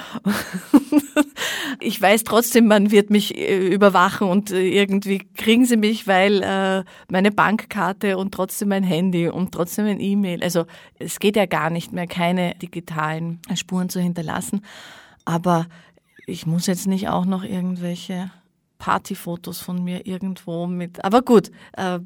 ich 1.82 2.02
weiß 2.02 2.24
trotzdem, 2.24 2.68
man 2.68 2.90
wird 2.90 3.10
mich 3.10 3.38
äh, 3.38 3.68
überwachen 3.68 4.30
und 4.30 4.52
äh, 4.52 4.62
irgendwie 4.62 5.28
kriegen 5.36 5.66
sie 5.66 5.76
mich, 5.76 6.08
weil 6.08 6.42
äh, 6.42 6.86
meine 7.12 7.32
Bankkarte 7.32 8.18
und 8.18 8.34
trotzdem 8.34 8.70
mein 8.70 8.84
Handy 8.84 9.28
und 9.28 9.52
trotzdem 9.52 9.88
ein 9.88 10.00
E-Mail. 10.00 10.42
Also 10.42 10.64
es 11.00 11.20
geht 11.20 11.36
ja 11.36 11.48
gar 11.48 11.70
nicht 11.70 11.92
mehr, 11.92 12.08
keine 12.08 12.56
digitalen 12.56 13.42
Spuren 13.56 13.90
zu 13.90 14.00
hinterlassen. 14.00 14.62
Aber 15.26 15.68
ich 16.26 16.46
muss 16.46 16.68
jetzt 16.68 16.88
nicht 16.88 17.10
auch 17.10 17.26
noch 17.26 17.44
irgendwelche 17.44 18.32
Partyfotos 18.78 19.60
von 19.60 19.84
mir 19.84 20.06
irgendwo 20.06 20.68
mit. 20.68 21.04
Aber 21.04 21.22
gut, 21.22 21.52
äh, 21.78 22.00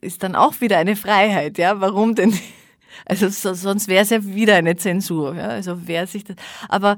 ist 0.00 0.22
dann 0.22 0.36
auch 0.36 0.60
wieder 0.60 0.78
eine 0.78 0.96
Freiheit, 0.96 1.58
ja. 1.58 1.80
Warum 1.80 2.14
denn? 2.14 2.34
Also 3.04 3.28
so, 3.28 3.54
sonst 3.54 3.86
wäre 3.86 4.02
es 4.02 4.10
ja 4.10 4.24
wieder 4.24 4.56
eine 4.56 4.74
Zensur, 4.74 5.36
ja. 5.36 5.48
Also 5.48 5.86
wer 5.86 6.06
sich 6.06 6.24
das. 6.24 6.36
Aber 6.68 6.96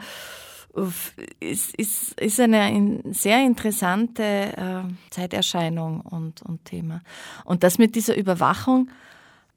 es 1.41 1.75
ist, 1.77 2.19
ist 2.19 2.41
eine 2.41 3.03
sehr 3.11 3.45
interessante 3.45 4.23
äh, 4.23 4.83
Zeiterscheinung 5.11 6.01
und, 6.01 6.43
und 6.43 6.65
Thema. 6.65 7.03
Und 7.45 7.65
das 7.65 7.79
mit 7.79 7.97
dieser 7.97 8.17
Überwachung, 8.17 8.89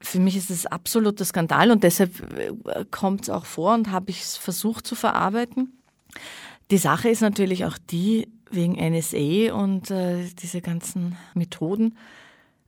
für 0.00 0.18
mich 0.18 0.36
ist 0.36 0.50
das 0.50 0.66
absoluter 0.66 1.24
Skandal 1.24 1.70
und 1.70 1.82
deshalb 1.82 2.20
äh, 2.36 2.84
kommt 2.90 3.22
es 3.22 3.30
auch 3.30 3.46
vor 3.46 3.74
und 3.74 3.90
habe 3.90 4.10
ich 4.10 4.22
es 4.22 4.36
versucht 4.36 4.86
zu 4.86 4.94
verarbeiten. 4.96 5.72
Die 6.70 6.78
Sache 6.78 7.08
ist 7.08 7.20
natürlich 7.20 7.64
auch 7.64 7.78
die, 7.90 8.28
wegen 8.50 8.74
NSA 8.74 9.52
und 9.54 9.90
äh, 9.90 10.28
diese 10.38 10.60
ganzen 10.60 11.16
Methoden, 11.34 11.96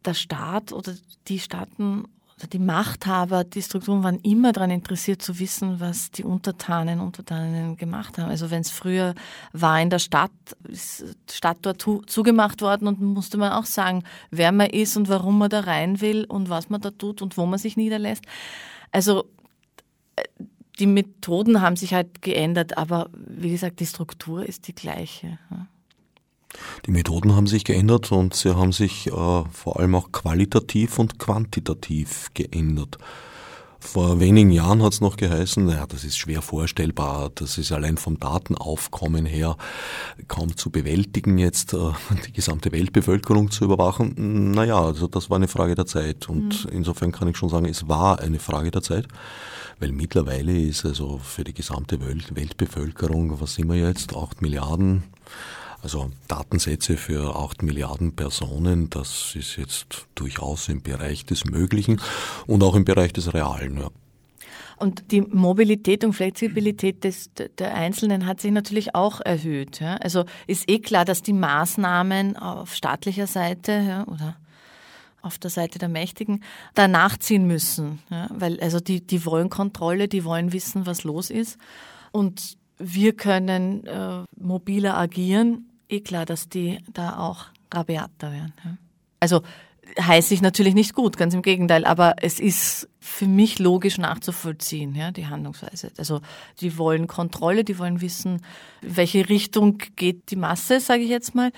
der 0.04 0.14
Staat 0.14 0.72
oder 0.72 0.94
die 1.28 1.38
Staaten 1.38 2.04
oder 2.38 2.48
die 2.48 2.58
Machthaber, 2.58 3.44
die 3.44 3.62
Strukturen 3.62 4.02
waren 4.02 4.20
immer 4.20 4.52
daran 4.52 4.70
interessiert 4.70 5.22
zu 5.22 5.38
wissen, 5.38 5.80
was 5.80 6.10
die 6.10 6.22
Untertanen 6.22 7.00
und 7.00 7.06
Untertaninnen 7.06 7.78
gemacht 7.78 8.18
haben. 8.18 8.28
Also 8.28 8.50
wenn 8.50 8.60
es 8.60 8.70
früher 8.70 9.14
war 9.52 9.80
in 9.80 9.88
der 9.88 9.98
Stadt, 9.98 10.30
ist 10.68 11.04
die 11.30 11.34
Stadt 11.34 11.58
dort 11.62 11.80
zugemacht 12.06 12.60
worden 12.60 12.88
und 12.88 13.00
musste 13.00 13.38
man 13.38 13.52
auch 13.52 13.64
sagen, 13.64 14.02
wer 14.30 14.52
man 14.52 14.68
ist 14.68 14.98
und 14.98 15.08
warum 15.08 15.38
man 15.38 15.48
da 15.48 15.60
rein 15.60 16.02
will 16.02 16.26
und 16.26 16.50
was 16.50 16.68
man 16.68 16.82
da 16.82 16.90
tut 16.90 17.22
und 17.22 17.38
wo 17.38 17.46
man 17.46 17.58
sich 17.58 17.78
niederlässt. 17.78 18.24
Also 18.92 19.24
äh, 20.16 20.24
die 20.78 20.86
Methoden 20.86 21.60
haben 21.60 21.76
sich 21.76 21.94
halt 21.94 22.22
geändert, 22.22 22.76
aber 22.76 23.10
wie 23.14 23.50
gesagt, 23.50 23.80
die 23.80 23.86
Struktur 23.86 24.44
ist 24.44 24.68
die 24.68 24.74
gleiche. 24.74 25.38
Die 26.86 26.90
Methoden 26.90 27.34
haben 27.34 27.46
sich 27.46 27.64
geändert 27.64 28.12
und 28.12 28.34
sie 28.34 28.56
haben 28.56 28.72
sich 28.72 29.08
äh, 29.08 29.10
vor 29.10 29.78
allem 29.78 29.94
auch 29.94 30.12
qualitativ 30.12 30.98
und 30.98 31.18
quantitativ 31.18 32.28
geändert. 32.34 32.98
Vor 33.78 34.20
wenigen 34.20 34.50
Jahren 34.50 34.82
hat 34.82 34.94
es 34.94 35.00
noch 35.00 35.16
geheißen, 35.16 35.68
ja, 35.68 35.86
das 35.86 36.02
ist 36.02 36.16
schwer 36.16 36.42
vorstellbar, 36.42 37.30
das 37.34 37.58
ist 37.58 37.72
allein 37.72 37.98
vom 37.98 38.18
Datenaufkommen 38.18 39.26
her 39.26 39.56
kaum 40.28 40.56
zu 40.56 40.70
bewältigen, 40.70 41.38
jetzt 41.38 41.74
äh, 41.74 41.92
die 42.26 42.32
gesamte 42.32 42.72
Weltbevölkerung 42.72 43.50
zu 43.50 43.64
überwachen. 43.64 44.50
Naja, 44.52 44.82
also 44.82 45.06
das 45.06 45.30
war 45.30 45.36
eine 45.36 45.48
Frage 45.48 45.74
der 45.74 45.86
Zeit 45.86 46.28
und 46.28 46.64
mhm. 46.64 46.70
insofern 46.72 47.12
kann 47.12 47.28
ich 47.28 47.36
schon 47.36 47.50
sagen, 47.50 47.66
es 47.66 47.86
war 47.86 48.20
eine 48.20 48.38
Frage 48.38 48.70
der 48.70 48.82
Zeit, 48.82 49.06
weil 49.78 49.92
mittlerweile 49.92 50.58
ist 50.58 50.84
also 50.84 51.18
für 51.18 51.44
die 51.44 51.54
gesamte 51.54 52.00
Welt, 52.00 52.34
Weltbevölkerung, 52.34 53.40
was 53.40 53.54
sind 53.54 53.68
wir 53.68 53.76
jetzt, 53.76 54.14
acht 54.14 54.42
Milliarden, 54.42 55.04
also 55.82 56.10
Datensätze 56.28 56.96
für 56.96 57.36
acht 57.36 57.62
Milliarden 57.62 58.16
Personen, 58.16 58.90
das 58.90 59.34
ist 59.34 59.56
jetzt 59.56 60.06
durchaus 60.14 60.68
im 60.68 60.82
Bereich 60.82 61.26
des 61.26 61.44
Möglichen 61.44 62.00
und 62.46 62.62
auch 62.62 62.74
im 62.74 62.84
Bereich 62.84 63.12
des 63.12 63.34
Realen. 63.34 63.78
Ja. 63.78 63.90
Und 64.78 65.10
die 65.10 65.22
Mobilität 65.22 66.04
und 66.04 66.12
Flexibilität 66.12 67.02
des, 67.04 67.30
der 67.58 67.74
Einzelnen 67.74 68.26
hat 68.26 68.40
sich 68.40 68.52
natürlich 68.52 68.94
auch 68.94 69.20
erhöht. 69.20 69.80
Ja? 69.80 69.96
Also 69.96 70.24
ist 70.46 70.68
eh 70.70 70.80
klar, 70.80 71.04
dass 71.04 71.22
die 71.22 71.32
Maßnahmen 71.32 72.36
auf 72.36 72.74
staatlicher 72.74 73.26
Seite 73.26 73.72
ja, 73.72 74.06
oder 74.06 74.36
auf 75.26 75.38
der 75.38 75.50
Seite 75.50 75.78
der 75.78 75.88
Mächtigen 75.88 76.42
da 76.74 76.88
nachziehen 76.88 77.46
müssen. 77.46 78.00
Ja? 78.10 78.28
Weil 78.30 78.60
also 78.60 78.80
die, 78.80 79.06
die 79.06 79.24
wollen 79.26 79.50
Kontrolle, 79.50 80.08
die 80.08 80.24
wollen 80.24 80.52
wissen, 80.52 80.86
was 80.86 81.04
los 81.04 81.30
ist. 81.30 81.58
Und 82.12 82.56
wir 82.78 83.14
können 83.14 83.86
äh, 83.86 84.22
mobiler 84.38 84.96
agieren, 84.96 85.70
eh 85.88 86.00
klar, 86.00 86.26
dass 86.26 86.48
die 86.48 86.78
da 86.92 87.18
auch 87.18 87.46
rabiater 87.72 88.32
werden. 88.32 88.54
Ja. 88.64 88.76
Also 89.20 89.42
heißt 90.00 90.28
sich 90.28 90.42
natürlich 90.42 90.74
nicht 90.74 90.94
gut, 90.94 91.16
ganz 91.16 91.32
im 91.34 91.42
Gegenteil, 91.42 91.84
aber 91.84 92.16
es 92.20 92.40
ist 92.40 92.88
für 93.00 93.26
mich 93.26 93.58
logisch 93.58 93.98
nachzuvollziehen, 93.98 94.94
ja, 94.94 95.10
die 95.10 95.26
Handlungsweise. 95.26 95.92
Also 95.96 96.20
die 96.60 96.76
wollen 96.76 97.06
Kontrolle, 97.06 97.64
die 97.64 97.78
wollen 97.78 98.00
wissen, 98.00 98.42
welche 98.82 99.28
Richtung 99.28 99.78
geht 99.94 100.30
die 100.30 100.36
Masse, 100.36 100.80
sage 100.80 101.02
ich 101.02 101.08
jetzt 101.08 101.34
mal, 101.34 101.52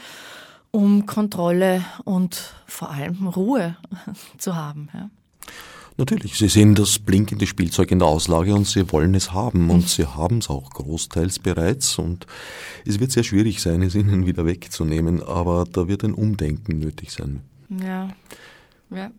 um 0.70 1.06
Kontrolle 1.06 1.84
und 2.04 2.54
vor 2.66 2.90
allem 2.90 3.26
Ruhe 3.26 3.76
zu 4.38 4.56
haben. 4.56 4.88
Ja. 4.92 5.10
Natürlich, 6.00 6.38
Sie 6.38 6.48
sehen 6.48 6.76
das 6.76 7.00
blinkende 7.00 7.48
Spielzeug 7.48 7.90
in 7.90 7.98
der 7.98 8.06
Auslage 8.06 8.54
und 8.54 8.68
Sie 8.68 8.92
wollen 8.92 9.16
es 9.16 9.32
haben 9.32 9.68
und 9.68 9.88
Sie 9.88 10.06
haben 10.06 10.38
es 10.38 10.48
auch 10.48 10.70
großteils 10.70 11.40
bereits 11.40 11.98
und 11.98 12.26
es 12.86 13.00
wird 13.00 13.10
sehr 13.10 13.24
schwierig 13.24 13.60
sein, 13.60 13.82
es 13.82 13.96
Ihnen 13.96 14.24
wieder 14.24 14.46
wegzunehmen, 14.46 15.20
aber 15.24 15.64
da 15.70 15.88
wird 15.88 16.04
ein 16.04 16.14
Umdenken 16.14 16.78
nötig 16.78 17.10
sein. 17.10 17.40
Ja, 17.68 18.10
ja. 18.90 19.10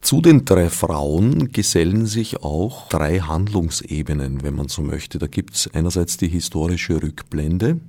Zu 0.00 0.20
den 0.20 0.44
drei 0.44 0.70
Frauen 0.70 1.50
gesellen 1.50 2.06
sich 2.06 2.40
auch 2.40 2.88
drei 2.88 3.18
Handlungsebenen, 3.18 4.44
wenn 4.44 4.54
man 4.54 4.68
so 4.68 4.82
möchte. 4.82 5.18
Da 5.18 5.26
gibt 5.26 5.56
es 5.56 5.74
einerseits 5.74 6.16
die 6.18 6.28
historische 6.28 7.02
Rückblende, 7.02 7.80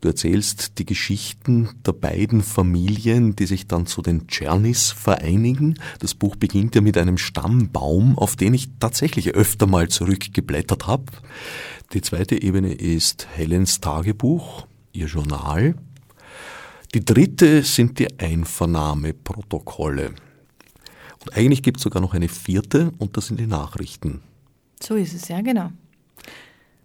Du 0.00 0.08
erzählst 0.08 0.78
die 0.78 0.86
Geschichten 0.86 1.68
der 1.84 1.92
beiden 1.92 2.42
Familien, 2.42 3.34
die 3.36 3.46
sich 3.46 3.66
dann 3.66 3.86
zu 3.86 4.02
den 4.02 4.28
Czernis 4.28 4.90
vereinigen. 4.90 5.78
Das 5.98 6.14
Buch 6.14 6.36
beginnt 6.36 6.74
ja 6.74 6.80
mit 6.80 6.96
einem 6.96 7.18
Stammbaum, 7.18 8.16
auf 8.18 8.36
den 8.36 8.54
ich 8.54 8.68
tatsächlich 8.78 9.34
öfter 9.34 9.66
mal 9.66 9.88
zurückgeblättert 9.88 10.86
habe. 10.86 11.04
Die 11.92 12.00
zweite 12.00 12.40
Ebene 12.40 12.72
ist 12.72 13.26
Helens 13.34 13.80
Tagebuch, 13.80 14.66
ihr 14.92 15.06
Journal. 15.06 15.74
Die 16.94 17.04
dritte 17.04 17.62
sind 17.64 17.98
die 17.98 18.18
Einvernahmeprotokolle. 18.18 20.14
Und 21.20 21.36
eigentlich 21.36 21.62
gibt 21.62 21.78
es 21.78 21.82
sogar 21.82 22.00
noch 22.00 22.14
eine 22.14 22.28
vierte 22.28 22.92
und 22.98 23.16
das 23.16 23.26
sind 23.26 23.40
die 23.40 23.46
Nachrichten. 23.46 24.20
So 24.80 24.94
ist 24.94 25.14
es, 25.14 25.28
ja, 25.28 25.40
genau. 25.40 25.72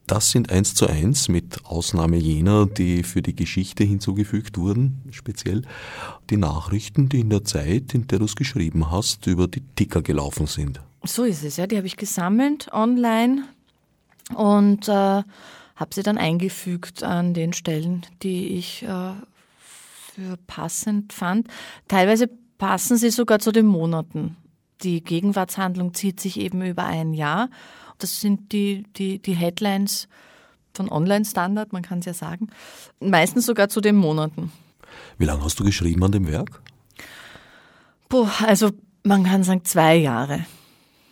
Das 0.06 0.32
sind 0.32 0.52
eins 0.52 0.76
zu 0.76 0.88
eins, 0.88 1.30
mit 1.30 1.66
Ausnahme 1.66 2.18
jener, 2.18 2.66
die 2.66 3.04
für 3.04 3.22
die 3.22 3.36
Geschichte 3.36 3.86
hinzugefügt 3.86 4.58
wurden, 4.58 5.02
speziell 5.12 5.62
die 6.30 6.36
Nachrichten, 6.36 7.08
die 7.08 7.22
in 7.22 7.30
der 7.30 7.46
Zeit, 7.46 7.94
in 7.94 8.08
der 8.08 8.20
du 8.20 8.26
es 8.26 8.36
geschrieben 8.36 8.92
hast, 8.92 9.28
über 9.28 9.48
die 9.48 9.62
Ticker 9.76 10.02
gelaufen 10.02 10.46
sind. 10.46 10.82
So 11.04 11.24
ist 11.24 11.44
es, 11.44 11.58
ja. 11.58 11.68
Die 11.68 11.78
habe 11.78 11.88
ich 11.88 11.96
gesammelt 11.96 12.72
online 12.74 13.44
und 14.36 14.90
äh, 14.90 14.92
habe 15.76 15.94
sie 15.94 16.04
dann 16.04 16.18
eingefügt 16.18 17.04
an 17.04 17.34
den 17.34 17.54
Stellen, 17.54 18.06
die 18.24 18.58
ich 18.58 18.84
äh, 18.84 19.14
für 20.14 20.38
passend 20.48 21.14
fand. 21.14 21.48
Teilweise 21.88 22.30
passen 22.58 22.98
sie 22.98 23.10
sogar 23.10 23.40
zu 23.40 23.52
den 23.52 23.66
Monaten. 23.66 24.36
Die 24.82 25.02
Gegenwartshandlung 25.02 25.94
zieht 25.94 26.20
sich 26.20 26.40
eben 26.40 26.62
über 26.62 26.86
ein 26.86 27.14
Jahr 27.14 27.50
das 27.98 28.22
sind 28.22 28.52
die, 28.52 28.84
die, 28.96 29.20
die 29.20 29.34
Headlines 29.34 30.08
von 30.74 30.90
Online-Standard, 30.90 31.72
man 31.74 31.84
kann 31.84 32.00
es 32.00 32.06
ja 32.06 32.14
sagen. 32.14 32.50
Meistens 33.00 33.46
sogar 33.46 33.70
zu 33.70 33.82
den 33.82 33.96
Monaten. 33.96 34.52
Wie 35.18 35.26
lange 35.26 35.44
hast 35.44 35.60
du 35.60 35.64
geschrieben 35.64 36.04
an 36.04 36.12
dem 36.12 36.28
Werk? 36.28 36.62
Puh, 38.10 38.28
also 38.46 38.72
man 39.04 39.24
kann 39.24 39.44
sagen 39.44 39.64
zwei 39.66 39.96
Jahre. 39.96 40.46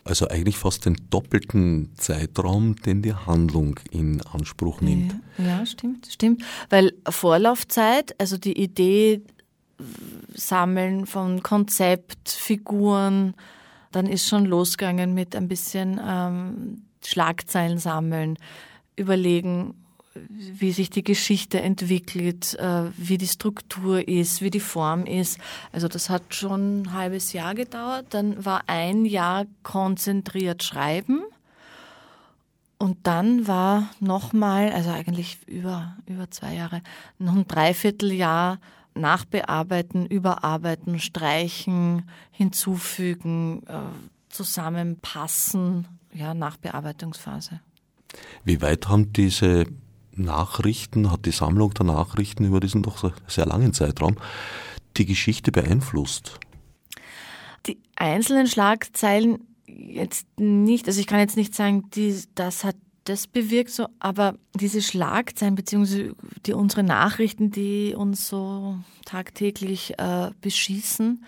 Also 0.03 0.27
eigentlich 0.27 0.57
fast 0.57 0.86
den 0.86 0.97
doppelten 1.11 1.91
Zeitraum, 1.95 2.75
den 2.75 3.03
die 3.03 3.13
Handlung 3.13 3.79
in 3.91 4.21
Anspruch 4.21 4.82
nimmt. 4.82 5.15
Ja, 5.38 5.59
ja, 5.59 5.65
stimmt, 5.65 6.07
stimmt. 6.07 6.43
Weil 6.69 6.93
Vorlaufzeit, 7.07 8.19
also 8.19 8.38
die 8.38 8.59
Idee 8.59 9.21
sammeln 10.34 11.05
von 11.05 11.43
Konzept, 11.43 12.29
Figuren, 12.29 13.36
dann 13.91 14.05
ist 14.05 14.27
schon 14.27 14.45
losgegangen 14.45 15.13
mit 15.13 15.35
ein 15.35 15.47
bisschen 15.47 15.99
ähm, 16.05 16.83
Schlagzeilen 17.03 17.77
sammeln, 17.77 18.37
überlegen, 18.95 19.73
wie 20.13 20.71
sich 20.71 20.89
die 20.89 21.03
Geschichte 21.03 21.61
entwickelt, 21.61 22.55
äh, 22.55 22.83
wie 22.97 23.17
die 23.17 23.27
Struktur 23.27 24.07
ist, 24.07 24.41
wie 24.41 24.49
die 24.49 24.59
Form 24.59 25.05
ist. 25.05 25.39
Also 25.71 25.87
das 25.87 26.09
hat 26.09 26.35
schon 26.35 26.81
ein 26.81 26.93
halbes 26.93 27.33
Jahr 27.33 27.55
gedauert. 27.55 28.07
Dann 28.09 28.43
war 28.43 28.63
ein 28.67 29.05
Jahr 29.05 29.45
konzentriert 29.63 30.63
Schreiben. 30.63 31.21
Und 32.77 32.97
dann 33.03 33.47
war 33.47 33.89
nochmal, 33.99 34.71
also 34.71 34.89
eigentlich 34.89 35.37
über, 35.45 35.95
über 36.07 36.29
zwei 36.31 36.55
Jahre, 36.55 36.81
noch 37.19 37.35
ein 37.35 37.47
Dreivierteljahr 37.47 38.59
nachbearbeiten, 38.93 40.05
überarbeiten, 40.05 40.99
streichen, 40.99 42.09
hinzufügen, 42.31 43.63
äh, 43.67 43.79
zusammenpassen, 44.29 45.87
ja, 46.13 46.33
Nachbearbeitungsphase. 46.33 47.61
Wie 48.43 48.61
weit 48.61 48.89
haben 48.89 49.13
diese 49.13 49.65
Nachrichten, 50.13 51.11
hat 51.11 51.25
die 51.25 51.31
Sammlung 51.31 51.73
der 51.73 51.85
Nachrichten 51.85 52.45
über 52.45 52.59
diesen 52.59 52.83
doch 52.83 53.11
sehr 53.27 53.45
langen 53.45 53.73
Zeitraum 53.73 54.17
die 54.97 55.05
Geschichte 55.05 55.51
beeinflusst? 55.51 56.39
Die 57.65 57.79
einzelnen 57.95 58.47
Schlagzeilen 58.47 59.39
jetzt 59.67 60.27
nicht, 60.37 60.87
also 60.87 60.99
ich 60.99 61.07
kann 61.07 61.19
jetzt 61.19 61.37
nicht 61.37 61.55
sagen, 61.55 61.89
die, 61.91 62.21
das 62.35 62.63
hat 62.63 62.75
das 63.05 63.27
bewirkt 63.27 63.71
so, 63.71 63.87
aber 63.99 64.35
diese 64.53 64.81
Schlagzeilen 64.81 65.55
beziehungsweise 65.55 66.15
die, 66.45 66.53
unsere 66.53 66.83
Nachrichten, 66.83 67.51
die 67.51 67.95
uns 67.95 68.27
so 68.27 68.77
tagtäglich 69.05 69.97
äh, 69.97 70.29
beschießen, 70.41 71.23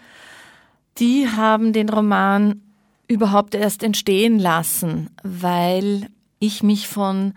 die 1.00 1.28
haben 1.28 1.74
den 1.74 1.90
Roman 1.90 2.62
überhaupt 3.08 3.56
erst 3.56 3.82
entstehen 3.84 4.38
lassen, 4.40 5.10
weil 5.24 6.10
ich 6.40 6.62
mich 6.62 6.88
von 6.88 7.34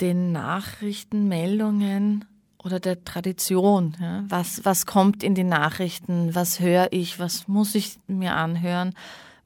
den 0.00 0.32
Nachrichtenmeldungen 0.32 2.24
oder 2.62 2.80
der 2.80 3.04
Tradition, 3.04 3.96
ja, 4.00 4.24
was, 4.28 4.64
was 4.64 4.86
kommt 4.86 5.22
in 5.22 5.34
die 5.34 5.44
Nachrichten, 5.44 6.34
was 6.34 6.58
höre 6.60 6.88
ich, 6.90 7.18
was 7.18 7.48
muss 7.48 7.74
ich 7.74 7.98
mir 8.06 8.34
anhören, 8.34 8.94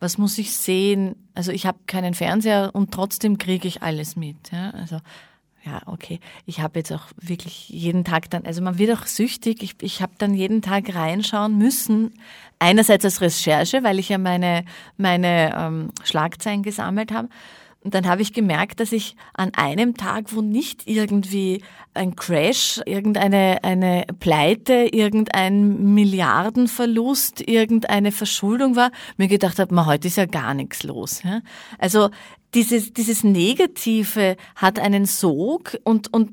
was 0.01 0.19
muss 0.19 0.39
ich 0.39 0.53
sehen? 0.57 1.15
Also 1.35 1.53
ich 1.53 1.67
habe 1.67 1.79
keinen 1.87 2.15
Fernseher 2.15 2.71
und 2.73 2.93
trotzdem 2.93 3.39
kriege 3.39 3.69
ich 3.69 3.83
alles 3.83 4.17
mit. 4.17 4.51
Ja? 4.51 4.71
Also 4.71 4.99
ja, 5.63 5.83
okay. 5.85 6.21
Ich 6.47 6.61
habe 6.61 6.79
jetzt 6.79 6.91
auch 6.91 7.05
wirklich 7.21 7.69
jeden 7.69 8.05
Tag 8.05 8.31
dann, 8.31 8.47
also 8.47 8.63
man 8.63 8.79
wird 8.79 8.99
auch 8.99 9.07
süchtig. 9.07 9.63
Ich, 9.63 9.75
ich 9.83 10.01
habe 10.01 10.13
dann 10.17 10.33
jeden 10.33 10.63
Tag 10.63 10.95
reinschauen 10.95 11.59
müssen. 11.59 12.15
Einerseits 12.59 13.05
als 13.05 13.21
Recherche, 13.21 13.83
weil 13.83 13.99
ich 13.99 14.09
ja 14.09 14.19
meine, 14.19 14.65
meine 14.97 15.55
ähm, 15.55 15.93
Schlagzeilen 16.03 16.63
gesammelt 16.63 17.13
habe. 17.13 17.29
Und 17.83 17.95
dann 17.95 18.07
habe 18.07 18.21
ich 18.21 18.35
gemerkt, 18.35 18.81
dass 18.81 18.93
ich 18.93 19.17
an 19.33 19.53
einem 19.55 19.97
Tag, 19.97 20.35
wo 20.35 20.43
nicht 20.43 20.87
irgendwie 20.87 21.63
ein 21.95 22.15
Crash, 22.15 22.81
irgendeine 22.85 23.65
eine 23.65 24.05
Pleite, 24.19 24.89
irgendein 24.93 25.95
Milliardenverlust, 25.95 27.41
irgendeine 27.49 28.13
Verschuldung 28.13 28.77
war, 28.77 28.91
mir 29.17 29.29
gedacht 29.29 29.59
habe, 29.59 29.75
man, 29.75 29.87
heute 29.87 30.09
ist 30.09 30.19
ja 30.19 30.27
gar 30.27 30.53
nichts 30.53 30.83
los. 30.83 31.23
Ja? 31.23 31.41
Also 31.79 32.11
dieses, 32.53 32.93
dieses 32.93 33.25
Negative 33.25 34.37
hat 34.57 34.79
einen 34.79 35.07
Sog 35.07 35.79
und, 35.83 36.13
und 36.13 36.33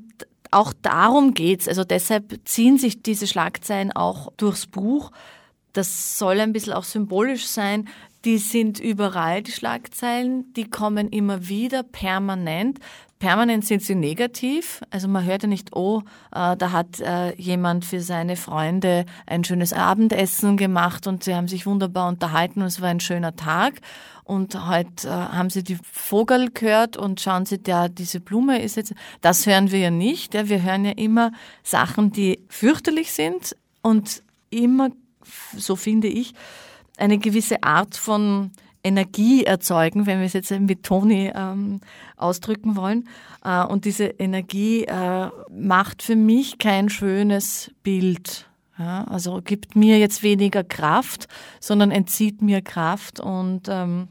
auch 0.50 0.74
darum 0.82 1.32
geht's. 1.32 1.66
Also 1.66 1.82
deshalb 1.82 2.40
ziehen 2.44 2.76
sich 2.76 3.02
diese 3.02 3.26
Schlagzeilen 3.26 3.92
auch 3.92 4.32
durchs 4.36 4.66
Buch. 4.66 5.12
Das 5.72 6.18
soll 6.18 6.40
ein 6.40 6.52
bisschen 6.52 6.72
auch 6.74 6.84
symbolisch 6.84 7.46
sein 7.46 7.88
die 8.24 8.38
sind 8.38 8.80
überall, 8.80 9.42
die 9.42 9.52
Schlagzeilen, 9.52 10.52
die 10.54 10.68
kommen 10.68 11.08
immer 11.08 11.48
wieder 11.48 11.82
permanent. 11.82 12.78
Permanent 13.18 13.64
sind 13.64 13.82
sie 13.82 13.94
negativ. 13.94 14.80
Also 14.90 15.08
man 15.08 15.24
hört 15.24 15.42
ja 15.42 15.48
nicht, 15.48 15.74
oh, 15.74 16.02
äh, 16.32 16.56
da 16.56 16.72
hat 16.72 17.00
äh, 17.00 17.34
jemand 17.34 17.84
für 17.84 18.00
seine 18.00 18.36
Freunde 18.36 19.06
ein 19.26 19.42
schönes 19.42 19.72
Abendessen 19.72 20.56
gemacht 20.56 21.06
und 21.06 21.24
sie 21.24 21.34
haben 21.34 21.48
sich 21.48 21.66
wunderbar 21.66 22.08
unterhalten 22.08 22.60
und 22.60 22.68
es 22.68 22.80
war 22.80 22.88
ein 22.88 23.00
schöner 23.00 23.34
Tag. 23.34 23.80
Und 24.22 24.68
heute 24.68 25.08
äh, 25.08 25.10
haben 25.10 25.50
sie 25.50 25.64
die 25.64 25.78
Vogel 25.90 26.50
gehört 26.50 26.96
und 26.96 27.20
schauen 27.20 27.46
sie, 27.46 27.58
ja, 27.66 27.88
diese 27.88 28.20
Blume 28.20 28.62
ist 28.62 28.76
jetzt, 28.76 28.94
das 29.20 29.46
hören 29.46 29.72
wir 29.72 29.78
ja 29.78 29.90
nicht. 29.90 30.34
Wir 30.34 30.62
hören 30.62 30.84
ja 30.84 30.92
immer 30.92 31.32
Sachen, 31.62 32.12
die 32.12 32.44
fürchterlich 32.48 33.12
sind 33.12 33.56
und 33.82 34.22
immer, 34.50 34.90
so 35.56 35.76
finde 35.76 36.08
ich, 36.08 36.34
eine 36.98 37.18
gewisse 37.18 37.62
Art 37.62 37.96
von 37.96 38.50
Energie 38.82 39.44
erzeugen, 39.44 40.06
wenn 40.06 40.18
wir 40.18 40.26
es 40.26 40.32
jetzt 40.32 40.50
mit 40.50 40.82
Toni 40.82 41.32
ähm, 41.34 41.80
ausdrücken 42.16 42.76
wollen. 42.76 43.08
Äh, 43.44 43.64
und 43.64 43.84
diese 43.84 44.04
Energie 44.06 44.84
äh, 44.84 45.30
macht 45.50 46.02
für 46.02 46.16
mich 46.16 46.58
kein 46.58 46.88
schönes 46.88 47.70
Bild. 47.82 48.48
Ja, 48.78 49.04
also 49.04 49.40
gibt 49.42 49.74
mir 49.74 49.98
jetzt 49.98 50.22
weniger 50.22 50.62
Kraft, 50.62 51.26
sondern 51.60 51.90
entzieht 51.90 52.42
mir 52.42 52.62
Kraft 52.62 53.18
und 53.18 53.62
ähm, 53.68 54.06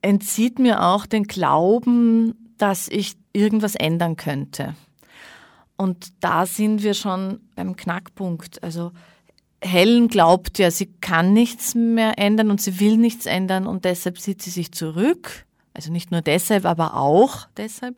entzieht 0.00 0.60
mir 0.60 0.82
auch 0.84 1.06
den 1.06 1.24
Glauben, 1.24 2.52
dass 2.56 2.86
ich 2.86 3.16
irgendwas 3.32 3.74
ändern 3.74 4.16
könnte. 4.16 4.74
Und 5.76 6.12
da 6.20 6.46
sind 6.46 6.82
wir 6.82 6.94
schon 6.94 7.40
beim 7.56 7.74
Knackpunkt. 7.74 8.62
Also 8.62 8.92
Helen 9.62 10.08
glaubt 10.08 10.58
ja, 10.58 10.70
sie 10.70 10.86
kann 11.00 11.32
nichts 11.32 11.74
mehr 11.74 12.18
ändern 12.18 12.50
und 12.50 12.60
sie 12.60 12.80
will 12.80 12.96
nichts 12.96 13.26
ändern 13.26 13.66
und 13.66 13.84
deshalb 13.84 14.18
zieht 14.18 14.42
sie 14.42 14.50
sich 14.50 14.72
zurück. 14.72 15.44
Also 15.74 15.92
nicht 15.92 16.10
nur 16.10 16.22
deshalb, 16.22 16.64
aber 16.64 16.96
auch 16.96 17.46
deshalb. 17.56 17.96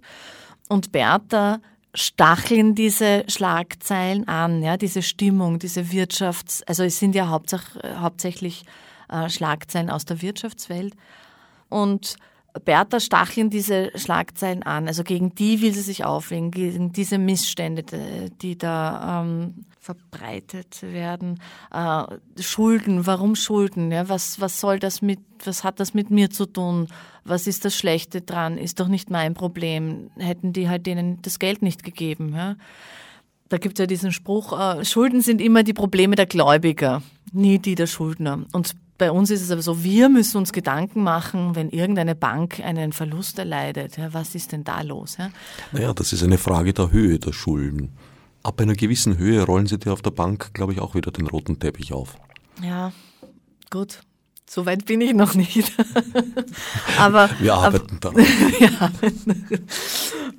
Und 0.68 0.92
Bertha 0.92 1.60
stacheln 1.94 2.74
diese 2.74 3.24
Schlagzeilen 3.28 4.26
an, 4.26 4.62
ja, 4.62 4.76
diese 4.76 5.02
Stimmung, 5.02 5.58
diese 5.58 5.82
Wirtschafts-, 5.82 6.62
also 6.66 6.82
es 6.82 6.98
sind 6.98 7.14
ja 7.14 7.28
hauptsächlich 7.28 8.64
äh, 9.08 9.28
Schlagzeilen 9.28 9.90
aus 9.90 10.04
der 10.04 10.22
Wirtschaftswelt. 10.22 10.94
Und 11.68 12.16
Bertha 12.64 13.00
stacheln 13.00 13.50
diese 13.50 13.90
Schlagzeilen 13.94 14.62
an. 14.62 14.86
Also 14.86 15.04
gegen 15.04 15.34
die 15.34 15.62
will 15.62 15.72
sie 15.72 15.80
sich 15.80 16.04
auflegen, 16.04 16.50
gegen 16.50 16.92
diese 16.92 17.18
Missstände, 17.18 17.82
die 18.42 18.58
da 18.58 19.22
ähm, 19.22 19.64
verbreitet 19.80 20.82
werden. 20.82 21.40
Äh, 21.72 22.04
Schulden, 22.40 23.06
warum 23.06 23.34
Schulden? 23.34 23.90
Ja, 23.90 24.08
was, 24.08 24.40
was 24.40 24.60
soll 24.60 24.78
das 24.78 25.02
mit, 25.02 25.20
was 25.44 25.64
hat 25.64 25.80
das 25.80 25.94
mit 25.94 26.10
mir 26.10 26.30
zu 26.30 26.46
tun? 26.46 26.88
Was 27.24 27.46
ist 27.46 27.64
das 27.64 27.74
Schlechte 27.74 28.20
dran? 28.20 28.58
Ist 28.58 28.80
doch 28.80 28.88
nicht 28.88 29.10
mein 29.10 29.34
Problem. 29.34 30.10
Hätten 30.18 30.52
die 30.52 30.68
halt 30.68 30.86
denen 30.86 31.22
das 31.22 31.38
Geld 31.38 31.62
nicht 31.62 31.82
gegeben. 31.82 32.34
Ja? 32.34 32.56
Da 33.48 33.58
gibt 33.58 33.78
es 33.78 33.82
ja 33.82 33.86
diesen 33.86 34.12
Spruch, 34.12 34.58
äh, 34.58 34.84
Schulden 34.84 35.20
sind 35.20 35.40
immer 35.40 35.62
die 35.62 35.74
Probleme 35.74 36.16
der 36.16 36.26
Gläubiger, 36.26 37.02
nie 37.32 37.58
die 37.58 37.74
der 37.74 37.86
Schuldner. 37.86 38.44
Und 38.52 38.76
bei 38.98 39.10
uns 39.10 39.30
ist 39.30 39.42
es 39.42 39.50
aber 39.50 39.62
so, 39.62 39.82
wir 39.82 40.08
müssen 40.08 40.36
uns 40.36 40.52
Gedanken 40.52 41.02
machen, 41.02 41.56
wenn 41.56 41.70
irgendeine 41.70 42.14
Bank 42.14 42.60
einen 42.60 42.92
Verlust 42.92 43.38
erleidet. 43.38 43.96
Ja, 43.96 44.12
was 44.12 44.34
ist 44.34 44.52
denn 44.52 44.64
da 44.64 44.82
los? 44.82 45.16
Ja? 45.18 45.30
Naja, 45.72 45.92
das 45.92 46.12
ist 46.12 46.22
eine 46.22 46.38
Frage 46.38 46.72
der 46.72 46.92
Höhe 46.92 47.18
der 47.18 47.32
Schulden. 47.32 47.92
Ab 48.42 48.60
einer 48.60 48.74
gewissen 48.74 49.18
Höhe 49.18 49.42
rollen 49.44 49.66
sie 49.66 49.78
dir 49.78 49.92
auf 49.92 50.02
der 50.02 50.10
Bank, 50.10 50.52
glaube 50.52 50.72
ich, 50.72 50.80
auch 50.80 50.94
wieder 50.94 51.10
den 51.10 51.26
roten 51.26 51.58
Teppich 51.58 51.92
auf. 51.92 52.16
Ja, 52.62 52.92
gut. 53.70 54.00
So 54.48 54.66
weit 54.66 54.84
bin 54.84 55.00
ich 55.00 55.14
noch 55.14 55.34
nicht. 55.34 55.72
aber 56.98 57.30
wir 57.40 57.54
arbeiten 57.54 57.98
aber, 58.02 58.20
daran. 58.20 58.26
ja, 58.60 58.92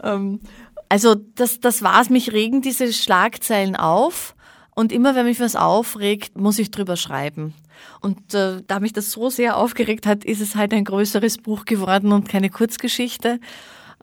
ähm, 0.04 0.40
also 0.88 1.16
das, 1.16 1.60
das 1.60 1.82
war's. 1.82 2.10
Mich 2.12 2.32
regen 2.32 2.62
diese 2.62 2.94
Schlagzeilen 2.94 3.76
auf. 3.76 4.36
Und 4.76 4.92
immer 4.92 5.16
wenn 5.16 5.26
mich 5.26 5.40
was 5.40 5.56
aufregt, 5.56 6.38
muss 6.38 6.60
ich 6.60 6.72
drüber 6.72 6.96
schreiben. 6.96 7.54
Und 8.02 8.34
äh, 8.34 8.62
da 8.68 8.80
mich 8.80 8.94
das 8.94 9.12
so 9.12 9.30
sehr 9.30 9.58
aufgeregt 9.58 10.06
hat, 10.06 10.24
ist 10.24 10.42
es 10.42 10.56
halt 10.56 10.74
ein 10.74 10.86
größeres 10.86 11.38
Buch 11.38 11.66
geworden 11.66 12.12
und 12.12 12.28
keine 12.30 12.50
Kurzgeschichte. 12.50 13.40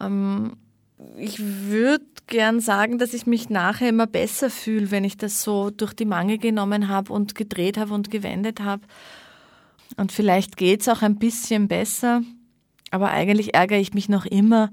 Ähm, 0.00 0.56
ich 1.16 1.38
würde 1.40 2.04
gern 2.26 2.60
sagen, 2.60 2.98
dass 2.98 3.14
ich 3.14 3.26
mich 3.26 3.50
nachher 3.50 3.88
immer 3.88 4.06
besser 4.06 4.50
fühle, 4.50 4.90
wenn 4.90 5.04
ich 5.04 5.16
das 5.16 5.42
so 5.42 5.70
durch 5.70 5.92
die 5.94 6.04
Mangel 6.04 6.38
genommen 6.38 6.88
habe 6.88 7.12
und 7.12 7.34
gedreht 7.34 7.78
habe 7.78 7.94
und 7.94 8.10
gewendet 8.10 8.60
habe. 8.60 8.82
Und 9.96 10.12
vielleicht 10.12 10.56
geht's 10.56 10.88
auch 10.88 11.02
ein 11.02 11.16
bisschen 11.16 11.68
besser. 11.68 12.22
Aber 12.90 13.10
eigentlich 13.10 13.54
ärgere 13.54 13.78
ich 13.78 13.94
mich 13.94 14.08
noch 14.08 14.26
immer, 14.26 14.70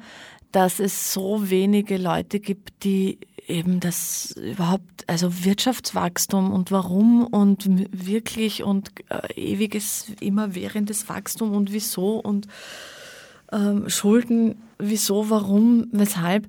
dass 0.51 0.79
es 0.79 1.13
so 1.13 1.49
wenige 1.49 1.97
Leute 1.97 2.39
gibt, 2.39 2.83
die 2.83 3.19
eben 3.47 3.79
das 3.79 4.31
überhaupt, 4.31 5.05
also 5.07 5.43
Wirtschaftswachstum 5.43 6.51
und 6.51 6.71
warum 6.71 7.25
und 7.25 7.65
wirklich 7.91 8.63
und 8.63 8.91
äh, 9.09 9.33
ewiges, 9.35 10.11
immerwährendes 10.19 11.07
Wachstum 11.09 11.53
und 11.53 11.71
wieso 11.71 12.19
und 12.19 12.47
ähm, 13.51 13.89
Schulden, 13.89 14.61
wieso, 14.77 15.29
warum, 15.29 15.87
weshalb. 15.91 16.47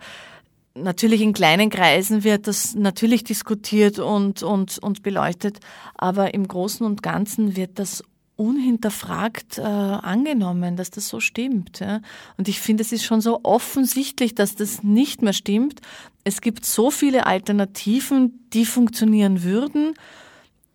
Natürlich 0.75 1.23
in 1.23 1.33
kleinen 1.33 1.71
Kreisen 1.71 2.23
wird 2.23 2.47
das 2.47 2.75
natürlich 2.75 3.25
diskutiert 3.25 3.99
und, 3.99 4.43
und, 4.43 4.79
und 4.79 5.03
beleuchtet, 5.03 5.59
aber 5.95 6.35
im 6.35 6.47
Großen 6.47 6.87
und 6.87 7.03
Ganzen 7.03 7.57
wird 7.57 7.79
das 7.79 8.05
unhinterfragt 8.39 9.59
äh, 9.59 9.63
angenommen, 9.63 10.77
dass 10.77 10.91
das 10.91 11.09
so 11.09 11.19
stimmt. 11.19 11.81
Ja? 11.81 12.01
Und 12.37 12.49
ich 12.49 12.61
finde, 12.61 12.83
es 12.83 12.93
ist 12.93 13.05
schon 13.05 13.21
so 13.21 13.41
offensichtlich, 13.43 14.35
dass 14.35 14.55
das 14.55 14.85
nicht 14.85 15.23
mehr 15.23 15.33
stimmt. 15.33 15.81
Es 16.23 16.41
gibt 16.41 16.65
so 16.65 16.91
viele 16.93 17.27
Alternativen, 17.27 18.49
die 18.53 18.65
funktionieren 18.65 19.43
würden. 19.43 19.95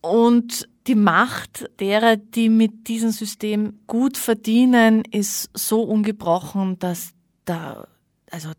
Und 0.01 0.67
die 0.87 0.95
Macht 0.95 1.69
derer, 1.79 2.17
die 2.17 2.49
mit 2.49 2.89
diesem 2.89 3.11
System 3.11 3.79
gut 3.87 4.17
verdienen, 4.17 5.03
ist 5.09 5.49
so 5.53 5.83
ungebrochen, 5.83 6.77
dass 6.79 7.13
da, 7.45 7.87
also 8.29 8.51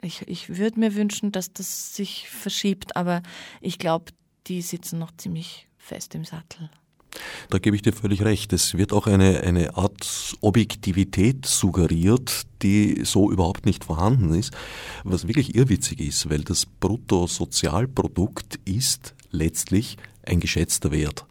ich, 0.00 0.28
ich 0.28 0.56
würde 0.56 0.78
mir 0.78 0.94
wünschen, 0.94 1.32
dass 1.32 1.52
das 1.52 1.96
sich 1.96 2.28
verschiebt, 2.30 2.94
aber 2.94 3.22
ich 3.60 3.80
glaube, 3.80 4.12
die 4.46 4.62
sitzen 4.62 5.00
noch 5.00 5.10
ziemlich 5.16 5.66
fest 5.76 6.14
im 6.14 6.24
Sattel. 6.24 6.70
Da 7.50 7.58
gebe 7.58 7.76
ich 7.76 7.82
dir 7.82 7.92
völlig 7.92 8.22
recht. 8.22 8.52
Es 8.52 8.74
wird 8.74 8.92
auch 8.92 9.06
eine, 9.06 9.40
eine 9.40 9.76
Art 9.76 10.36
Objektivität 10.40 11.46
suggeriert, 11.46 12.42
die 12.62 13.04
so 13.04 13.30
überhaupt 13.30 13.66
nicht 13.66 13.84
vorhanden 13.84 14.34
ist, 14.34 14.52
was 15.04 15.28
wirklich 15.28 15.54
irrwitzig 15.54 16.00
ist, 16.00 16.30
weil 16.30 16.42
das 16.42 16.66
Bruttosozialprodukt 16.66 18.58
ist 18.64 19.14
letztlich 19.30 19.96
ein 20.24 20.40
geschätzter 20.40 20.90
Wert. 20.90 21.26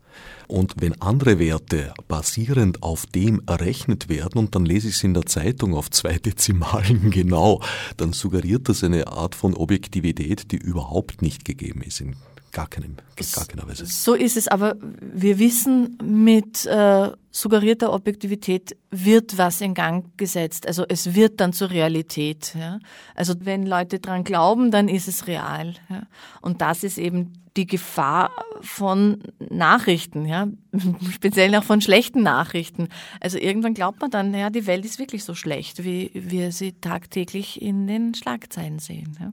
Und 0.48 0.76
wenn 0.78 1.02
andere 1.02 1.40
Werte 1.40 1.94
basierend 2.08 2.84
auf 2.84 3.06
dem 3.08 3.42
errechnet 3.48 4.10
werden, 4.10 4.38
und 4.38 4.56
dann 4.56 4.66
lese 4.66 4.90
ich 4.90 4.96
es 4.96 5.04
in 5.04 5.14
der 5.14 5.26
Zeitung 5.26 5.74
auf 5.74 5.90
zwei 5.90 6.20
Dezimalen 6.20 7.10
genau, 7.12 7.62
dann 7.98 8.14
suggeriert 8.14 8.70
das 8.70 8.84
eine 8.84 9.08
Art 9.08 9.36
von 9.36 9.54
Objektivität, 9.54 10.52
die 10.52 10.58
überhaupt 10.58 11.22
nicht 11.22 11.46
gegeben 11.46 11.82
ist 11.82 12.02
in 12.02 12.16
gar, 12.54 12.68
keinem, 12.68 12.95
gar 13.34 13.45
keiner 13.45 13.68
Weise. 13.68 13.86
So 13.86 14.14
ist 14.14 14.38
es, 14.38 14.47
aber 14.47 14.76
wir 14.80 15.39
wissen, 15.39 15.97
mit 16.01 16.66
äh, 16.66 17.10
suggerierter 17.32 17.91
Objektivität 17.91 18.78
wird 18.91 19.38
was 19.38 19.60
in 19.60 19.74
Gang 19.74 20.16
gesetzt. 20.18 20.68
Also 20.68 20.86
es 20.88 21.16
wird 21.16 21.41
dann 21.41 21.51
zur 21.51 21.72
Realität. 21.72 22.56
Ja? 22.58 22.80
Also 23.16 23.34
wenn 23.39 23.66
Leute 23.66 23.99
dran 23.99 24.24
glauben, 24.24 24.72
dann 24.72 24.88
ist 24.88 25.08
es 25.08 25.28
real. 25.28 25.74
Ja? 25.89 26.04
Und 26.41 26.62
das 26.62 26.84
ist 26.84 26.97
eben 26.97 27.34
die 27.58 27.68
Gefahr 27.68 28.32
von 28.62 29.22
Nachrichten, 29.38 30.26
ja, 30.26 30.47
speziell 31.14 31.54
auch 31.56 31.64
von 31.64 31.82
schlechten 31.82 32.24
Nachrichten. 32.24 32.89
Also 33.20 33.38
irgendwann 33.38 33.76
glaubt 33.76 34.01
man 34.01 34.10
dann, 34.10 34.34
ja, 34.34 34.49
die 34.49 34.66
Welt 34.66 34.86
ist 34.86 34.97
wirklich 34.97 35.24
so 35.24 35.36
schlecht, 35.36 35.84
wie 35.84 36.10
wir 36.14 36.51
sie 36.51 36.74
tagtäglich 36.74 37.62
in 37.62 37.86
den 37.86 38.16
Schlagzeilen 38.16 38.80
sehen. 38.80 39.18
Ja. 39.20 39.32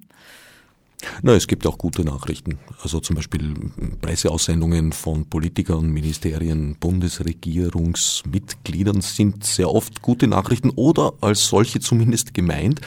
Na, 1.22 1.34
es 1.34 1.46
gibt 1.46 1.66
auch 1.66 1.78
gute 1.78 2.04
Nachrichten. 2.04 2.58
Also 2.82 3.00
zum 3.00 3.16
Beispiel 3.16 3.54
Presseaussendungen 4.00 4.92
von 4.92 5.24
Politikern, 5.26 5.88
Ministerien, 5.90 6.76
Bundesregierungsmitgliedern 6.76 9.00
sind 9.00 9.44
sehr 9.44 9.70
oft 9.70 10.02
gute 10.02 10.26
Nachrichten 10.26 10.68
oder 10.70 11.14
als 11.20 11.46
solche 11.46 11.78
zumindest 11.80 12.34
gemeint, 12.34 12.80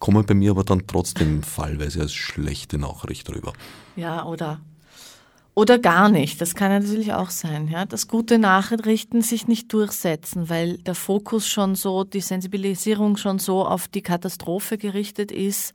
kommen 0.00 0.26
bei 0.26 0.34
mir 0.34 0.50
aber 0.52 0.64
dann 0.64 0.86
trotzdem 0.86 1.42
fallweise 1.42 2.00
als 2.00 2.12
schlechte 2.12 2.78
Nachricht 2.78 3.28
rüber. 3.30 3.52
Ja, 3.96 4.24
oder 4.24 4.60
oder 5.54 5.78
gar 5.78 6.08
nicht. 6.08 6.40
Das 6.40 6.54
kann 6.54 6.70
natürlich 6.70 7.12
auch 7.12 7.28
sein, 7.28 7.68
ja, 7.68 7.84
dass 7.84 8.08
gute 8.08 8.38
Nachrichten 8.38 9.20
sich 9.20 9.48
nicht 9.48 9.70
durchsetzen, 9.74 10.48
weil 10.48 10.78
der 10.78 10.94
Fokus 10.94 11.46
schon 11.46 11.74
so, 11.74 12.04
die 12.04 12.22
Sensibilisierung 12.22 13.18
schon 13.18 13.38
so 13.38 13.66
auf 13.66 13.86
die 13.86 14.00
Katastrophe 14.00 14.78
gerichtet 14.78 15.30
ist 15.30 15.74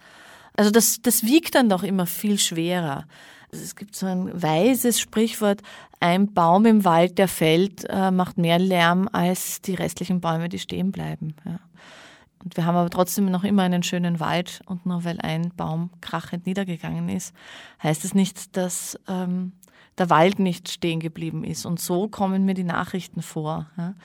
also 0.57 0.71
das, 0.71 1.01
das 1.01 1.23
wiegt 1.23 1.55
dann 1.55 1.69
doch 1.69 1.83
immer 1.83 2.05
viel 2.05 2.37
schwerer. 2.37 3.05
Es 3.49 3.75
gibt 3.75 3.95
so 3.95 4.07
ein 4.07 4.41
weises 4.41 4.99
Sprichwort, 4.99 5.61
ein 5.99 6.33
Baum 6.33 6.65
im 6.65 6.83
Wald, 6.83 7.17
der 7.17 7.29
fällt, 7.29 7.85
äh, 7.89 8.11
macht 8.11 8.37
mehr 8.37 8.59
Lärm 8.59 9.07
als 9.11 9.61
die 9.61 9.75
restlichen 9.75 10.19
Bäume, 10.19 10.49
die 10.49 10.59
stehen 10.59 10.91
bleiben. 10.91 11.35
Ja. 11.45 11.59
Und 12.43 12.57
wir 12.57 12.65
haben 12.65 12.75
aber 12.75 12.89
trotzdem 12.89 13.31
noch 13.31 13.43
immer 13.43 13.63
einen 13.63 13.83
schönen 13.83 14.19
Wald 14.19 14.61
und 14.65 14.85
nur 14.85 15.05
weil 15.05 15.19
ein 15.21 15.51
Baum 15.55 15.89
krachend 16.01 16.45
niedergegangen 16.45 17.09
ist, 17.09 17.33
heißt 17.81 18.05
es 18.05 18.13
nicht, 18.13 18.55
dass 18.57 18.99
ähm, 19.07 19.53
der 19.97 20.09
Wald 20.09 20.39
nicht 20.39 20.69
stehen 20.69 20.99
geblieben 20.99 21.43
ist. 21.43 21.65
Und 21.65 21.79
so 21.79 22.07
kommen 22.07 22.45
mir 22.45 22.53
die 22.53 22.63
Nachrichten 22.63 23.21
vor. 23.21 23.67
Ja. 23.77 23.95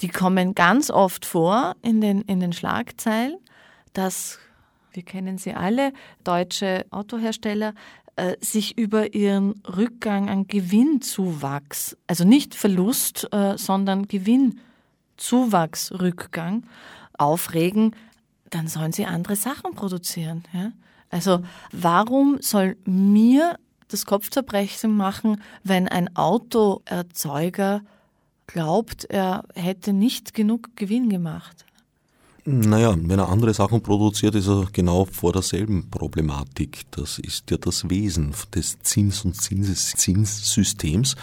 Die 0.00 0.08
kommen 0.08 0.54
ganz 0.54 0.90
oft 0.90 1.24
vor 1.26 1.74
in 1.82 2.00
den, 2.00 2.22
in 2.22 2.40
den 2.40 2.52
Schlagzeilen, 2.52 3.38
dass, 3.92 4.38
wir 4.92 5.02
kennen 5.02 5.38
sie 5.38 5.54
alle, 5.54 5.92
deutsche 6.24 6.86
Autohersteller 6.90 7.74
äh, 8.16 8.36
sich 8.40 8.76
über 8.78 9.14
ihren 9.14 9.62
Rückgang 9.66 10.28
an 10.28 10.46
Gewinnzuwachs, 10.46 11.96
also 12.06 12.24
nicht 12.24 12.54
Verlust, 12.54 13.26
äh, 13.32 13.56
sondern 13.58 14.06
Gewinnzuwachsrückgang 14.08 16.64
aufregen, 17.18 17.96
dann 18.48 18.68
sollen 18.68 18.92
sie 18.92 19.06
andere 19.06 19.34
Sachen 19.36 19.74
produzieren. 19.74 20.44
Ja? 20.52 20.72
Also 21.10 21.42
warum 21.72 22.38
soll 22.40 22.76
mir 22.84 23.58
das 23.90 24.06
Kopfzerbrechen 24.06 24.96
machen, 24.96 25.42
wenn 25.64 25.88
ein 25.88 26.14
Autoerzeuger 26.16 27.82
glaubt, 28.46 29.04
er 29.04 29.44
hätte 29.54 29.92
nicht 29.92 30.34
genug 30.34 30.76
Gewinn 30.76 31.08
gemacht? 31.08 31.64
Naja, 32.44 32.96
wenn 32.96 33.18
er 33.18 33.28
andere 33.28 33.52
Sachen 33.52 33.82
produziert, 33.82 34.34
ist 34.34 34.48
er 34.48 34.66
genau 34.72 35.04
vor 35.04 35.32
derselben 35.32 35.90
Problematik. 35.90 36.82
Das 36.90 37.18
ist 37.18 37.50
ja 37.50 37.58
das 37.58 37.90
Wesen 37.90 38.34
des 38.54 38.78
Zins- 38.80 39.24
und 39.24 39.34
Zinssystems, 39.34 41.16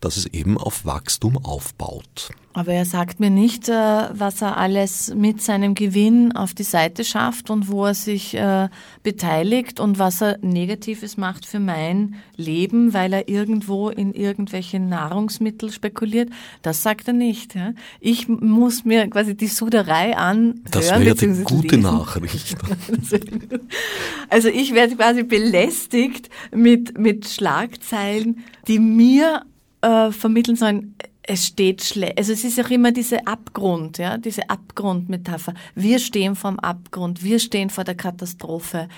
dass 0.00 0.16
es 0.16 0.26
eben 0.26 0.56
auf 0.56 0.86
Wachstum 0.86 1.36
aufbaut. 1.44 2.30
Aber 2.56 2.72
er 2.72 2.86
sagt 2.86 3.20
mir 3.20 3.28
nicht, 3.28 3.68
äh, 3.68 3.72
was 3.72 4.40
er 4.40 4.56
alles 4.56 5.14
mit 5.14 5.42
seinem 5.42 5.74
Gewinn 5.74 6.32
auf 6.32 6.54
die 6.54 6.62
Seite 6.62 7.04
schafft 7.04 7.50
und 7.50 7.68
wo 7.68 7.84
er 7.84 7.92
sich 7.92 8.32
äh, 8.32 8.70
beteiligt 9.02 9.78
und 9.78 9.98
was 9.98 10.22
er 10.22 10.38
Negatives 10.40 11.18
macht 11.18 11.44
für 11.44 11.60
mein 11.60 12.14
Leben, 12.34 12.94
weil 12.94 13.12
er 13.12 13.28
irgendwo 13.28 13.90
in 13.90 14.14
irgendwelche 14.14 14.80
Nahrungsmittel 14.80 15.70
spekuliert. 15.70 16.30
Das 16.62 16.82
sagt 16.82 17.08
er 17.08 17.12
nicht. 17.12 17.58
Ich 18.00 18.26
muss 18.26 18.86
mir 18.86 19.06
quasi 19.10 19.36
die 19.36 19.48
Suderei 19.48 20.16
anhören. 20.16 20.64
Das 20.70 20.90
wäre 20.90 21.14
die 21.14 21.44
gute 21.44 21.76
lesen. 21.76 21.82
Nachricht. 21.82 22.56
also 24.30 24.48
ich 24.48 24.72
werde 24.72 24.96
quasi 24.96 25.24
belästigt 25.24 26.30
mit, 26.52 26.96
mit 26.96 27.28
Schlagzeilen, 27.28 28.46
die 28.66 28.78
mir 28.78 29.42
äh, 29.82 30.10
vermitteln 30.10 30.56
sollen, 30.56 30.94
es 31.26 31.46
steht 31.46 31.82
schlecht. 31.82 32.18
Also 32.18 32.32
es 32.32 32.44
ist 32.44 32.60
auch 32.60 32.70
immer 32.70 32.92
diese 32.92 33.26
Abgrund, 33.26 33.98
ja, 33.98 34.16
diese 34.16 34.48
Abgrundmetapher. 34.48 35.54
Wir 35.74 35.98
stehen 35.98 36.36
vorm 36.36 36.58
Abgrund, 36.58 37.22
wir 37.22 37.38
stehen 37.38 37.70
vor 37.70 37.84
der 37.84 37.96
Katastrophe. 37.96 38.88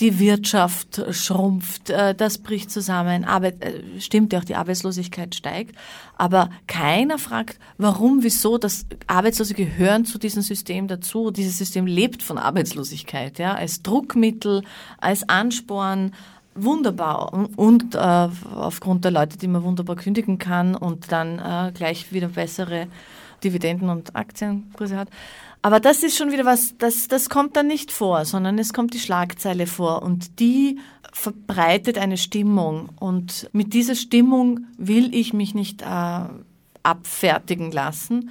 Die 0.00 0.18
Wirtschaft 0.18 1.02
schrumpft, 1.10 1.90
äh, 1.90 2.14
das 2.14 2.38
bricht 2.38 2.70
zusammen. 2.70 3.24
Arbeit, 3.24 3.62
äh, 3.62 4.00
stimmt 4.00 4.32
ja 4.32 4.38
auch, 4.38 4.44
die 4.44 4.54
Arbeitslosigkeit 4.54 5.34
steigt. 5.34 5.76
Aber 6.16 6.48
keiner 6.66 7.18
fragt, 7.18 7.58
warum, 7.76 8.22
wieso. 8.22 8.56
Das 8.56 8.86
Arbeitslose 9.06 9.52
gehören 9.52 10.06
zu 10.06 10.18
diesem 10.18 10.40
System 10.40 10.88
dazu. 10.88 11.30
Dieses 11.30 11.58
System 11.58 11.86
lebt 11.86 12.22
von 12.22 12.38
Arbeitslosigkeit, 12.38 13.38
ja, 13.38 13.54
als 13.54 13.82
Druckmittel, 13.82 14.62
als 14.98 15.28
Ansporn, 15.28 16.12
wunderbar. 16.54 17.32
Und, 17.56 17.94
äh, 17.94 18.28
aufgrund 18.54 19.04
der 19.04 19.10
Leute, 19.10 19.38
die 19.38 19.48
man 19.48 19.62
wunderbar 19.62 19.96
kündigen 19.96 20.38
kann 20.38 20.74
und 20.74 21.12
dann 21.12 21.38
äh, 21.38 21.72
gleich 21.72 22.12
wieder 22.12 22.28
bessere 22.28 22.88
Dividenden 23.42 23.90
und 23.90 24.14
Aktienkurse 24.14 24.96
hat. 24.96 25.08
Aber 25.62 25.78
das 25.78 26.02
ist 26.02 26.16
schon 26.16 26.32
wieder 26.32 26.44
was, 26.44 26.76
das, 26.78 27.06
das 27.06 27.28
kommt 27.28 27.56
dann 27.56 27.68
nicht 27.68 27.92
vor, 27.92 28.24
sondern 28.24 28.58
es 28.58 28.72
kommt 28.72 28.94
die 28.94 28.98
Schlagzeile 28.98 29.66
vor 29.66 30.02
und 30.02 30.40
die 30.40 30.80
verbreitet 31.12 31.98
eine 31.98 32.16
Stimmung. 32.16 32.88
Und 32.98 33.48
mit 33.52 33.72
dieser 33.72 33.94
Stimmung 33.94 34.66
will 34.76 35.14
ich 35.14 35.32
mich 35.32 35.54
nicht 35.54 35.82
äh, 35.82 36.24
abfertigen 36.82 37.70
lassen. 37.70 38.30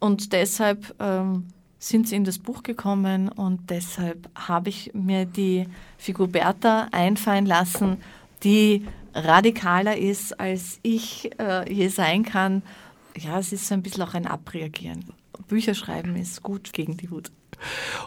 Und 0.00 0.32
deshalb 0.34 0.94
ähm, 1.00 1.46
sind 1.78 2.08
sie 2.08 2.16
in 2.16 2.24
das 2.24 2.38
Buch 2.38 2.62
gekommen 2.62 3.28
und 3.28 3.70
deshalb 3.70 4.28
habe 4.34 4.68
ich 4.70 4.92
mir 4.94 5.24
die 5.24 5.66
Figur 5.98 6.28
Bertha 6.28 6.88
einfallen 6.92 7.46
lassen, 7.46 7.98
die 8.42 8.86
radikaler 9.14 9.96
ist, 9.96 10.38
als 10.38 10.78
ich 10.82 11.30
äh, 11.38 11.72
je 11.72 11.88
sein 11.88 12.24
kann. 12.24 12.62
Ja, 13.16 13.38
es 13.38 13.52
ist 13.52 13.66
so 13.66 13.74
ein 13.74 13.82
bisschen 13.82 14.02
auch 14.02 14.14
ein 14.14 14.26
Abreagieren. 14.26 15.04
Bücher 15.48 15.74
schreiben 15.74 16.16
ist 16.16 16.42
gut 16.42 16.72
gegen 16.72 16.96
die 16.96 17.10
Wut. 17.10 17.30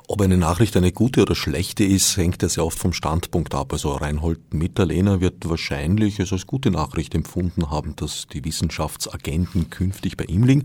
Ob 0.08 0.22
eine 0.22 0.38
Nachricht 0.38 0.76
eine 0.78 0.92
gute 0.92 1.22
oder 1.22 1.36
schlechte 1.36 1.84
ist, 1.84 2.18
hängt 2.18 2.42
ja 2.42 2.50
sehr 2.50 2.66
oft 2.66 2.80
vom 2.80 2.94
Standpunkt 2.94 3.54
ab. 3.54 3.74
Also 3.74 3.92
Reinhold 3.92 4.54
Mitterlehner 4.54 5.22
wird 5.22 5.48
wahrscheinlich 5.48 6.20
es 6.20 6.32
als 6.32 6.48
gute 6.48 6.72
Nachricht 6.72 7.16
empfunden 7.16 7.70
haben, 7.70 7.96
dass 7.96 8.28
die 8.28 8.44
Wissenschaftsagenten 8.44 9.70
künftig 9.70 10.18
bei 10.18 10.26
ihm 10.26 10.44
liegen. 10.44 10.64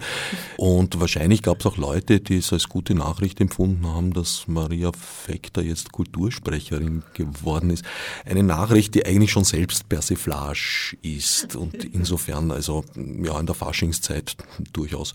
Und 0.56 1.00
wahrscheinlich 1.00 1.42
gab 1.42 1.60
es 1.60 1.66
auch 1.66 1.76
Leute, 1.76 2.20
die 2.20 2.38
es 2.38 2.52
als 2.52 2.68
gute 2.68 2.94
Nachricht 2.94 3.40
empfunden 3.40 3.86
haben, 3.86 4.12
dass 4.12 4.46
Maria 4.46 4.92
Fekter 4.92 5.62
jetzt 5.62 5.92
Kultursprecherin 5.92 7.02
geworden 7.12 7.70
ist. 7.70 7.84
Eine 8.24 8.42
Nachricht, 8.42 8.94
die 8.94 9.06
eigentlich 9.06 9.32
schon 9.32 9.44
selbst 9.44 9.88
Persiflage 9.88 10.96
ist 11.02 11.56
und 11.56 11.84
insofern 11.84 12.50
also 12.50 12.84
ja 12.96 13.38
in 13.38 13.46
der 13.46 13.54
Faschingszeit 13.54 14.36
durchaus 14.72 15.12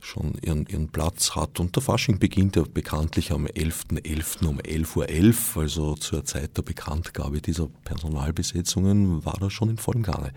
schon 0.00 0.34
ihren, 0.42 0.66
ihren 0.66 0.88
Platz 0.88 1.34
hat. 1.34 1.60
Und 1.60 1.76
der 1.76 1.82
Fasching 1.82 2.18
beginnt 2.18 2.56
ja 2.56 2.62
bekanntlich 2.62 3.32
am 3.32 3.46
11.11. 3.46 4.02
.11. 4.02 4.46
um 4.46 4.58
11.11 4.58 4.96
Uhr, 5.56 5.62
also 5.62 5.94
zur 5.94 6.24
Zeit 6.24 6.56
der 6.56 6.62
Bekanntgabe 6.62 7.40
dieser 7.40 7.68
Personalbesetzungen 7.84 9.24
war 9.24 9.40
er 9.40 9.50
schon 9.50 9.70
in 9.70 9.78
vollem 9.78 10.02
Gange. 10.02 10.32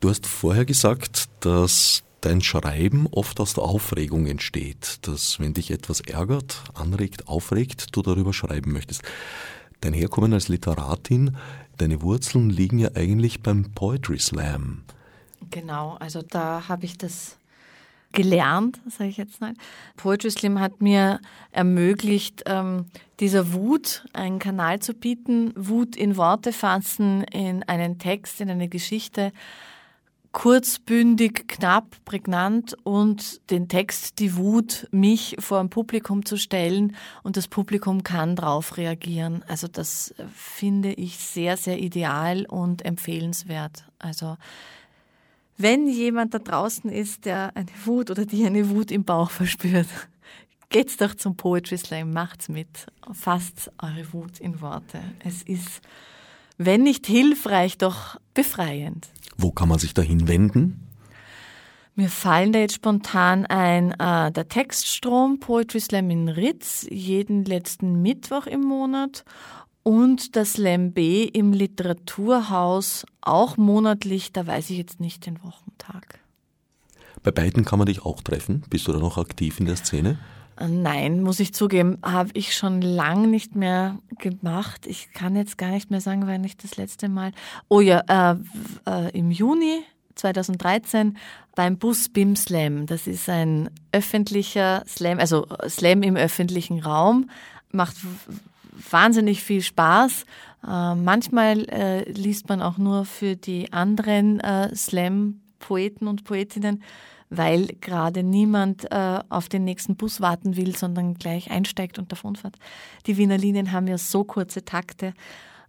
Du 0.00 0.10
hast 0.10 0.26
vorher 0.26 0.64
gesagt, 0.64 1.28
dass 1.40 2.02
dein 2.20 2.40
Schreiben 2.40 3.06
oft 3.10 3.38
aus 3.40 3.54
der 3.54 3.64
Aufregung 3.64 4.26
entsteht, 4.26 4.98
dass 5.02 5.38
wenn 5.40 5.54
dich 5.54 5.70
etwas 5.70 6.00
ärgert, 6.00 6.64
anregt, 6.74 7.28
aufregt, 7.28 7.94
du 7.94 8.02
darüber 8.02 8.32
schreiben 8.32 8.72
möchtest. 8.72 9.02
Dein 9.80 9.92
Herkommen 9.92 10.32
als 10.32 10.48
Literatin, 10.48 11.36
deine 11.76 12.00
Wurzeln 12.00 12.48
liegen 12.48 12.78
ja 12.78 12.90
eigentlich 12.94 13.42
beim 13.42 13.72
Poetry 13.72 14.18
Slam. 14.18 14.84
Genau, 15.50 15.96
also 16.00 16.22
da 16.22 16.68
habe 16.68 16.86
ich 16.86 16.96
das 16.96 17.36
gelernt, 18.14 18.80
sage 18.88 19.10
ich 19.10 19.16
jetzt 19.16 19.40
mal. 19.40 19.54
Poetry 19.96 20.30
Slim 20.30 20.60
hat 20.60 20.80
mir 20.80 21.20
ermöglicht, 21.52 22.44
ähm, 22.46 22.86
dieser 23.20 23.52
Wut 23.52 24.04
einen 24.12 24.38
Kanal 24.38 24.80
zu 24.80 24.94
bieten, 24.94 25.52
Wut 25.56 25.96
in 25.96 26.16
Worte 26.16 26.52
fassen, 26.52 27.24
in 27.24 27.62
einen 27.64 27.98
Text, 27.98 28.40
in 28.40 28.50
eine 28.50 28.68
Geschichte, 28.68 29.32
kurzbündig, 30.34 31.46
knapp, 31.46 31.96
prägnant 32.04 32.76
und 32.82 33.48
den 33.50 33.68
Text, 33.68 34.18
die 34.18 34.36
Wut, 34.36 34.88
mich 34.90 35.36
vor 35.38 35.60
ein 35.60 35.70
Publikum 35.70 36.26
zu 36.26 36.36
stellen 36.36 36.96
und 37.22 37.36
das 37.36 37.46
Publikum 37.46 38.02
kann 38.02 38.34
darauf 38.34 38.76
reagieren. 38.76 39.44
Also 39.46 39.68
das 39.68 40.12
finde 40.34 40.92
ich 40.92 41.18
sehr, 41.18 41.56
sehr 41.56 41.78
ideal 41.78 42.46
und 42.46 42.84
empfehlenswert. 42.84 43.84
Also 44.00 44.36
wenn 45.56 45.88
jemand 45.88 46.34
da 46.34 46.38
draußen 46.38 46.90
ist, 46.90 47.24
der 47.24 47.56
eine 47.56 47.66
Wut 47.84 48.10
oder 48.10 48.26
die 48.26 48.44
eine 48.44 48.70
Wut 48.70 48.90
im 48.90 49.04
Bauch 49.04 49.30
verspürt, 49.30 49.86
geht's 50.68 50.96
doch 50.96 51.14
zum 51.14 51.36
Poetry 51.36 51.78
Slam, 51.78 52.12
macht's 52.12 52.48
mit, 52.48 52.86
fasst 53.12 53.70
eure 53.80 54.12
Wut 54.12 54.40
in 54.40 54.60
Worte. 54.60 55.00
Es 55.20 55.42
ist, 55.42 55.80
wenn 56.58 56.82
nicht 56.82 57.06
hilfreich, 57.06 57.78
doch 57.78 58.18
befreiend. 58.34 59.08
Wo 59.36 59.52
kann 59.52 59.68
man 59.68 59.78
sich 59.78 59.94
dahin 59.94 60.26
wenden? 60.28 60.80
Mir 61.96 62.08
fallen 62.08 62.52
da 62.52 62.58
jetzt 62.58 62.74
spontan 62.74 63.46
ein, 63.46 63.92
äh, 63.92 64.32
der 64.32 64.48
Textstrom, 64.48 65.38
Poetry 65.38 65.78
Slam 65.78 66.10
in 66.10 66.28
Ritz, 66.28 66.84
jeden 66.90 67.44
letzten 67.44 68.02
Mittwoch 68.02 68.46
im 68.46 68.62
Monat 68.62 69.24
und 69.84 70.34
das 70.34 70.56
Lembe 70.56 71.24
im 71.24 71.52
Literaturhaus 71.52 73.06
auch 73.20 73.56
monatlich, 73.56 74.32
da 74.32 74.46
weiß 74.46 74.70
ich 74.70 74.78
jetzt 74.78 74.98
nicht 74.98 75.26
den 75.26 75.42
Wochentag. 75.44 76.18
Bei 77.22 77.30
beiden 77.30 77.64
kann 77.64 77.78
man 77.78 77.86
dich 77.86 78.04
auch 78.04 78.20
treffen. 78.22 78.64
Bist 78.68 78.88
du 78.88 78.92
da 78.92 78.98
noch 78.98 79.18
aktiv 79.18 79.60
in 79.60 79.66
der 79.66 79.76
Szene? 79.76 80.18
Äh, 80.56 80.68
nein, 80.68 81.22
muss 81.22 81.40
ich 81.40 81.54
zugeben, 81.54 81.98
habe 82.02 82.30
ich 82.34 82.54
schon 82.54 82.80
lang 82.80 83.30
nicht 83.30 83.54
mehr 83.56 83.98
gemacht. 84.18 84.86
Ich 84.86 85.12
kann 85.12 85.36
jetzt 85.36 85.58
gar 85.58 85.70
nicht 85.70 85.90
mehr 85.90 86.00
sagen, 86.00 86.26
wann 86.26 86.44
ich 86.44 86.56
das 86.56 86.76
letzte 86.76 87.08
Mal. 87.08 87.32
Oh 87.68 87.80
ja, 87.80 88.02
äh, 88.08 88.36
äh, 88.86 89.10
im 89.18 89.30
Juni 89.30 89.82
2013 90.14 91.16
beim 91.54 91.78
Bus 91.78 92.08
BIM 92.08 92.36
Slam. 92.36 92.86
Das 92.86 93.06
ist 93.06 93.28
ein 93.28 93.70
öffentlicher 93.92 94.82
Slam, 94.86 95.18
also 95.18 95.46
Slam 95.68 96.02
im 96.02 96.16
öffentlichen 96.16 96.80
Raum. 96.80 97.30
Macht 97.70 97.96
wahnsinnig 98.90 99.42
viel 99.42 99.62
Spaß. 99.62 100.24
Äh, 100.66 100.94
manchmal 100.94 101.68
äh, 101.68 102.10
liest 102.10 102.48
man 102.48 102.62
auch 102.62 102.78
nur 102.78 103.04
für 103.04 103.36
die 103.36 103.72
anderen 103.72 104.40
äh, 104.40 104.74
Slam-Poeten 104.74 106.06
und 106.08 106.24
Poetinnen, 106.24 106.82
weil 107.30 107.66
gerade 107.80 108.22
niemand 108.22 108.90
äh, 108.90 109.20
auf 109.28 109.48
den 109.48 109.64
nächsten 109.64 109.96
Bus 109.96 110.20
warten 110.20 110.56
will, 110.56 110.76
sondern 110.76 111.14
gleich 111.14 111.50
einsteigt 111.50 111.98
und 111.98 112.12
davonfährt. 112.12 112.56
Die 113.06 113.16
Wiener 113.16 113.38
Linien 113.38 113.72
haben 113.72 113.86
ja 113.86 113.98
so 113.98 114.24
kurze 114.24 114.64
Takte, 114.64 115.14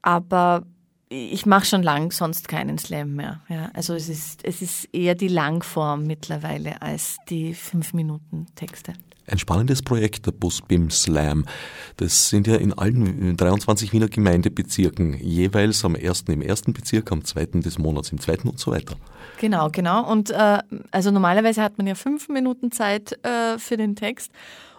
aber 0.02 0.64
ich 1.10 1.46
mache 1.46 1.66
schon 1.66 1.84
lang 1.84 2.12
sonst 2.12 2.48
keinen 2.48 2.78
Slam 2.78 3.16
mehr. 3.16 3.42
Ja, 3.48 3.70
also 3.74 3.94
es 3.94 4.10
ist, 4.10 4.44
es 4.44 4.62
ist 4.62 4.86
eher 4.94 5.16
die 5.16 5.28
Langform 5.28 6.04
mittlerweile 6.04 6.82
als 6.82 7.18
die 7.30 7.54
fünf 7.54 7.94
Minuten 7.94 8.48
Texte. 8.56 8.94
Ein 9.28 9.40
spannendes 9.40 9.82
Projekt, 9.82 10.28
der 10.28 10.32
Bus 10.32 10.62
BIM 10.62 10.92
Slam. 10.92 11.46
Das 11.98 12.30
sind 12.30 12.46
ja 12.48 12.56
in 12.56 12.74
allen 12.74 13.36
23 13.38 13.92
Wiener 13.92 14.08
Gemeindebezirken 14.08 15.18
jeweils 15.20 15.84
am 15.84 15.96
ersten 15.96 16.32
im 16.32 16.42
ersten 16.42 16.74
Bezirk, 16.74 17.12
am 17.12 17.26
zweiten 17.26 17.62
des 17.62 17.80
Monats 17.80 18.12
im 18.12 18.20
zweiten 18.20 18.48
und 18.50 18.60
so 18.60 18.72
weiter. 18.72 18.96
Genau, 19.40 19.70
genau. 19.72 20.10
Und 20.10 20.30
äh, 20.30 20.60
also 20.92 21.12
normalerweise 21.12 21.64
hat 21.64 21.78
man 21.78 21.88
ja 21.88 21.96
fünf 21.96 22.30
Minuten 22.30 22.72
Zeit 22.72 23.18
äh, 23.26 23.58
für 23.58 23.78
den 23.78 23.96
Text. 23.96 24.32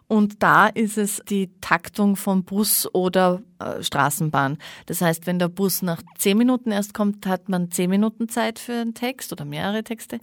Und 0.08 0.40
da 0.42 0.68
ist 0.68 0.98
es 0.98 1.20
die 1.28 1.50
Taktung 1.60 2.14
von 2.14 2.44
Bus 2.44 2.88
oder 2.94 3.42
äh, 3.58 3.82
Straßenbahn. 3.82 4.58
Das 4.86 5.00
heißt, 5.00 5.26
wenn 5.26 5.40
der 5.40 5.48
Bus 5.48 5.82
nach 5.82 6.00
zehn 6.16 6.38
Minuten 6.38 6.70
erst 6.70 6.94
kommt, 6.94 7.26
hat 7.26 7.48
man 7.48 7.72
zehn 7.72 7.90
Minuten 7.90 8.28
Zeit 8.28 8.60
für 8.60 8.74
einen 8.74 8.94
Text 8.94 9.32
oder 9.32 9.44
mehrere 9.44 9.82
Texte. 9.82 10.20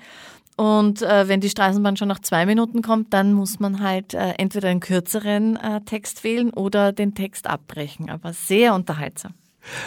Und 0.55 1.01
äh, 1.01 1.27
wenn 1.27 1.41
die 1.41 1.49
Straßenbahn 1.49 1.97
schon 1.97 2.07
nach 2.07 2.19
zwei 2.19 2.45
Minuten 2.45 2.81
kommt, 2.81 3.13
dann 3.13 3.33
muss 3.33 3.59
man 3.59 3.79
halt 3.79 4.13
äh, 4.13 4.33
entweder 4.37 4.69
einen 4.69 4.81
kürzeren 4.81 5.55
äh, 5.55 5.81
Text 5.81 6.23
wählen 6.23 6.51
oder 6.51 6.91
den 6.91 7.15
Text 7.15 7.47
abbrechen. 7.47 8.09
Aber 8.09 8.33
sehr 8.33 8.75
unterhaltsam. 8.75 9.33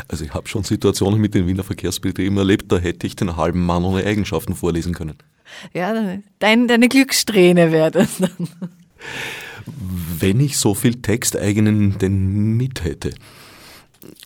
Also 0.08 0.24
ich 0.24 0.34
habe 0.34 0.48
schon 0.48 0.64
Situationen 0.64 1.20
mit 1.20 1.34
den 1.34 1.46
Wiener 1.46 1.62
Verkehrsbetrieben 1.62 2.36
erlebt, 2.38 2.72
da 2.72 2.78
hätte 2.78 3.06
ich 3.06 3.14
den 3.14 3.36
halben 3.36 3.64
Mann 3.64 3.84
ohne 3.84 4.04
Eigenschaften 4.04 4.54
vorlesen 4.54 4.94
können. 4.94 5.16
Ja, 5.72 6.18
dein, 6.38 6.66
deine 6.66 6.88
Glückssträhne 6.88 7.70
wäre 7.70 7.90
das 7.90 8.18
dann. 8.18 8.48
Wenn 9.66 10.40
ich 10.40 10.58
so 10.58 10.74
viel 10.74 11.02
Texteigenen 11.02 11.98
denn 11.98 12.56
mit 12.56 12.84
hätte. 12.84 13.14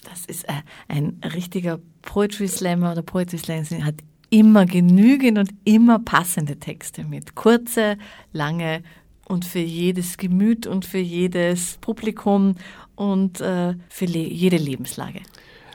Das 0.08 0.26
ist 0.26 0.48
äh, 0.48 0.52
ein 0.88 1.20
richtiger 1.34 1.80
Poetry 2.02 2.48
Slammer 2.48 2.92
oder 2.92 3.02
Poetry 3.02 3.38
Slammer 3.38 3.84
hat 3.84 3.96
immer 4.30 4.64
genügend 4.64 5.38
und 5.38 5.50
immer 5.64 5.98
passende 5.98 6.58
Texte 6.58 7.04
mit. 7.04 7.34
Kurze, 7.34 7.98
lange 8.32 8.82
und 9.26 9.44
für 9.44 9.60
jedes 9.60 10.16
Gemüt 10.16 10.66
und 10.66 10.84
für 10.84 10.98
jedes 10.98 11.78
Publikum 11.80 12.56
und 12.94 13.40
äh, 13.40 13.74
für 13.88 14.06
le 14.06 14.20
jede 14.20 14.56
Lebenslage. 14.56 15.20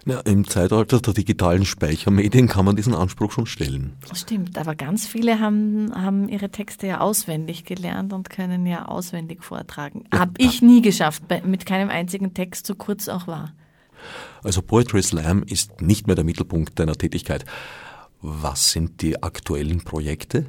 Ja, 0.07 0.19
Im 0.19 0.47
Zeitalter 0.47 0.99
der 0.99 1.15
digitalen 1.15 1.65
Speichermedien 1.65 2.47
kann 2.47 2.63
man 2.63 2.75
diesen 2.75 2.93
Anspruch 2.93 3.31
schon 3.31 3.47
stellen. 3.47 3.93
Das 4.07 4.21
stimmt, 4.21 4.55
aber 4.55 4.75
ganz 4.75 5.07
viele 5.07 5.39
haben, 5.39 5.91
haben 5.95 6.29
ihre 6.29 6.49
Texte 6.49 6.85
ja 6.85 6.99
auswendig 6.99 7.65
gelernt 7.65 8.13
und 8.13 8.29
können 8.29 8.67
ja 8.67 8.85
auswendig 8.85 9.43
vortragen. 9.43 10.03
Ja, 10.13 10.19
Habe 10.19 10.33
ich 10.37 10.61
nie 10.61 10.83
geschafft, 10.83 11.23
mit 11.43 11.65
keinem 11.65 11.89
einzigen 11.89 12.35
Text, 12.35 12.67
so 12.67 12.75
kurz 12.75 13.09
auch 13.09 13.25
war. 13.25 13.53
Also 14.43 14.61
Poetry 14.61 15.01
Slam 15.01 15.41
ist 15.41 15.81
nicht 15.81 16.05
mehr 16.05 16.15
der 16.15 16.25
Mittelpunkt 16.25 16.77
deiner 16.77 16.93
Tätigkeit. 16.93 17.45
Was 18.27 18.71
sind 18.71 19.03
die 19.03 19.21
aktuellen 19.21 19.83
Projekte? 19.83 20.47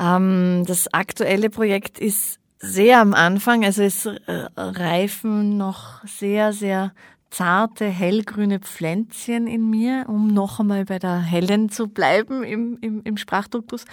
Ähm, 0.00 0.64
das 0.66 0.92
aktuelle 0.92 1.48
Projekt 1.48 2.00
ist 2.00 2.40
sehr 2.58 3.00
am 3.00 3.14
Anfang, 3.14 3.64
also 3.64 3.82
es 3.82 4.06
äh, 4.06 4.48
reifen 4.56 5.56
noch 5.56 6.04
sehr, 6.04 6.52
sehr 6.52 6.92
zarte, 7.30 7.86
hellgrüne 7.86 8.58
Pflänzchen 8.58 9.46
in 9.46 9.70
mir, 9.70 10.06
um 10.08 10.26
noch 10.26 10.58
einmal 10.58 10.84
bei 10.86 10.98
der 10.98 11.20
Hellen 11.20 11.68
zu 11.68 11.86
bleiben 11.86 12.42
im, 12.42 12.78
im, 12.80 13.02
im 13.04 13.16
Sprachduktus. 13.16 13.84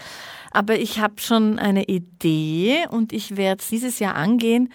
Aber 0.49 0.79
ich 0.79 0.99
habe 0.99 1.21
schon 1.21 1.59
eine 1.59 1.83
Idee 1.83 2.87
und 2.89 3.13
ich 3.13 3.37
werde 3.37 3.61
es 3.61 3.69
dieses 3.69 3.99
Jahr 3.99 4.15
angehen, 4.15 4.73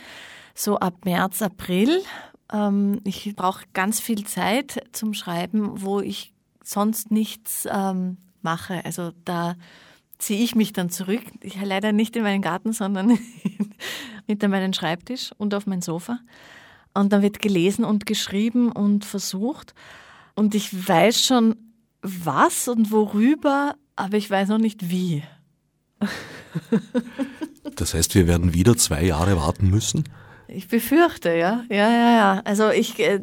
so 0.54 0.78
ab 0.78 1.04
März, 1.04 1.42
April. 1.42 2.00
Ähm, 2.52 3.00
ich 3.02 3.34
brauche 3.34 3.64
ganz 3.72 3.98
viel 3.98 4.24
Zeit 4.24 4.84
zum 4.92 5.14
Schreiben, 5.14 5.82
wo 5.82 6.00
ich 6.00 6.32
sonst 6.66 7.10
nichts 7.10 7.66
ähm, 7.70 8.16
mache. 8.42 8.84
Also 8.84 9.12
da 9.24 9.54
ziehe 10.18 10.42
ich 10.42 10.54
mich 10.54 10.72
dann 10.72 10.90
zurück. 10.90 11.22
Ich 11.42 11.62
leider 11.62 11.92
nicht 11.92 12.16
in 12.16 12.22
meinen 12.22 12.42
Garten, 12.42 12.72
sondern 12.72 13.18
hinter 14.26 14.48
meinen 14.48 14.74
Schreibtisch 14.74 15.30
und 15.38 15.54
auf 15.54 15.66
mein 15.66 15.80
Sofa. 15.80 16.18
Und 16.92 17.12
dann 17.12 17.22
wird 17.22 17.40
gelesen 17.40 17.84
und 17.84 18.06
geschrieben 18.06 18.72
und 18.72 19.04
versucht. 19.04 19.74
Und 20.34 20.54
ich 20.54 20.88
weiß 20.88 21.24
schon, 21.24 21.56
was 22.02 22.68
und 22.68 22.90
worüber, 22.90 23.74
aber 23.94 24.16
ich 24.16 24.30
weiß 24.30 24.48
noch 24.48 24.58
nicht 24.58 24.90
wie. 24.90 25.22
das 27.76 27.94
heißt, 27.94 28.14
wir 28.14 28.26
werden 28.26 28.54
wieder 28.54 28.76
zwei 28.76 29.04
Jahre 29.04 29.36
warten 29.36 29.70
müssen? 29.70 30.04
Ich 30.48 30.68
befürchte, 30.68 31.30
ja. 31.30 31.64
Ja, 31.68 31.90
ja, 31.90 32.16
ja. 32.16 32.42
Also 32.44 32.70
ich, 32.70 32.98
äh, 33.00 33.20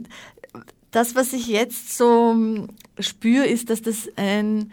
das, 0.94 1.16
was 1.16 1.34
ich 1.34 1.48
jetzt 1.48 1.98
so 1.98 2.32
hm, 2.32 2.70
spüre, 3.00 3.46
ist, 3.46 3.70
dass 3.70 3.82
das 3.82 4.08
ein, 4.16 4.72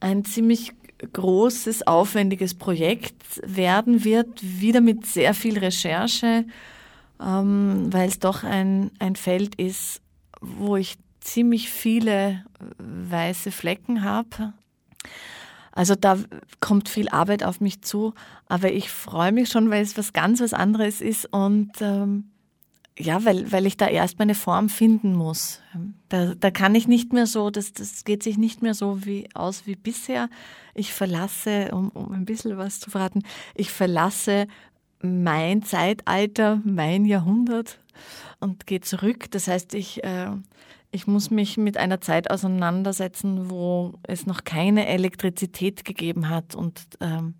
ein 0.00 0.24
ziemlich 0.24 0.72
großes, 1.12 1.86
aufwendiges 1.86 2.54
Projekt 2.54 3.40
werden 3.44 4.04
wird, 4.04 4.28
wieder 4.42 4.80
mit 4.80 5.06
sehr 5.06 5.34
viel 5.34 5.58
Recherche, 5.58 6.44
ähm, 7.22 7.92
weil 7.92 8.08
es 8.08 8.18
doch 8.18 8.42
ein, 8.42 8.90
ein 8.98 9.16
Feld 9.16 9.54
ist, 9.54 10.00
wo 10.40 10.76
ich 10.76 10.96
ziemlich 11.20 11.70
viele 11.70 12.44
weiße 12.78 13.50
Flecken 13.52 14.02
habe. 14.02 14.54
Also 15.72 15.94
da 15.94 16.18
kommt 16.60 16.88
viel 16.88 17.08
Arbeit 17.10 17.44
auf 17.44 17.60
mich 17.60 17.82
zu, 17.82 18.14
aber 18.48 18.72
ich 18.72 18.90
freue 18.90 19.32
mich 19.32 19.50
schon, 19.50 19.70
weil 19.70 19.82
es 19.82 19.96
was 19.96 20.12
ganz 20.12 20.40
was 20.40 20.52
anderes 20.52 21.00
ist 21.00 21.26
und 21.32 21.70
ähm, 21.80 22.30
ja, 23.00 23.24
weil, 23.24 23.50
weil 23.50 23.66
ich 23.66 23.76
da 23.76 23.88
erst 23.88 24.18
meine 24.18 24.34
Form 24.34 24.68
finden 24.68 25.14
muss. 25.14 25.60
Da, 26.08 26.34
da 26.34 26.50
kann 26.50 26.74
ich 26.74 26.86
nicht 26.86 27.12
mehr 27.12 27.26
so, 27.26 27.50
das, 27.50 27.72
das 27.72 28.04
geht 28.04 28.22
sich 28.22 28.38
nicht 28.38 28.62
mehr 28.62 28.74
so 28.74 29.04
wie 29.04 29.28
aus 29.34 29.66
wie 29.66 29.76
bisher. 29.76 30.28
Ich 30.74 30.92
verlasse, 30.92 31.70
um, 31.72 31.88
um 31.90 32.12
ein 32.12 32.24
bisschen 32.24 32.58
was 32.58 32.80
zu 32.80 32.90
verraten, 32.90 33.22
ich 33.54 33.70
verlasse 33.70 34.46
mein 35.02 35.62
Zeitalter, 35.62 36.60
mein 36.64 37.04
Jahrhundert 37.04 37.78
und 38.38 38.66
gehe 38.66 38.80
zurück. 38.80 39.30
Das 39.30 39.48
heißt, 39.48 39.74
ich, 39.74 40.04
äh, 40.04 40.30
ich 40.90 41.06
muss 41.06 41.30
mich 41.30 41.56
mit 41.56 41.78
einer 41.78 42.00
Zeit 42.00 42.30
auseinandersetzen, 42.30 43.50
wo 43.50 43.94
es 44.02 44.26
noch 44.26 44.44
keine 44.44 44.86
Elektrizität 44.86 45.84
gegeben 45.84 46.28
hat 46.28 46.54
und 46.54 46.82
ähm, 47.00 47.34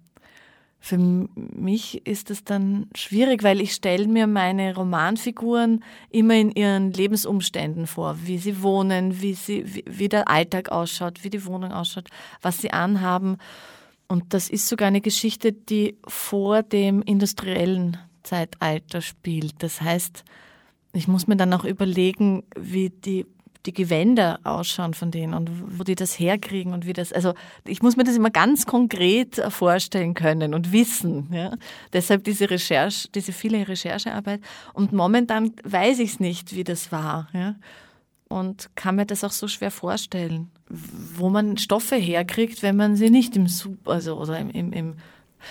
für 0.82 0.96
mich 0.96 2.06
ist 2.06 2.30
es 2.30 2.42
dann 2.42 2.86
schwierig, 2.94 3.42
weil 3.42 3.60
ich 3.60 3.74
stelle 3.74 4.08
mir 4.08 4.26
meine 4.26 4.74
Romanfiguren 4.74 5.84
immer 6.08 6.34
in 6.34 6.50
ihren 6.50 6.90
Lebensumständen 6.92 7.86
vor, 7.86 8.16
wie 8.24 8.38
sie 8.38 8.62
wohnen, 8.62 9.20
wie, 9.20 9.34
sie, 9.34 9.62
wie, 9.74 9.84
wie 9.86 10.08
der 10.08 10.28
Alltag 10.28 10.70
ausschaut, 10.70 11.22
wie 11.22 11.28
die 11.28 11.44
Wohnung 11.44 11.72
ausschaut, 11.72 12.08
was 12.40 12.58
sie 12.58 12.72
anhaben. 12.72 13.36
Und 14.08 14.32
das 14.32 14.48
ist 14.48 14.68
sogar 14.68 14.88
eine 14.88 15.02
Geschichte, 15.02 15.52
die 15.52 15.98
vor 16.08 16.62
dem 16.62 17.02
industriellen 17.02 17.98
Zeitalter 18.22 19.02
spielt. 19.02 19.62
Das 19.62 19.82
heißt, 19.82 20.24
ich 20.94 21.08
muss 21.08 21.26
mir 21.26 21.36
dann 21.36 21.52
auch 21.52 21.64
überlegen, 21.64 22.42
wie 22.58 22.88
die 22.88 23.26
die 23.66 23.74
Gewänder 23.74 24.40
ausschauen 24.44 24.94
von 24.94 25.10
denen 25.10 25.34
und 25.34 25.78
wo 25.78 25.84
die 25.84 25.94
das 25.94 26.18
herkriegen 26.18 26.72
und 26.72 26.86
wie 26.86 26.92
das, 26.92 27.12
also 27.12 27.34
ich 27.66 27.82
muss 27.82 27.96
mir 27.96 28.04
das 28.04 28.16
immer 28.16 28.30
ganz 28.30 28.64
konkret 28.64 29.36
vorstellen 29.50 30.14
können 30.14 30.54
und 30.54 30.72
wissen. 30.72 31.28
Ja? 31.32 31.56
Deshalb 31.92 32.24
diese 32.24 32.48
Recherche, 32.50 33.08
diese 33.14 33.32
viele 33.32 33.68
Recherchearbeit. 33.68 34.40
Und 34.72 34.92
momentan 34.92 35.52
weiß 35.64 35.98
ich 35.98 36.12
es 36.12 36.20
nicht, 36.20 36.54
wie 36.54 36.64
das 36.64 36.90
war. 36.90 37.28
Ja? 37.32 37.56
Und 38.28 38.70
kann 38.76 38.96
mir 38.96 39.06
das 39.06 39.24
auch 39.24 39.32
so 39.32 39.46
schwer 39.48 39.70
vorstellen, 39.70 40.50
wo 40.68 41.28
man 41.28 41.58
Stoffe 41.58 41.96
herkriegt, 41.96 42.62
wenn 42.62 42.76
man 42.76 42.96
sie 42.96 43.10
nicht 43.10 43.36
im 43.36 43.46
Super, 43.46 43.90
also 43.92 44.16
oder 44.16 44.38
im, 44.38 44.50
im, 44.50 44.72
im 44.72 44.94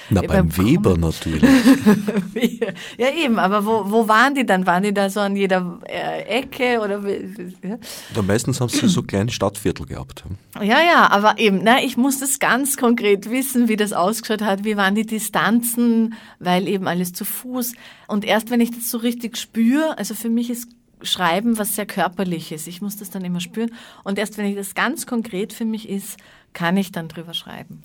na, 0.10 0.22
beim, 0.22 0.50
beim 0.50 0.58
Weber 0.58 0.98
natürlich. 0.98 1.44
ja, 2.98 3.10
eben, 3.12 3.40
aber 3.40 3.66
wo, 3.66 3.92
wo 3.92 4.08
waren 4.08 4.36
die 4.36 4.46
dann? 4.46 4.66
Waren 4.66 4.84
die 4.84 4.94
da 4.94 5.10
so 5.10 5.20
an 5.20 5.36
jeder 5.36 5.80
äh, 5.86 6.24
Ecke? 6.24 6.80
Oder, 6.80 7.02
ja? 7.08 7.78
ja, 8.16 8.22
meistens 8.22 8.60
haben 8.62 8.70
sie 8.70 8.88
so 8.88 9.04
kleine 9.04 9.32
Stadtviertel 9.32 9.86
gehabt. 9.86 10.24
Ja, 10.62 10.82
ja, 10.82 11.10
aber 11.10 11.38
eben, 11.40 11.62
na, 11.64 11.82
ich 11.84 11.98
muss 11.98 12.20
das 12.20 12.40
ganz 12.40 12.78
konkret 12.78 13.30
wissen, 13.30 13.68
wie 13.68 13.78
das 13.78 13.94
ausgeschaut 13.94 14.42
hat, 14.42 14.64
wie 14.64 14.78
waren 14.78 14.96
die 14.96 15.06
Distanzen, 15.06 16.16
weil 16.40 16.68
eben 16.68 16.88
alles 16.88 17.14
zu 17.14 17.26
Fuß. 17.26 17.74
Und 18.08 18.26
erst 18.26 18.50
wenn 18.52 18.62
ich 18.62 18.72
das 18.72 18.90
so 18.90 18.98
richtig 18.98 19.38
spüre, 19.38 19.98
also 19.98 20.14
für 20.14 20.30
mich 20.30 20.50
ist 20.50 20.70
schreiben 21.02 21.58
was 21.58 21.76
sehr 21.76 21.86
körperliches. 21.86 22.68
Ich 22.68 22.82
muss 22.82 22.98
das 22.98 23.10
dann 23.10 23.24
immer 23.24 23.40
spüren. 23.40 23.72
Und 24.04 24.20
erst 24.20 24.38
wenn 24.38 24.46
ich 24.46 24.56
das 24.56 24.76
ganz 24.76 25.06
konkret 25.06 25.54
für 25.54 25.66
mich 25.66 25.88
ist, 25.88 26.18
kann 26.54 26.78
ich 26.78 26.92
dann 26.92 27.08
drüber 27.08 27.34
schreiben. 27.34 27.84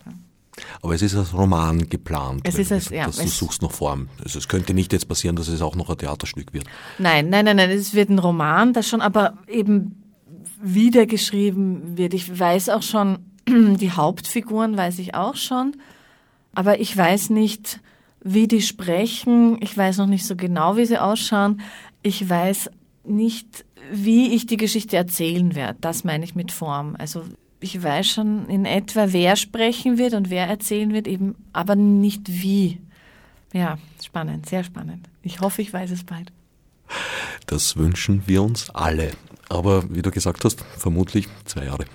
Aber 0.82 0.94
es 0.94 1.02
ist 1.02 1.16
als 1.16 1.34
Roman 1.34 1.88
geplant. 1.88 2.42
Es 2.44 2.58
ist 2.58 2.72
als, 2.72 2.90
ja, 2.90 3.06
dass 3.06 3.16
du 3.16 3.26
suchst 3.26 3.62
noch 3.62 3.72
Form. 3.72 4.08
Also 4.22 4.38
es 4.38 4.48
könnte 4.48 4.74
nicht 4.74 4.92
jetzt 4.92 5.08
passieren, 5.08 5.36
dass 5.36 5.48
es 5.48 5.62
auch 5.62 5.76
noch 5.76 5.90
ein 5.90 5.98
Theaterstück 5.98 6.52
wird. 6.52 6.64
Nein, 6.98 7.28
nein, 7.28 7.44
nein, 7.44 7.56
nein. 7.56 7.70
Es 7.70 7.94
wird 7.94 8.10
ein 8.10 8.18
Roman, 8.18 8.72
das 8.72 8.88
schon, 8.88 9.00
aber 9.00 9.38
eben 9.48 10.02
wiedergeschrieben 10.62 11.98
wird. 11.98 12.14
Ich 12.14 12.38
weiß 12.38 12.68
auch 12.70 12.82
schon, 12.82 13.18
die 13.48 13.92
Hauptfiguren 13.92 14.76
weiß 14.76 14.98
ich 14.98 15.14
auch 15.14 15.36
schon. 15.36 15.76
Aber 16.54 16.80
ich 16.80 16.96
weiß 16.96 17.30
nicht, 17.30 17.80
wie 18.22 18.48
die 18.48 18.62
sprechen. 18.62 19.58
Ich 19.60 19.76
weiß 19.76 19.98
noch 19.98 20.06
nicht 20.06 20.26
so 20.26 20.36
genau, 20.36 20.76
wie 20.76 20.86
sie 20.86 20.98
ausschauen. 20.98 21.60
Ich 22.02 22.28
weiß 22.28 22.70
nicht, 23.04 23.64
wie 23.92 24.34
ich 24.34 24.46
die 24.46 24.56
Geschichte 24.56 24.96
erzählen 24.96 25.54
werde. 25.54 25.78
Das 25.80 26.04
meine 26.04 26.24
ich 26.24 26.34
mit 26.34 26.52
Form. 26.52 26.96
Also 26.98 27.24
ich 27.64 27.82
weiß 27.82 28.06
schon 28.06 28.46
in 28.50 28.66
etwa, 28.66 29.06
wer 29.12 29.36
sprechen 29.36 29.96
wird 29.96 30.12
und 30.12 30.28
wer 30.28 30.46
erzählen 30.46 30.92
wird, 30.92 31.08
eben, 31.08 31.34
aber 31.54 31.76
nicht 31.76 32.28
wie. 32.28 32.78
Ja, 33.54 33.78
spannend, 34.04 34.46
sehr 34.46 34.64
spannend. 34.64 35.08
Ich 35.22 35.40
hoffe, 35.40 35.62
ich 35.62 35.72
weiß 35.72 35.90
es 35.90 36.04
bald. 36.04 36.30
Das 37.46 37.76
wünschen 37.76 38.24
wir 38.26 38.42
uns 38.42 38.68
alle. 38.68 39.12
Aber 39.48 39.84
wie 39.88 40.02
du 40.02 40.10
gesagt 40.10 40.44
hast, 40.44 40.60
vermutlich 40.76 41.26
zwei 41.46 41.64
Jahre. 41.64 41.86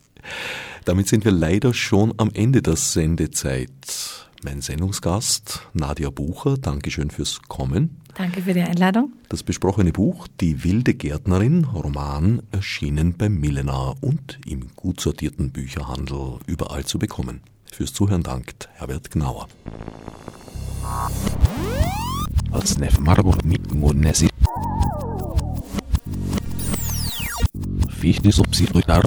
Damit 0.84 1.08
sind 1.08 1.24
wir 1.24 1.32
leider 1.32 1.72
schon 1.72 2.12
am 2.18 2.30
Ende 2.34 2.60
der 2.60 2.76
Sendezeit. 2.76 4.28
Mein 4.42 4.60
Sendungsgast 4.60 5.62
Nadia 5.72 6.10
Bucher, 6.10 6.58
Dankeschön 6.58 7.10
fürs 7.10 7.40
Kommen. 7.48 7.99
Danke 8.16 8.42
für 8.42 8.54
die 8.54 8.62
Einladung. 8.62 9.12
Das 9.28 9.42
besprochene 9.42 9.92
Buch 9.92 10.28
Die 10.40 10.64
wilde 10.64 10.94
Gärtnerin, 10.94 11.64
Roman, 11.64 12.42
erschienen 12.50 13.14
beim 13.16 13.38
Millenar 13.38 13.96
und 14.00 14.38
im 14.46 14.68
gut 14.76 15.00
sortierten 15.00 15.50
Bücherhandel 15.50 16.38
überall 16.46 16.84
zu 16.84 16.98
bekommen. 16.98 17.40
Fürs 17.72 17.92
Zuhören 17.92 18.22
dankt 18.22 18.68
Herbert 18.74 19.10
Gnauer. 19.10 19.48
Als 22.50 22.78
Nef 22.78 22.98
Marburg 22.98 23.44
mit 23.44 23.72
Monesi. 23.72 24.28
Fichte 27.88 28.32
subsidiar. 28.32 29.02